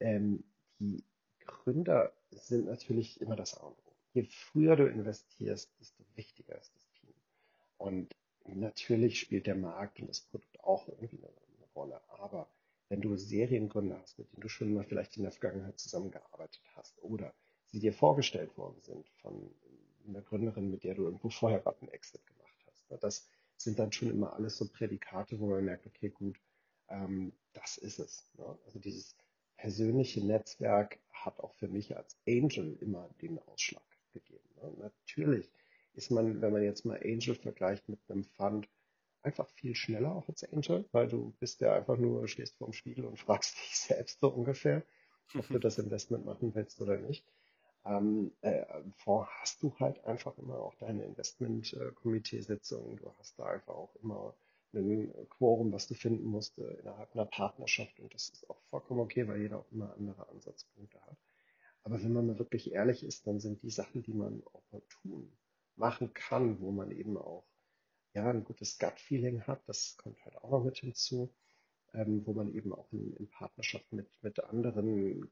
Ähm, 0.00 0.44
die 0.78 1.02
Gründer 1.46 2.12
sind 2.30 2.66
natürlich 2.66 3.20
immer 3.20 3.36
das 3.36 3.56
A 3.58 3.66
und 3.66 3.78
O. 3.86 3.92
Je 4.14 4.24
früher 4.24 4.76
du 4.76 4.86
investierst, 4.86 5.70
desto 5.80 6.04
wichtiger 6.14 6.58
ist 6.58 6.74
das 6.74 6.88
Team. 7.00 7.14
Und 7.78 8.14
natürlich 8.44 9.20
spielt 9.20 9.46
der 9.46 9.54
Markt 9.54 10.00
und 10.00 10.08
das 10.08 10.20
Produkt 10.20 10.60
auch 10.60 10.88
irgendwie 10.88 11.18
eine, 11.18 11.28
eine 11.28 11.66
Rolle. 11.74 12.00
Aber 12.08 12.48
wenn 12.88 13.00
du 13.00 13.16
Seriengründer 13.16 13.98
hast, 14.00 14.18
mit 14.18 14.30
denen 14.32 14.42
du 14.42 14.48
schon 14.48 14.74
mal 14.74 14.84
vielleicht 14.84 15.16
in 15.16 15.22
der 15.22 15.32
Vergangenheit 15.32 15.78
zusammengearbeitet 15.78 16.62
hast 16.74 17.02
oder 17.02 17.32
sie 17.66 17.80
dir 17.80 17.92
vorgestellt 17.92 18.56
worden 18.58 18.80
sind 18.82 19.08
von 19.22 19.50
einer 20.06 20.20
Gründerin, 20.20 20.70
mit 20.70 20.84
der 20.84 20.94
du 20.94 21.04
irgendwo 21.04 21.30
vorher 21.30 21.60
gerade 21.60 21.80
einen 21.80 21.90
Exit 21.90 22.26
gemacht 22.26 22.58
hast. 22.66 22.90
Ne, 22.90 22.98
das 22.98 23.28
sind 23.56 23.78
dann 23.78 23.92
schon 23.92 24.10
immer 24.10 24.34
alles 24.34 24.58
so 24.58 24.68
Prädikate, 24.68 25.40
wo 25.40 25.46
man 25.46 25.64
merkt, 25.64 25.86
okay, 25.86 26.10
gut, 26.10 26.38
ähm, 26.88 27.32
das 27.52 27.78
ist 27.78 27.98
es. 27.98 28.28
Ne? 28.36 28.58
Also 28.66 28.78
dieses 28.78 29.16
persönliche 29.56 30.24
Netzwerk 30.24 30.98
für 31.62 31.68
mich 31.68 31.96
als 31.96 32.16
Angel 32.26 32.76
immer 32.80 33.08
den 33.20 33.38
Ausschlag 33.38 33.84
gegeben. 34.12 34.48
Ne? 34.56 34.72
Natürlich 34.78 35.48
ist 35.94 36.10
man, 36.10 36.42
wenn 36.42 36.52
man 36.52 36.64
jetzt 36.64 36.84
mal 36.84 37.00
Angel 37.00 37.36
vergleicht 37.36 37.88
mit 37.88 38.00
einem 38.08 38.24
Fund, 38.24 38.68
einfach 39.22 39.48
viel 39.50 39.76
schneller 39.76 40.12
auch 40.12 40.28
als 40.28 40.42
Angel, 40.52 40.84
weil 40.90 41.06
du 41.06 41.32
bist 41.38 41.60
ja 41.60 41.76
einfach 41.76 41.96
nur, 41.98 42.26
stehst 42.26 42.56
vorm 42.56 42.72
Spiegel 42.72 43.04
und 43.04 43.16
fragst 43.20 43.56
dich 43.58 43.78
selbst 43.78 44.18
so 44.18 44.28
ungefähr, 44.28 44.82
ob 45.38 45.46
du 45.46 45.58
das 45.60 45.78
Investment 45.78 46.24
machen 46.24 46.52
willst 46.52 46.80
oder 46.80 46.98
nicht. 46.98 47.24
Ähm, 47.84 48.32
äh, 48.40 48.64
Fonds 48.96 49.30
hast 49.40 49.62
du 49.62 49.72
halt 49.78 50.04
einfach 50.04 50.36
immer 50.38 50.56
auch 50.56 50.74
deine 50.74 51.04
Investment-Komitee-Sitzungen, 51.04 52.96
du 52.96 53.12
hast 53.18 53.38
da 53.38 53.46
einfach 53.46 53.74
auch 53.74 53.94
immer 54.02 54.34
ein 54.74 55.12
Quorum, 55.28 55.70
was 55.70 55.86
du 55.86 55.94
finden 55.94 56.26
musst 56.26 56.58
äh, 56.58 56.80
innerhalb 56.80 57.14
einer 57.14 57.26
Partnerschaft 57.26 58.00
und 58.00 58.12
das 58.14 58.30
ist 58.30 58.50
auch 58.50 58.60
vollkommen 58.70 59.00
okay, 59.00 59.28
weil 59.28 59.42
jeder 59.42 59.60
auch 59.60 59.70
immer 59.70 59.94
andere 59.94 60.28
Ansatzpunkte 60.28 61.00
hat. 61.02 61.16
Aber 61.92 62.02
wenn 62.02 62.14
man 62.14 62.26
mal 62.26 62.38
wirklich 62.38 62.72
ehrlich 62.72 63.04
ist, 63.04 63.26
dann 63.26 63.38
sind 63.38 63.62
die 63.62 63.68
Sachen, 63.68 64.02
die 64.02 64.14
man 64.14 64.42
opportun 64.44 65.30
machen 65.76 66.14
kann, 66.14 66.58
wo 66.58 66.70
man 66.72 66.90
eben 66.90 67.18
auch 67.18 67.44
ja, 68.14 68.30
ein 68.30 68.44
gutes 68.44 68.78
Gut-Feeling 68.78 69.42
hat, 69.42 69.60
das 69.68 69.98
kommt 69.98 70.24
halt 70.24 70.38
auch 70.38 70.50
noch 70.50 70.64
mit 70.64 70.78
hinzu, 70.78 71.34
ähm, 71.92 72.26
wo 72.26 72.32
man 72.32 72.54
eben 72.54 72.72
auch 72.72 72.90
in, 72.94 73.14
in 73.16 73.28
Partnerschaft 73.28 73.92
mit, 73.92 74.08
mit 74.22 74.42
anderen 74.42 75.30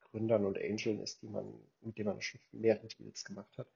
Gründern 0.00 0.44
und 0.44 0.58
Angeln 0.58 0.98
ist, 0.98 1.22
die 1.22 1.28
man, 1.28 1.54
mit 1.82 1.96
denen 1.96 2.08
man 2.08 2.20
schon 2.20 2.40
mehrere 2.50 2.88
Deals 2.88 3.24
gemacht 3.24 3.56
hat, 3.56 3.68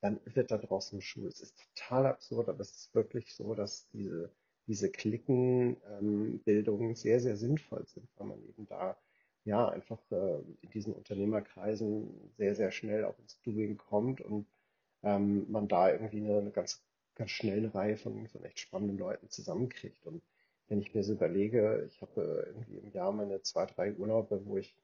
dann 0.00 0.18
wird 0.24 0.50
da 0.50 0.58
draußen 0.58 1.00
Schuh. 1.02 1.28
Es 1.28 1.40
ist 1.40 1.56
total 1.76 2.06
absurd, 2.06 2.48
aber 2.48 2.62
es 2.62 2.72
ist 2.72 2.94
wirklich 2.96 3.32
so, 3.32 3.54
dass 3.54 3.88
diese, 3.90 4.34
diese 4.66 4.90
Klickenbildungen 4.90 6.88
ähm, 6.88 6.96
sehr, 6.96 7.20
sehr 7.20 7.36
sinnvoll 7.36 7.86
sind, 7.86 8.08
weil 8.16 8.26
man 8.26 8.42
eben 8.42 8.66
da 8.66 8.96
ja 9.44 9.68
einfach 9.68 10.00
äh, 10.10 10.40
in 10.62 10.70
diesen 10.70 10.94
Unternehmerkreisen 10.94 12.32
sehr, 12.36 12.54
sehr 12.54 12.72
schnell 12.72 13.04
auch 13.04 13.18
ins 13.18 13.40
Doing 13.42 13.76
kommt 13.76 14.20
und 14.20 14.46
ähm, 15.02 15.50
man 15.50 15.68
da 15.68 15.90
irgendwie 15.90 16.18
eine, 16.18 16.38
eine 16.38 16.50
ganz, 16.50 16.82
ganz 17.14 17.30
schnell 17.30 17.58
eine 17.58 17.74
Reihe 17.74 17.96
von, 17.96 18.26
von 18.28 18.44
echt 18.44 18.58
spannenden 18.58 18.98
Leuten 18.98 19.28
zusammenkriegt. 19.28 20.06
Und 20.06 20.22
wenn 20.68 20.80
ich 20.80 20.94
mir 20.94 21.04
so 21.04 21.12
überlege, 21.12 21.84
ich 21.88 22.00
habe 22.00 22.44
irgendwie 22.46 22.78
im 22.78 22.90
Jahr 22.92 23.12
meine 23.12 23.42
zwei, 23.42 23.66
drei 23.66 23.92
Urlaube, 23.94 24.46
wo 24.46 24.56
ich 24.56 24.74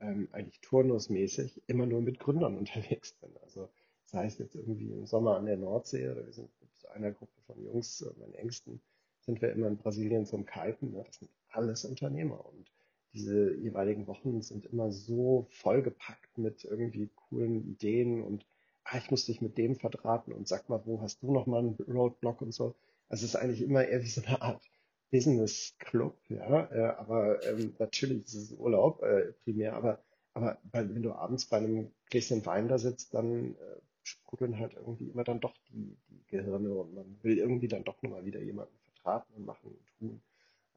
ähm, 0.00 0.28
eigentlich 0.32 0.60
turnusmäßig 0.60 1.62
immer 1.66 1.86
nur 1.86 2.02
mit 2.02 2.18
Gründern 2.18 2.56
unterwegs 2.58 3.12
bin. 3.14 3.30
Also 3.42 3.70
sei 4.04 4.26
es 4.26 4.38
jetzt 4.38 4.54
irgendwie 4.54 4.90
im 4.90 5.06
Sommer 5.06 5.36
an 5.36 5.46
der 5.46 5.56
Nordsee 5.56 6.10
oder 6.10 6.26
wir 6.26 6.32
sind 6.32 6.50
mit 6.60 6.90
einer 6.90 7.12
Gruppe 7.12 7.40
von 7.46 7.62
Jungs, 7.64 8.02
äh, 8.02 8.12
meinen 8.18 8.34
Ängsten, 8.34 8.82
sind 9.20 9.40
wir 9.40 9.52
immer 9.52 9.68
in 9.68 9.78
Brasilien 9.78 10.26
zum 10.26 10.44
Kiten. 10.44 10.92
Ne? 10.92 11.02
Das 11.06 11.16
sind 11.16 11.30
alles 11.48 11.84
Unternehmer 11.86 12.44
und 12.44 12.70
diese 13.12 13.54
jeweiligen 13.56 14.06
Wochen 14.06 14.42
sind 14.42 14.66
immer 14.66 14.90
so 14.90 15.46
vollgepackt 15.50 16.38
mit 16.38 16.64
irgendwie 16.64 17.10
coolen 17.28 17.68
Ideen 17.68 18.22
und 18.22 18.46
ah, 18.84 18.98
ich 18.98 19.10
muss 19.10 19.26
dich 19.26 19.40
mit 19.40 19.58
dem 19.58 19.76
verdrahten 19.76 20.32
und 20.32 20.48
sag 20.48 20.68
mal, 20.68 20.82
wo 20.86 21.00
hast 21.00 21.22
du 21.22 21.32
noch 21.32 21.46
mal 21.46 21.60
einen 21.60 21.76
Roadblock 21.88 22.42
und 22.42 22.52
so. 22.52 22.74
Also 23.08 23.24
es 23.24 23.34
ist 23.34 23.36
eigentlich 23.36 23.62
immer 23.62 23.84
eher 23.86 24.02
wie 24.02 24.08
so 24.08 24.22
eine 24.24 24.40
Art 24.40 24.62
Business 25.10 25.74
Club, 25.78 26.16
ja, 26.28 26.70
äh, 26.72 26.96
aber 26.96 27.44
ähm, 27.46 27.74
natürlich 27.78 28.24
ist 28.24 28.34
es 28.34 28.52
Urlaub 28.52 29.02
äh, 29.02 29.32
primär, 29.44 29.74
aber 29.74 30.02
aber 30.34 30.58
wenn 30.72 31.02
du 31.02 31.12
abends 31.12 31.46
bei 31.46 31.58
einem 31.58 31.92
Gläschen 32.08 32.44
Wein 32.46 32.68
da 32.68 32.78
sitzt, 32.78 33.12
dann 33.14 33.54
äh, 33.54 33.80
sprudeln 34.02 34.58
halt 34.58 34.74
irgendwie 34.74 35.08
immer 35.08 35.24
dann 35.24 35.40
doch 35.40 35.54
die, 35.68 35.96
die 36.08 36.24
Gehirne 36.28 36.72
und 36.72 36.94
man 36.94 37.18
will 37.22 37.38
irgendwie 37.38 37.68
dann 37.68 37.84
doch 37.84 38.00
nochmal 38.02 38.24
wieder 38.24 38.40
jemanden 38.40 38.76
vertraten 38.84 39.34
und 39.34 39.44
machen 39.44 39.70
und 39.70 39.86
tun. 39.98 40.22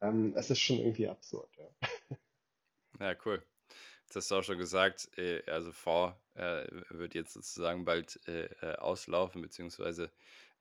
Ähm, 0.02 0.34
es 0.36 0.50
ist 0.50 0.60
schon 0.60 0.78
irgendwie 0.78 1.08
absurd, 1.08 1.48
ja. 1.56 1.85
Ja, 3.00 3.14
cool. 3.24 3.42
Das 4.08 4.16
hast 4.16 4.30
du 4.30 4.36
auch 4.36 4.44
schon 4.44 4.58
gesagt, 4.58 5.08
äh, 5.18 5.42
also 5.50 5.72
V 5.72 6.14
äh, 6.34 6.66
wird 6.90 7.14
jetzt 7.14 7.32
sozusagen 7.32 7.84
bald 7.84 8.20
äh, 8.28 8.44
äh 8.62 8.76
auslaufen, 8.76 9.42
beziehungsweise 9.42 10.12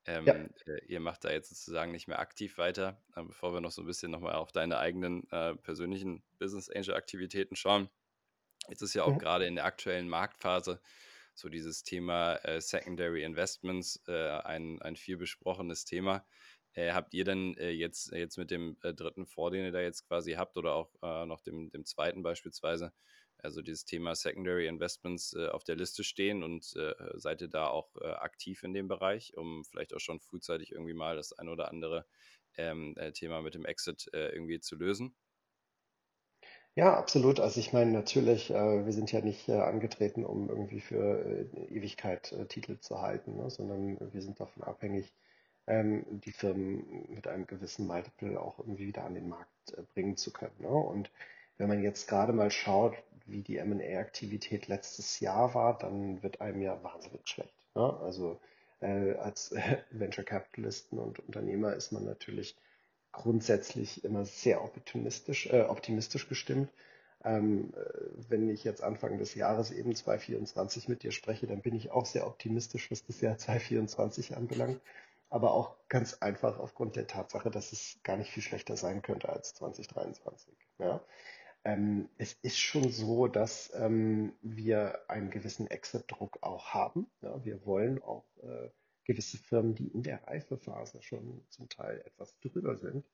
ähm, 0.07 0.49
äh, 0.65 0.83
ihr 0.85 0.99
macht 0.99 1.23
da 1.23 1.31
jetzt 1.31 1.49
sozusagen 1.49 1.91
nicht 1.91 2.07
mehr 2.07 2.19
aktiv 2.19 2.57
weiter. 2.57 3.01
Äh, 3.15 3.23
bevor 3.23 3.53
wir 3.53 3.61
noch 3.61 3.71
so 3.71 3.81
ein 3.81 3.87
bisschen 3.87 4.11
nochmal 4.11 4.35
auf 4.35 4.51
deine 4.51 4.77
eigenen 4.79 5.29
äh, 5.31 5.55
persönlichen 5.55 6.23
Business 6.39 6.69
Angel 6.69 6.95
Aktivitäten 6.95 7.55
schauen. 7.55 7.89
Jetzt 8.67 8.81
ist 8.81 8.93
ja 8.93 9.03
auch 9.03 9.13
Mhm. 9.13 9.19
gerade 9.19 9.45
in 9.45 9.55
der 9.55 9.65
aktuellen 9.65 10.09
Marktphase 10.09 10.81
so 11.35 11.49
dieses 11.49 11.83
Thema 11.83 12.35
äh, 12.45 12.61
Secondary 12.61 13.23
Investments 13.23 14.01
äh, 14.07 14.39
ein, 14.39 14.81
ein 14.81 14.95
viel 14.95 15.17
besprochenes 15.17 15.85
Thema. 15.85 16.25
Äh, 16.75 16.91
habt 16.93 17.13
ihr 17.13 17.23
denn 17.25 17.55
äh, 17.57 17.71
jetzt, 17.71 18.11
jetzt 18.11 18.37
mit 18.37 18.51
dem 18.51 18.77
äh, 18.83 18.93
dritten 18.93 19.25
Fonds, 19.25 19.53
den 19.53 19.65
ihr 19.65 19.71
da 19.71 19.81
jetzt 19.81 20.07
quasi 20.07 20.33
habt, 20.33 20.57
oder 20.57 20.75
auch 20.75 20.93
äh, 21.01 21.25
noch 21.25 21.41
dem, 21.41 21.69
dem 21.71 21.85
zweiten 21.85 22.23
beispielsweise, 22.23 22.93
also 23.37 23.61
dieses 23.61 23.85
Thema 23.85 24.15
Secondary 24.15 24.67
Investments 24.67 25.33
äh, 25.33 25.47
auf 25.47 25.63
der 25.63 25.75
Liste 25.75 26.03
stehen 26.03 26.43
und 26.43 26.73
äh, 26.75 26.93
seid 27.15 27.41
ihr 27.41 27.47
da 27.49 27.67
auch 27.67 27.95
äh, 28.01 28.05
aktiv 28.07 28.63
in 28.63 28.73
dem 28.73 28.87
Bereich, 28.87 29.35
um 29.37 29.63
vielleicht 29.65 29.93
auch 29.93 29.99
schon 29.99 30.19
frühzeitig 30.19 30.71
irgendwie 30.71 30.93
mal 30.93 31.15
das 31.15 31.33
ein 31.33 31.49
oder 31.49 31.69
andere 31.69 32.05
ähm, 32.57 32.95
äh, 32.97 33.11
Thema 33.11 33.41
mit 33.41 33.53
dem 33.55 33.65
Exit 33.65 34.09
äh, 34.13 34.29
irgendwie 34.29 34.59
zu 34.59 34.75
lösen? 34.75 35.15
Ja, 36.75 36.97
absolut. 36.97 37.39
Also 37.39 37.59
ich 37.59 37.71
meine, 37.73 37.91
natürlich, 37.91 38.49
äh, 38.51 38.85
wir 38.85 38.91
sind 38.93 39.11
ja 39.11 39.21
nicht 39.21 39.47
äh, 39.47 39.53
angetreten, 39.53 40.25
um 40.25 40.49
irgendwie 40.49 40.81
für 40.81 41.23
äh, 41.25 41.67
Ewigkeit 41.73 42.31
äh, 42.33 42.45
Titel 42.47 42.79
zu 42.79 43.01
halten, 43.01 43.37
ne, 43.37 43.49
sondern 43.49 43.97
wir 44.13 44.21
sind 44.21 44.39
davon 44.41 44.63
abhängig, 44.63 45.13
ähm, 45.67 46.05
die 46.09 46.31
Firmen 46.31 47.05
mit 47.09 47.27
einem 47.27 47.47
gewissen 47.47 47.87
Multiple 47.87 48.39
auch 48.39 48.59
irgendwie 48.59 48.87
wieder 48.87 49.03
an 49.03 49.15
den 49.15 49.29
Markt 49.29 49.73
äh, 49.73 49.81
bringen 49.93 50.17
zu 50.17 50.31
können. 50.31 50.55
Ne? 50.59 50.67
Und 50.67 51.11
wenn 51.57 51.67
man 51.67 51.81
jetzt 51.81 52.07
gerade 52.07 52.33
mal 52.33 52.51
schaut, 52.51 52.95
wie 53.25 53.41
die 53.41 53.57
M&A-Aktivität 53.57 54.67
letztes 54.67 55.19
Jahr 55.19 55.55
war, 55.55 55.77
dann 55.77 56.21
wird 56.21 56.41
einem 56.41 56.61
ja 56.61 56.81
wahnsinnig 56.83 57.27
schlecht. 57.27 57.53
Ne? 57.75 57.97
Also 58.01 58.39
äh, 58.81 59.13
als 59.15 59.51
äh, 59.51 59.77
Venture 59.91 60.23
Capitalisten 60.23 60.99
und 60.99 61.19
Unternehmer 61.19 61.73
ist 61.73 61.91
man 61.91 62.05
natürlich 62.05 62.55
grundsätzlich 63.11 64.03
immer 64.03 64.25
sehr 64.25 64.63
optimistisch, 64.63 65.47
äh, 65.47 65.61
optimistisch 65.61 66.27
gestimmt. 66.27 66.69
Ähm, 67.23 67.73
äh, 67.75 68.29
wenn 68.29 68.49
ich 68.49 68.63
jetzt 68.63 68.83
Anfang 68.83 69.17
des 69.17 69.33
Jahres 69.33 69.71
eben 69.71 69.95
2024 69.95 70.89
mit 70.89 71.01
dir 71.01 71.11
spreche, 71.11 71.47
dann 71.47 71.61
bin 71.61 71.75
ich 71.75 71.91
auch 71.91 72.05
sehr 72.05 72.27
optimistisch, 72.27 72.91
was 72.91 73.03
das 73.05 73.21
Jahr 73.21 73.37
2024 73.37 74.35
anbelangt. 74.37 74.79
Aber 75.35 75.51
auch 75.51 75.75
ganz 75.89 76.13
einfach 76.21 76.59
aufgrund 76.59 76.95
der 76.95 77.07
Tatsache, 77.07 77.51
dass 77.51 77.73
es 77.73 77.99
gar 78.03 78.15
nicht 78.15 78.31
viel 78.31 78.41
schlechter 78.41 78.77
sein 78.77 79.01
könnte 79.01 79.27
als 79.27 79.53
2023. 79.55 80.55
Ja? 80.79 81.03
Ähm, 81.65 82.07
es 82.17 82.31
ist 82.41 82.57
schon 82.57 82.89
so, 82.89 83.27
dass 83.27 83.69
ähm, 83.75 84.31
wir 84.41 84.97
einen 85.09 85.31
gewissen 85.31 85.67
Exit-Druck 85.67 86.37
auch 86.39 86.67
haben. 86.67 87.11
Ja? 87.19 87.43
Wir 87.43 87.65
wollen 87.65 88.01
auch 88.01 88.23
äh, 88.43 88.69
gewisse 89.03 89.37
Firmen, 89.37 89.75
die 89.75 89.89
in 89.89 90.03
der 90.03 90.25
Reifephase 90.25 91.01
schon 91.01 91.45
zum 91.49 91.67
Teil 91.67 91.99
etwas 92.05 92.39
drüber 92.39 92.77
sind, 92.77 93.05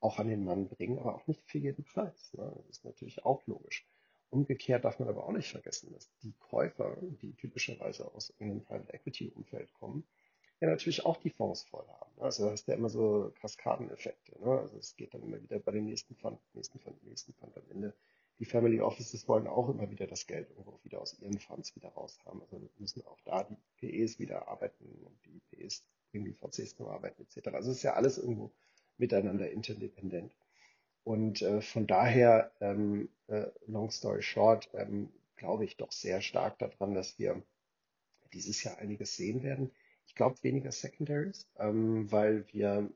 auch 0.00 0.18
an 0.18 0.28
den 0.28 0.46
Mann 0.46 0.70
bringen, 0.70 0.98
aber 0.98 1.14
auch 1.14 1.26
nicht 1.26 1.44
für 1.44 1.58
jeden 1.58 1.84
Preis. 1.84 2.32
Ne? 2.32 2.50
Das 2.56 2.70
ist 2.70 2.86
natürlich 2.86 3.22
auch 3.26 3.46
logisch. 3.46 3.86
Umgekehrt 4.30 4.86
darf 4.86 4.98
man 4.98 5.10
aber 5.10 5.26
auch 5.26 5.32
nicht 5.32 5.50
vergessen, 5.50 5.92
dass 5.92 6.10
die 6.22 6.32
Käufer, 6.38 6.96
die 7.02 7.34
typischerweise 7.34 8.10
aus 8.14 8.30
irgendeinem 8.30 8.64
Private 8.64 8.94
Equity 8.94 9.28
Umfeld 9.28 9.70
kommen, 9.74 10.06
ja 10.60 10.68
natürlich 10.68 11.04
auch 11.04 11.16
die 11.18 11.30
Fonds 11.30 11.62
voll 11.62 11.86
haben. 11.86 12.12
ne? 12.16 12.22
Also 12.22 12.50
hast 12.50 12.66
du 12.66 12.72
ja 12.72 12.78
immer 12.78 12.88
so 12.88 13.32
Kaskadeneffekte. 13.40 14.40
Ne? 14.40 14.58
Also 14.58 14.78
es 14.78 14.96
geht 14.96 15.14
dann 15.14 15.22
immer 15.22 15.42
wieder 15.42 15.58
bei 15.58 15.72
dem 15.72 15.84
nächsten 15.84 16.14
Fund, 16.14 16.38
nächsten 16.54 16.78
Fund, 16.78 17.02
nächsten 17.04 17.32
Fund 17.34 17.56
am 17.56 17.70
Ende. 17.70 17.94
Die 18.38 18.44
Family 18.44 18.80
Offices 18.80 19.26
wollen 19.28 19.46
auch 19.46 19.68
immer 19.70 19.90
wieder 19.90 20.06
das 20.06 20.26
Geld 20.26 20.50
irgendwo 20.50 20.78
wieder 20.82 21.00
aus 21.00 21.18
ihren 21.18 21.38
Funds 21.38 21.74
wieder 21.74 21.88
raus 21.90 22.18
haben. 22.26 22.42
Also 22.42 22.60
müssen 22.78 23.04
auch 23.06 23.18
da 23.24 23.44
die 23.44 23.56
PEs 23.78 24.18
wieder 24.18 24.48
arbeiten 24.48 24.84
und 25.04 25.18
die 25.24 25.40
PEs 25.50 25.84
bringen 26.10 26.26
die 26.26 26.34
VCs 26.34 26.76
zum 26.76 26.86
Arbeiten 26.86 27.22
etc. 27.22 27.48
Also 27.48 27.70
es 27.70 27.78
ist 27.78 27.82
ja 27.82 27.94
alles 27.94 28.18
irgendwo 28.18 28.52
miteinander 28.98 29.50
interdependent. 29.50 30.32
Und 31.04 31.40
äh, 31.42 31.60
von 31.60 31.86
daher, 31.86 32.50
ähm, 32.60 33.08
äh, 33.28 33.46
long 33.66 33.90
story 33.90 34.22
short, 34.22 34.68
ähm, 34.74 35.08
glaube 35.36 35.64
ich 35.64 35.76
doch 35.76 35.92
sehr 35.92 36.20
stark 36.20 36.58
daran, 36.58 36.94
dass 36.94 37.18
wir 37.18 37.42
dieses 38.32 38.62
Jahr 38.64 38.78
einiges 38.78 39.16
sehen 39.16 39.42
werden. 39.42 39.70
Ich 40.06 40.14
glaube 40.14 40.42
weniger 40.42 40.72
Secondaries, 40.72 41.46
ähm, 41.58 42.10
weil 42.10 42.46
wir, 42.52 42.90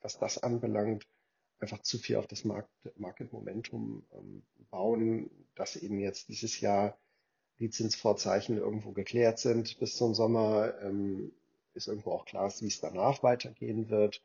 was 0.00 0.18
das 0.18 0.42
anbelangt, 0.42 1.06
einfach 1.60 1.80
zu 1.82 1.98
viel 1.98 2.16
auf 2.16 2.26
das 2.26 2.44
Markt, 2.44 2.70
Market 2.96 3.32
Momentum 3.32 4.04
ähm, 4.12 4.42
bauen, 4.70 5.30
dass 5.54 5.76
eben 5.76 5.98
jetzt 6.00 6.28
dieses 6.28 6.60
Jahr 6.60 6.98
die 7.58 7.70
Zinsvorzeichen 7.70 8.58
irgendwo 8.58 8.92
geklärt 8.92 9.38
sind 9.38 9.78
bis 9.78 9.96
zum 9.96 10.14
Sommer, 10.14 10.74
ähm, 10.80 11.32
ist 11.74 11.88
irgendwo 11.88 12.12
auch 12.12 12.24
klar, 12.24 12.52
wie 12.60 12.66
es 12.66 12.80
danach 12.80 13.22
weitergehen 13.22 13.88
wird, 13.88 14.22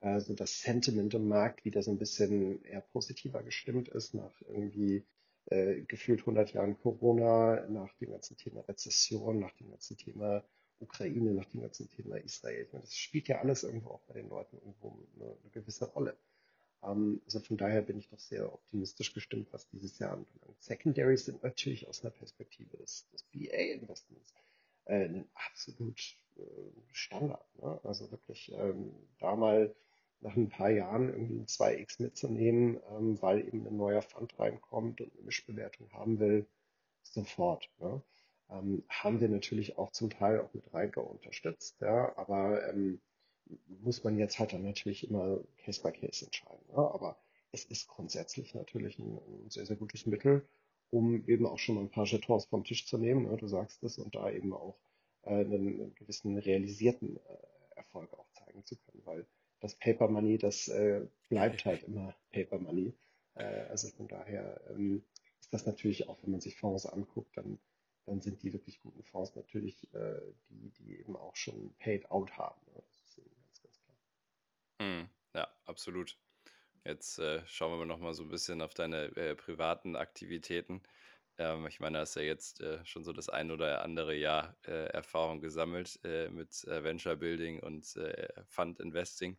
äh, 0.00 0.20
so 0.20 0.34
das 0.34 0.60
Sentiment 0.60 1.14
im 1.14 1.28
Markt 1.28 1.64
wieder 1.64 1.82
so 1.82 1.90
ein 1.90 1.98
bisschen 1.98 2.62
eher 2.64 2.80
positiver 2.80 3.42
gestimmt 3.42 3.88
ist 3.88 4.14
nach 4.14 4.32
irgendwie 4.42 5.04
äh, 5.46 5.82
gefühlt 5.82 6.20
100 6.20 6.52
Jahren 6.52 6.78
Corona, 6.78 7.66
nach 7.68 7.94
dem 7.94 8.10
ganzen 8.10 8.36
Thema 8.36 8.60
Rezession, 8.62 9.38
nach 9.38 9.52
dem 9.54 9.70
ganzen 9.70 9.96
Thema 9.96 10.44
Ukraine, 10.82 11.32
nach 11.32 11.46
dem 11.46 11.60
ganzen 11.60 11.88
Thema 11.90 12.16
Israel. 12.16 12.68
Meine, 12.72 12.84
das 12.84 12.96
spielt 12.96 13.28
ja 13.28 13.40
alles 13.40 13.62
irgendwo 13.62 13.90
auch 13.90 14.02
bei 14.02 14.14
den 14.14 14.28
Leuten 14.28 14.56
irgendwo 14.58 14.98
eine, 15.16 15.30
eine 15.30 15.50
gewisse 15.52 15.86
Rolle. 15.86 16.16
Ähm, 16.82 17.20
also 17.24 17.40
von 17.40 17.56
daher 17.56 17.82
bin 17.82 17.98
ich 17.98 18.08
doch 18.08 18.18
sehr 18.18 18.52
optimistisch 18.52 19.14
gestimmt, 19.14 19.48
was 19.52 19.68
dieses 19.68 19.98
Jahr 19.98 20.12
anbelangt. 20.12 20.62
Secondaries 20.62 21.24
sind 21.26 21.42
natürlich 21.42 21.88
aus 21.88 22.02
einer 22.02 22.10
Perspektive 22.10 22.76
des, 22.76 23.08
des 23.10 23.22
BA-Investments 23.24 24.34
äh, 24.86 25.08
absolut 25.34 25.98
äh, 26.36 26.42
Standard. 26.92 27.46
Ne? 27.60 27.80
Also 27.84 28.10
wirklich 28.10 28.52
ähm, 28.52 28.92
da 29.18 29.36
mal 29.36 29.74
nach 30.20 30.36
ein 30.36 30.48
paar 30.48 30.70
Jahren 30.70 31.08
irgendwie 31.08 31.38
ein 31.38 31.46
2x 31.46 32.00
mitzunehmen, 32.00 32.80
ähm, 32.90 33.20
weil 33.20 33.46
eben 33.46 33.66
ein 33.66 33.76
neuer 33.76 34.02
Fund 34.02 34.38
reinkommt 34.38 35.00
und 35.00 35.12
eine 35.12 35.22
Mischbewertung 35.22 35.92
haben 35.92 36.20
will, 36.20 36.46
sofort. 37.02 37.68
Ne? 37.80 38.02
Ähm, 38.52 38.84
haben 38.88 39.20
wir 39.20 39.28
natürlich 39.28 39.78
auch 39.78 39.90
zum 39.92 40.10
Teil 40.10 40.40
auch 40.40 40.52
mit 40.54 40.72
Reike 40.74 41.00
unterstützt, 41.00 41.80
ja, 41.80 42.16
aber 42.16 42.68
ähm, 42.68 43.00
muss 43.80 44.04
man 44.04 44.18
jetzt 44.18 44.38
halt 44.38 44.52
dann 44.52 44.62
natürlich 44.62 45.08
immer 45.08 45.40
Case 45.64 45.82
by 45.82 45.92
Case 45.92 46.24
entscheiden. 46.24 46.64
Ne? 46.68 46.76
Aber 46.76 47.18
es 47.52 47.64
ist 47.64 47.88
grundsätzlich 47.88 48.54
natürlich 48.54 48.98
ein, 48.98 49.18
ein 49.18 49.50
sehr, 49.50 49.66
sehr 49.66 49.76
gutes 49.76 50.06
Mittel, 50.06 50.46
um 50.90 51.26
eben 51.26 51.46
auch 51.46 51.58
schon 51.58 51.76
mal 51.76 51.82
ein 51.82 51.90
paar 51.90 52.06
Jetons 52.06 52.46
vom 52.46 52.64
Tisch 52.64 52.86
zu 52.86 52.98
nehmen. 52.98 53.28
Ne? 53.28 53.36
Du 53.36 53.48
sagst 53.48 53.82
es 53.82 53.98
und 53.98 54.14
da 54.14 54.30
eben 54.30 54.52
auch 54.52 54.78
äh, 55.22 55.30
einen, 55.30 55.80
einen 55.80 55.94
gewissen 55.94 56.38
realisierten 56.38 57.16
äh, 57.16 57.76
Erfolg 57.76 58.12
auch 58.14 58.30
zeigen 58.32 58.64
zu 58.64 58.76
können, 58.76 59.02
weil 59.04 59.26
das 59.60 59.74
Paper 59.76 60.08
Money, 60.08 60.38
das 60.38 60.68
äh, 60.68 61.06
bleibt 61.28 61.64
halt 61.64 61.82
immer 61.84 62.14
Paper 62.32 62.58
Money. 62.58 62.94
Äh, 63.34 63.44
also 63.68 63.88
von 63.88 64.08
daher 64.08 64.60
ähm, 64.70 65.04
ist 65.40 65.52
das 65.52 65.66
natürlich 65.66 66.08
auch, 66.08 66.22
wenn 66.22 66.32
man 66.32 66.40
sich 66.40 66.56
Fonds 66.56 66.86
anguckt, 66.86 67.36
dann, 67.36 67.58
dann 68.06 68.20
sind 68.20 68.42
die 68.42 68.52
wirklich 68.52 68.80
guten 68.80 69.02
Fonds 69.02 69.34
natürlich 69.36 69.92
äh, 69.94 70.20
die, 70.48 70.70
die 70.70 70.98
eben 70.98 71.16
auch 71.16 71.36
schon 71.36 71.74
paid 71.78 72.10
out 72.10 72.36
haben. 72.36 72.60
Ne? 72.66 72.82
Das 72.86 73.02
ist 73.04 73.18
eben 73.18 73.34
ganz, 73.44 73.62
ganz 73.62 73.80
klar. 73.80 73.96
Hm, 74.80 75.08
ja, 75.34 75.48
absolut. 75.66 76.18
Jetzt 76.84 77.18
äh, 77.18 77.46
schauen 77.46 77.78
wir 77.78 77.86
noch 77.86 77.98
mal 77.98 78.12
so 78.12 78.24
ein 78.24 78.28
bisschen 78.28 78.60
auf 78.60 78.74
deine 78.74 79.04
äh, 79.16 79.36
privaten 79.36 79.94
Aktivitäten. 79.94 80.82
Ähm, 81.38 81.66
ich 81.66 81.78
meine, 81.78 81.98
du 81.98 82.00
hast 82.00 82.16
ja 82.16 82.22
jetzt 82.22 82.60
äh, 82.60 82.84
schon 82.84 83.04
so 83.04 83.12
das 83.12 83.28
ein 83.28 83.52
oder 83.52 83.82
andere 83.82 84.14
Jahr 84.14 84.56
äh, 84.66 84.86
Erfahrung 84.88 85.40
gesammelt 85.40 86.00
äh, 86.04 86.28
mit 86.28 86.64
Venture 86.66 87.16
Building 87.16 87.60
und 87.60 87.98
Fund 88.48 88.80
Investing. 88.80 89.38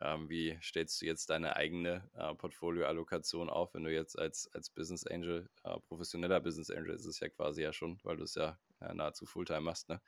Ähm, 0.00 0.28
wie 0.28 0.58
stellst 0.62 1.00
du 1.00 1.06
jetzt 1.06 1.30
deine 1.30 1.56
eigene 1.56 2.10
äh, 2.14 2.34
Portfolioallokation 2.34 3.48
auf, 3.48 3.74
wenn 3.74 3.84
du 3.84 3.92
jetzt 3.92 4.18
als, 4.18 4.48
als 4.52 4.70
Business 4.70 5.06
Angel, 5.06 5.48
äh, 5.64 5.78
professioneller 5.88 6.40
Business 6.40 6.70
Angel 6.70 6.94
ist 6.94 7.06
es 7.06 7.20
ja 7.20 7.28
quasi 7.28 7.62
ja 7.62 7.72
schon, 7.72 7.98
weil 8.02 8.16
du 8.16 8.24
es 8.24 8.34
ja 8.34 8.58
äh, 8.80 8.92
nahezu 8.94 9.26
Fulltime 9.26 9.62
machst, 9.62 9.88
ne? 9.88 10.00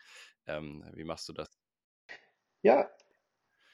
Ähm, 0.46 0.84
wie 0.94 1.04
machst 1.04 1.28
du 1.28 1.32
das? 1.32 1.58
Ja, 2.62 2.88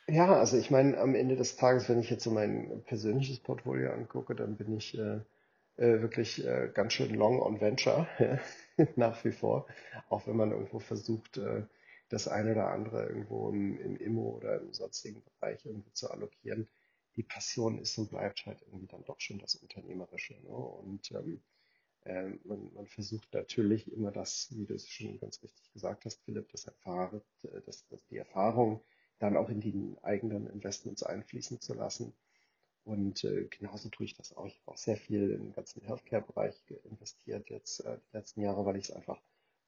ja, 0.07 0.35
also 0.39 0.59
ich 0.59 0.71
meine, 0.71 0.99
am 0.99 1.15
Ende 1.15 1.37
des 1.37 1.57
Tages, 1.57 1.89
wenn 1.89 2.01
ich 2.01 2.11
jetzt 2.11 2.25
so 2.25 2.31
mein 2.31 2.83
persönliches 2.85 3.41
Portfolio 3.41 3.91
angucke, 3.93 4.35
dann 4.35 4.57
bin 4.57 4.77
ich 4.77 4.97
äh, 4.99 5.21
äh, 5.77 6.03
wirklich 6.03 6.45
äh, 6.47 6.71
ganz 6.75 6.93
schön 6.93 7.15
long 7.15 7.41
on 7.41 7.61
Venture, 7.61 8.07
nach 8.97 9.25
wie 9.25 9.33
vor. 9.33 9.67
Auch 10.11 10.27
wenn 10.27 10.37
man 10.37 10.53
irgendwo 10.53 10.79
versucht, 10.79 11.39
äh, 11.39 11.63
das 12.09 12.29
eine 12.29 12.53
oder 12.53 12.69
andere 12.71 13.07
irgendwo 13.07 13.49
im, 13.51 13.79
im 13.79 13.97
Immo 13.97 14.37
oder 14.37 14.61
im 14.61 14.73
sonstigen 14.73 15.23
Bereich 15.23 15.65
irgendwie 15.65 15.93
zu 15.93 16.11
allokieren. 16.11 16.69
Die 17.17 17.23
Passion 17.23 17.79
ist 17.79 17.97
und 17.99 18.11
bleibt 18.11 18.45
halt 18.47 18.63
irgendwie 18.63 18.87
dann 18.87 19.05
doch 19.05 19.21
schon 19.21 19.39
das 19.39 19.55
Unternehmerische. 19.55 20.35
Ne? 20.43 20.49
Und 20.49 21.11
ähm, 21.13 21.43
äh, 22.05 22.31
man, 22.45 22.73
man 22.75 22.87
versucht 22.87 23.33
natürlich 23.33 23.91
immer 23.93 24.11
das, 24.11 24.49
wie 24.51 24.67
du 24.67 24.75
es 24.75 24.89
schon 24.89 25.19
ganz 25.19 25.43
richtig 25.43 25.73
gesagt 25.73 26.05
hast, 26.05 26.23
Philipp, 26.25 26.51
das 26.51 26.67
Erfahren, 26.67 27.23
äh, 27.43 27.61
das, 27.65 27.87
das 27.89 28.05
die 28.07 28.19
Erfahrung 28.19 28.83
dann 29.19 29.37
auch 29.37 29.49
in 29.49 29.61
die 29.61 29.97
eigenen 30.03 30.47
Investments 30.49 31.03
einfließen 31.03 31.61
zu 31.61 31.75
lassen. 31.75 32.15
Und 32.85 33.25
äh, 33.25 33.47
genauso 33.47 33.89
tue 33.89 34.07
ich 34.07 34.15
das 34.15 34.37
auch. 34.37 34.47
Ich 34.47 34.61
habe 34.61 34.73
auch 34.73 34.77
sehr 34.77 34.99
viel 34.99 35.31
im 35.31 35.53
ganzen 35.53 35.83
Healthcare-Bereich 35.83 36.63
investiert 36.85 37.49
jetzt 37.49 37.81
äh, 37.81 37.97
die 37.97 38.17
letzten 38.17 38.43
Jahre, 38.43 38.67
weil 38.67 38.77
ich 38.77 38.91
es 38.91 38.95
einfach 38.95 39.21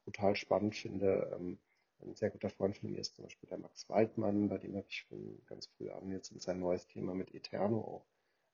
brutal 0.04 0.36
spannend 0.36 0.76
finde. 0.76 1.34
Ähm, 1.34 1.58
ein 2.02 2.14
sehr 2.14 2.30
guter 2.30 2.50
Freund 2.50 2.76
von 2.76 2.90
mir 2.90 2.98
ist 2.98 3.14
zum 3.14 3.24
Beispiel 3.24 3.48
der 3.48 3.58
Max 3.58 3.88
Waldmann, 3.88 4.48
bei 4.48 4.58
dem 4.58 4.76
habe 4.76 4.86
ich 4.88 5.04
von 5.04 5.42
ganz 5.46 5.66
früh 5.66 5.90
an 5.90 6.10
jetzt 6.10 6.30
in 6.32 6.40
sein 6.40 6.60
neues 6.60 6.86
Thema 6.86 7.14
mit 7.14 7.34
Eterno 7.34 7.80
auch 7.80 8.06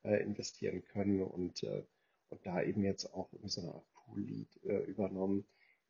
äh, 0.04 0.22
investieren 0.22 0.82
können 0.84 1.22
und, 1.22 1.62
äh, 1.62 1.84
und 2.30 2.46
da 2.46 2.62
eben 2.62 2.82
jetzt 2.84 3.12
auch 3.14 3.32
in 3.32 3.48
so 3.48 3.60
eine 3.60 3.74
Art 3.74 3.92
Pool-Lead 3.92 4.64
äh, 4.64 4.78
übernommen. 4.84 5.44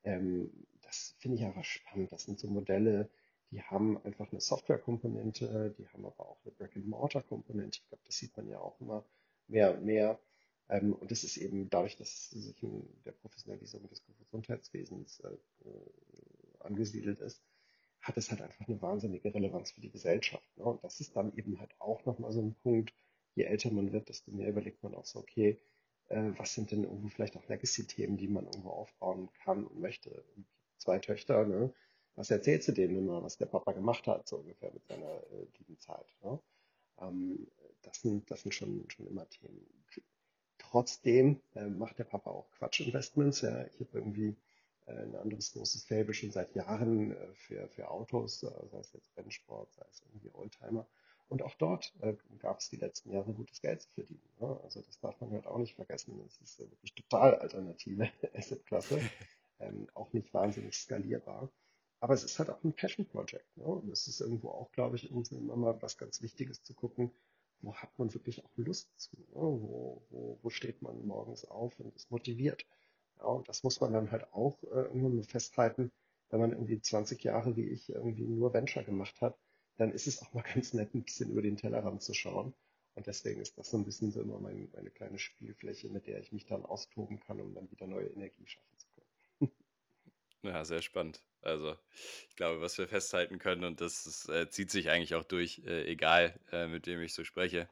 Ähm, 0.05 0.51
das 0.83 1.15
finde 1.19 1.39
ich 1.39 1.45
einfach 1.45 1.65
spannend. 1.65 2.13
Das 2.13 2.25
sind 2.25 2.39
so 2.39 2.49
Modelle, 2.49 3.09
die 3.51 3.63
haben 3.63 4.03
einfach 4.05 4.31
eine 4.33 4.41
Software-Komponente, 4.41 5.75
die 5.79 5.87
haben 5.89 6.07
aber 6.07 6.21
auch 6.21 6.39
eine 6.45 6.53
Brick-and-Mortar-Komponente. 6.53 7.81
Ich 7.83 7.89
glaube, 7.89 8.03
das 8.07 8.17
sieht 8.17 8.37
man 8.37 8.49
ja 8.49 8.59
auch 8.59 8.81
immer 8.81 9.05
mehr 9.47 9.77
und 9.77 9.85
mehr. 9.85 10.19
Ähm, 10.69 10.95
und 10.95 11.13
es 11.13 11.23
ist 11.23 11.37
eben 11.37 11.69
dadurch, 11.69 11.97
dass 11.97 12.09
es 12.09 12.31
sich 12.31 12.63
in 12.63 12.89
der 13.05 13.13
Professionalisierung 13.13 13.89
des 13.89 14.03
Gesundheitswesens 14.05 15.21
äh, 15.21 15.37
angesiedelt 16.65 17.21
ist, 17.21 17.43
hat 18.01 18.17
es 18.17 18.31
halt 18.31 18.43
einfach 18.43 18.67
eine 18.67 18.83
wahnsinnige 18.83 19.33
Relevanz 19.33 19.71
für 19.73 19.81
die 19.81 19.91
Gesellschaft. 19.91 20.45
Ne? 20.57 20.65
Und 20.65 20.83
das 20.83 21.01
ist 21.01 21.17
dann 21.17 21.35
eben 21.37 21.61
halt 21.61 21.75
auch 21.79 22.05
nochmal 22.05 22.33
so 22.33 22.41
ein 22.41 22.55
Punkt, 22.63 22.93
je 23.35 23.45
älter 23.45 23.71
man 23.71 23.93
wird, 23.93 24.09
desto 24.09 24.33
mehr 24.33 24.49
überlegt 24.49 24.83
man 24.83 24.95
auch 24.95 25.07
so, 25.07 25.21
okay, 25.21 25.61
äh, 26.09 26.33
was 26.37 26.55
sind 26.55 26.71
denn 26.71 26.85
irgendwo 26.85 27.09
vielleicht 27.09 27.37
auch 27.37 27.49
Legacy-Themen, 27.49 28.17
die 28.17 28.29
man 28.29 28.47
irgendwo 28.47 28.71
aufbauen 28.71 29.31
kann 29.45 29.65
und 29.65 29.81
möchte. 29.81 30.25
Zwei 30.79 30.99
Töchter, 30.99 31.47
ne? 31.47 31.73
was 32.17 32.31
erzählst 32.31 32.69
du 32.69 32.73
denen 32.73 32.97
immer, 32.97 33.23
was 33.23 33.39
der 33.39 33.47
Papa 33.47 33.73
gemacht 33.73 34.07
hat, 34.07 34.29
so 34.29 34.39
ungefähr 34.39 34.73
mit 34.73 34.85
seiner 34.87 35.23
äh, 35.31 35.47
lieben 35.59 35.79
Zeit. 35.79 36.07
Ne? 36.23 36.41
Ähm, 37.01 37.47
das 37.83 38.01
sind, 38.01 38.31
das 38.31 38.43
sind 38.43 38.55
schon, 38.55 38.85
schon 38.91 39.07
immer 39.07 39.29
Themen. 39.29 39.67
Trotzdem 40.59 41.41
äh, 41.55 41.67
macht 41.67 41.99
der 41.99 42.05
Papa 42.05 42.31
auch 42.31 42.51
Quatsch-Investments. 42.53 43.43
Ja. 43.43 43.65
Ich 43.67 43.81
habe 43.81 43.99
irgendwie 43.99 44.37
ein 44.87 45.15
anderes 45.17 45.53
großes 45.53 45.85
Faible 45.85 46.15
schon 46.15 46.31
seit 46.31 46.55
Jahren 46.55 47.13
äh, 47.13 47.35
für, 47.35 47.69
für 47.69 47.91
Autos, 47.91 48.43
äh, 48.43 48.51
sei 48.71 48.79
es 48.79 48.93
jetzt 48.93 49.17
Rennsport, 49.17 49.73
sei 49.73 49.85
es 49.91 50.03
irgendwie 50.03 50.31
Oldtimer. 50.35 50.87
Und 51.29 51.43
auch 51.43 51.55
dort 51.55 51.95
äh, 52.01 52.15
gab 52.41 52.61
es 52.61 52.69
die 52.69 52.77
letzten 52.77 53.11
Jahre 53.11 53.33
gutes 53.33 53.61
Geld 53.63 53.81
zu 53.81 53.91
verdienen. 53.93 54.29
Ne? 54.41 54.61
Also 54.63 54.83
das 54.83 55.01
darf 55.01 55.21
man 55.21 55.31
halt 55.31 55.47
auch 55.47 55.59
nicht 55.59 55.75
vergessen. 55.75 56.21
Das 56.23 56.39
ist 56.41 56.61
äh, 56.61 56.71
wirklich 56.71 56.95
total 56.95 57.37
alternative 57.37 58.11
Assetklasse, 58.35 59.01
ähm, 59.61 59.89
auch 59.95 60.13
nicht 60.13 60.35
wahnsinnig 60.35 60.77
skalierbar. 60.77 61.51
Aber 62.01 62.15
es 62.15 62.25
ist 62.25 62.39
halt 62.39 62.51
auch 62.51 62.63
ein 62.65 62.75
Passion 62.75 63.07
Project. 63.07 63.57
Ne? 63.57 63.65
Und 63.65 63.89
es 63.91 64.09
ist 64.09 64.21
irgendwo 64.21 64.51
auch, 64.51 64.73
glaube 64.73 64.97
ich, 64.97 65.11
immer 65.11 65.57
mal 65.57 65.81
was 65.81 65.97
ganz 65.97 66.21
Wichtiges 66.21 66.63
zu 66.65 66.75
gucken, 66.75 67.13
wo 67.63 67.75
hat 67.75 67.97
man 67.99 68.13
wirklich 68.13 68.45
auch 68.45 68.51
Lust 68.57 68.89
zu? 69.01 69.17
Ne? 69.17 69.27
Wo, 69.35 70.03
wo, 70.11 70.39
wo 70.43 70.51
steht 70.51 70.83
man 70.83 71.07
morgens 71.07 71.45
auf 71.45 71.79
und 71.79 71.95
ist 71.95 72.11
motiviert? 72.11 72.67
Ja, 73.19 73.25
und 73.27 73.49
das 73.49 73.63
muss 73.63 73.81
man 73.81 73.93
dann 73.93 74.11
halt 74.11 74.33
auch 74.33 74.63
äh, 74.65 74.67
irgendwann 74.83 75.23
festhalten, 75.25 75.93
wenn 76.31 76.41
man 76.41 76.53
irgendwie 76.53 76.81
20 76.81 77.23
Jahre 77.23 77.57
wie 77.57 77.69
ich 77.69 77.91
irgendwie 77.91 78.27
nur 78.27 78.53
Venture 78.55 78.83
gemacht 78.83 79.21
hat, 79.21 79.39
dann 79.77 79.93
ist 79.93 80.07
es 80.07 80.23
auch 80.23 80.33
mal 80.33 80.43
ganz 80.55 80.73
nett, 80.73 80.95
ein 80.95 81.03
bisschen 81.05 81.31
über 81.31 81.43
den 81.43 81.57
Tellerrand 81.57 82.03
zu 82.03 82.15
schauen. 82.15 82.55
Und 82.95 83.07
deswegen 83.07 83.41
ist 83.41 83.57
das 83.57 83.71
so 83.71 83.79
ein 83.79 83.85
bisschen 83.85 84.11
so 84.13 84.21
immer 84.21 84.39
mein, 84.39 84.71
meine 84.75 84.91
kleine 84.91 85.19
Spielfläche, 85.19 85.89
mit 85.89 86.07
der 86.07 86.21
ich 86.21 86.33
mich 86.33 86.45
dann 86.47 86.65
austoben 86.65 87.21
kann, 87.21 87.41
um 87.41 87.55
dann 87.55 87.71
wieder 87.71 87.87
neue 87.87 88.09
Energie 88.09 88.47
schaffen 88.47 88.79
zu 88.79 88.87
können. 88.89 89.53
Ja, 90.45 90.65
sehr 90.65 90.83
spannend. 90.83 91.23
Also 91.41 91.77
ich 92.29 92.35
glaube, 92.35 92.61
was 92.61 92.77
wir 92.77 92.89
festhalten 92.89 93.39
können, 93.39 93.63
und 93.65 93.81
das 93.81 94.07
ist, 94.07 94.29
äh, 94.29 94.51
zieht 94.51 94.73
sich 94.73 94.91
eigentlich 94.91 95.15
auch 95.15 95.23
durch, 95.23 95.63
äh, 95.65 95.85
egal 95.87 96.41
äh, 96.51 96.67
mit 96.67 96.89
wem 96.89 97.01
ich 97.01 97.15
so 97.15 97.23
spreche, 97.23 97.69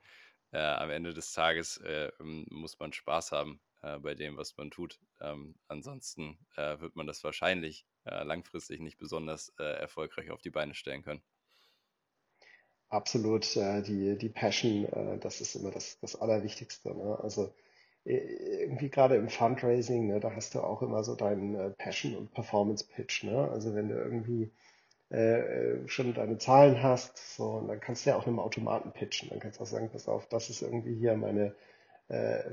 äh, 0.53 0.59
am 0.59 0.91
Ende 0.91 1.12
des 1.12 1.32
Tages 1.32 1.78
äh, 1.78 2.12
muss 2.20 2.78
man 2.78 2.93
Spaß 2.93 3.32
haben 3.32 3.61
äh, 3.83 3.99
bei 3.99 4.14
dem, 4.14 4.37
was 4.37 4.57
man 4.57 4.70
tut. 4.70 4.99
Ähm, 5.20 5.55
ansonsten 5.68 6.39
wird 6.57 6.97
man 6.97 7.07
das 7.07 7.24
wahrscheinlich 7.24 7.87
langfristig 8.05 8.81
nicht 8.81 8.99
besonders 8.99 9.51
erfolgreich 9.59 10.31
auf 10.31 10.41
die 10.43 10.51
Beine 10.51 10.74
stellen 10.74 11.03
können. 11.03 11.22
Absolut, 12.89 13.55
die, 13.55 14.18
die 14.18 14.28
Passion, 14.28 14.89
das 15.20 15.41
ist 15.41 15.55
immer 15.55 15.70
das, 15.70 15.99
das 16.01 16.20
Allerwichtigste. 16.20 16.95
Ne? 16.95 17.18
Also 17.22 17.53
irgendwie 18.05 18.89
gerade 18.89 19.16
im 19.16 19.28
Fundraising, 19.28 20.09
ne, 20.09 20.20
da 20.20 20.35
hast 20.35 20.55
du 20.55 20.61
auch 20.61 20.83
immer 20.83 21.05
so 21.05 21.14
deinen 21.14 21.55
äh, 21.55 21.70
Passion- 21.70 22.16
und 22.16 22.33
Performance-Pitch. 22.33 23.24
Ne? 23.24 23.49
Also 23.51 23.74
wenn 23.74 23.89
du 23.89 23.95
irgendwie 23.95 24.51
äh, 25.11 25.41
äh, 25.41 25.89
schon 25.89 26.14
deine 26.14 26.39
Zahlen 26.39 26.83
hast, 26.83 27.37
so, 27.37 27.45
und 27.51 27.68
dann 27.68 27.81
kannst 27.81 28.07
du 28.07 28.11
ja 28.11 28.16
auch 28.16 28.26
einem 28.26 28.39
Automaten 28.39 28.93
pitchen. 28.93 29.28
Dann 29.28 29.41
kannst 29.41 29.59
du 29.59 29.64
auch 29.64 29.68
sagen, 29.68 29.91
pass 29.91 30.09
auf, 30.09 30.28
das 30.28 30.51
ist 30.51 30.62
irgendwie 30.62 30.95
hier 30.95 31.16
meine, 31.16 31.47
äh, 31.47 31.53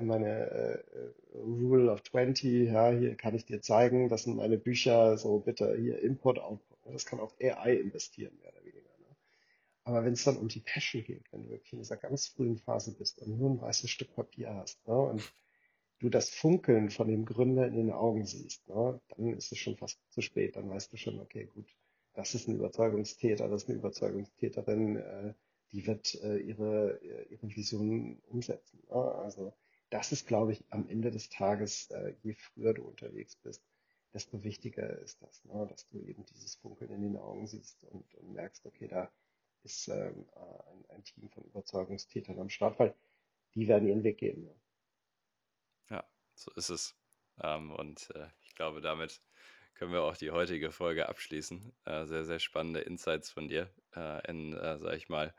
meine 0.01 0.51
äh, 0.51 1.37
Rule 1.37 1.91
of 1.91 2.03
20, 2.03 2.69
ja, 2.69 2.91
hier 2.91 3.15
kann 3.15 3.35
ich 3.35 3.45
dir 3.45 3.61
zeigen, 3.61 4.07
das 4.07 4.23
sind 4.23 4.35
meine 4.35 4.57
Bücher, 4.57 5.17
so 5.17 5.39
bitte 5.39 5.75
hier 5.75 6.01
Import, 6.01 6.39
Output. 6.39 6.77
Das 6.93 7.05
kann 7.05 7.19
auch 7.19 7.33
AI 7.41 7.75
investieren, 7.75 8.37
mehr 8.39 8.53
oder 8.53 8.63
weniger. 8.63 8.89
Ne? 8.99 9.15
Aber 9.83 10.05
wenn 10.05 10.13
es 10.13 10.23
dann 10.23 10.37
um 10.37 10.47
die 10.47 10.61
Passion 10.61 11.03
geht, 11.03 11.23
wenn 11.31 11.43
du 11.43 11.49
wirklich 11.49 11.73
in 11.73 11.79
dieser 11.79 11.97
ganz 11.97 12.27
frühen 12.27 12.57
Phase 12.57 12.95
bist 12.95 13.19
und 13.21 13.37
nur 13.37 13.49
ein 13.49 13.61
weißes 13.61 13.89
Stück 13.89 14.13
Papier 14.13 14.53
hast, 14.53 14.87
ne, 14.87 14.95
und 14.95 15.33
du 15.99 16.09
das 16.09 16.29
Funkeln 16.29 16.91
von 16.91 17.07
dem 17.07 17.25
Gründer 17.25 17.67
in 17.67 17.75
den 17.75 17.91
Augen 17.91 18.25
siehst, 18.25 18.67
ne, 18.69 19.01
dann 19.09 19.33
ist 19.33 19.51
es 19.51 19.57
schon 19.57 19.75
fast 19.75 19.99
zu 20.11 20.21
spät. 20.21 20.55
Dann 20.55 20.69
weißt 20.69 20.93
du 20.93 20.97
schon, 20.97 21.19
okay, 21.19 21.49
gut, 21.53 21.75
das 22.13 22.35
ist 22.35 22.47
ein 22.47 22.55
Überzeugungstäter, 22.55 23.47
das 23.49 23.63
ist 23.63 23.69
eine 23.69 23.79
Überzeugungstäterin, 23.79 24.97
äh, 24.97 25.33
die 25.71 25.85
wird 25.85 26.15
äh, 26.23 26.37
ihre, 26.37 27.01
äh, 27.01 27.27
ihre 27.29 27.55
Vision 27.55 28.21
umsetzen. 28.27 28.79
Ne? 28.89 28.95
Also 28.95 29.53
das 29.89 30.11
ist, 30.11 30.27
glaube 30.27 30.53
ich, 30.53 30.63
am 30.69 30.87
Ende 30.89 31.11
des 31.11 31.29
Tages, 31.29 31.89
äh, 31.91 32.13
je 32.23 32.33
früher 32.33 32.73
du 32.73 32.83
unterwegs 32.83 33.35
bist, 33.35 33.63
desto 34.13 34.43
wichtiger 34.43 34.99
ist 34.99 35.21
das, 35.21 35.43
ne? 35.45 35.67
dass 35.67 35.87
du 35.87 35.99
eben 35.99 36.25
dieses 36.25 36.55
Funkeln 36.55 36.91
in 36.91 37.01
den 37.01 37.17
Augen 37.17 37.47
siehst 37.47 37.83
und, 37.85 38.13
und 38.15 38.33
merkst, 38.33 38.65
okay, 38.65 38.87
da 38.87 39.11
ist 39.63 39.87
ähm, 39.89 40.25
ein, 40.35 40.85
ein 40.95 41.03
Team 41.03 41.29
von 41.29 41.43
Überzeugungstätern 41.43 42.39
am 42.39 42.49
Start, 42.49 42.79
weil 42.79 42.95
die 43.55 43.67
werden 43.67 43.87
ihren 43.87 44.03
Weg 44.03 44.19
gehen. 44.19 44.43
Ne? 44.43 44.55
So 46.37 46.51
ist 46.51 46.69
es. 46.69 46.95
Ähm, 47.41 47.71
und 47.71 48.11
äh, 48.15 48.27
ich 48.43 48.53
glaube, 48.55 48.79
damit 48.79 49.21
können 49.77 49.93
wir 49.93 50.03
auch 50.03 50.17
die 50.17 50.31
heutige 50.31 50.71
Folge 50.71 51.07
abschließen. 51.07 51.71
Äh, 51.85 52.05
sehr, 52.05 52.25
sehr 52.25 52.39
spannende 52.39 52.81
Insights 52.81 53.29
von 53.29 53.47
dir 53.47 53.69
äh, 53.95 54.29
in, 54.29 54.53
äh, 54.53 54.77
sag 54.79 54.95
ich 54.95 55.07
mal, 55.07 55.33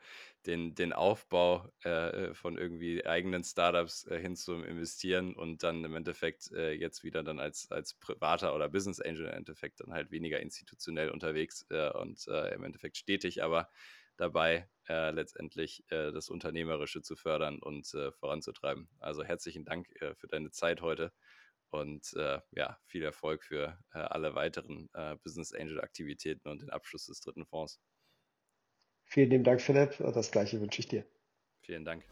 den, 0.45 0.73
den 0.75 0.93
Aufbau 0.93 1.69
äh, 1.83 2.33
von 2.33 2.57
irgendwie 2.57 3.05
eigenen 3.05 3.43
Startups 3.43 4.07
äh, 4.07 4.19
hin 4.19 4.35
zum 4.35 4.63
Investieren 4.63 5.35
und 5.35 5.63
dann 5.63 5.83
im 5.83 5.95
Endeffekt 5.95 6.51
äh, 6.53 6.71
jetzt 6.71 7.03
wieder 7.03 7.23
dann 7.23 7.39
als, 7.39 7.69
als 7.71 7.93
privater 7.95 8.55
oder 8.55 8.69
Business 8.69 9.01
Angel 9.01 9.25
im 9.25 9.33
Endeffekt 9.33 9.81
dann 9.81 9.93
halt 9.93 10.11
weniger 10.11 10.39
institutionell 10.39 11.09
unterwegs 11.09 11.65
äh, 11.69 11.91
und 11.91 12.25
äh, 12.27 12.53
im 12.53 12.63
Endeffekt 12.63 12.97
stetig, 12.97 13.43
aber 13.43 13.69
dabei 14.15 14.69
äh, 14.87 15.11
letztendlich 15.11 15.83
äh, 15.89 16.11
das 16.11 16.29
Unternehmerische 16.29 17.01
zu 17.01 17.15
fördern 17.15 17.59
und 17.59 17.93
äh, 17.93 18.11
voranzutreiben. 18.11 18.89
Also 18.99 19.23
herzlichen 19.23 19.65
Dank 19.65 19.89
äh, 20.01 20.15
für 20.15 20.27
deine 20.27 20.51
Zeit 20.51 20.81
heute 20.81 21.11
und 21.71 22.13
äh, 22.15 22.39
ja, 22.51 22.77
viel 22.85 23.03
Erfolg 23.03 23.43
für 23.43 23.77
äh, 23.93 23.99
alle 23.99 24.35
weiteren 24.35 24.89
Business 25.23 25.53
Angel 25.53 25.81
Aktivitäten 25.81 26.49
und 26.49 26.61
den 26.61 26.69
Abschluss 26.69 27.05
des 27.05 27.21
dritten 27.21 27.45
Fonds. 27.45 27.79
Vielen 29.05 29.29
lieben 29.31 29.43
Dank, 29.43 29.61
Philipp. 29.61 29.97
Das 29.97 30.31
gleiche 30.31 30.61
wünsche 30.61 30.81
ich 30.81 30.87
dir. 30.87 31.05
Vielen 31.61 31.85
Dank. 31.85 32.03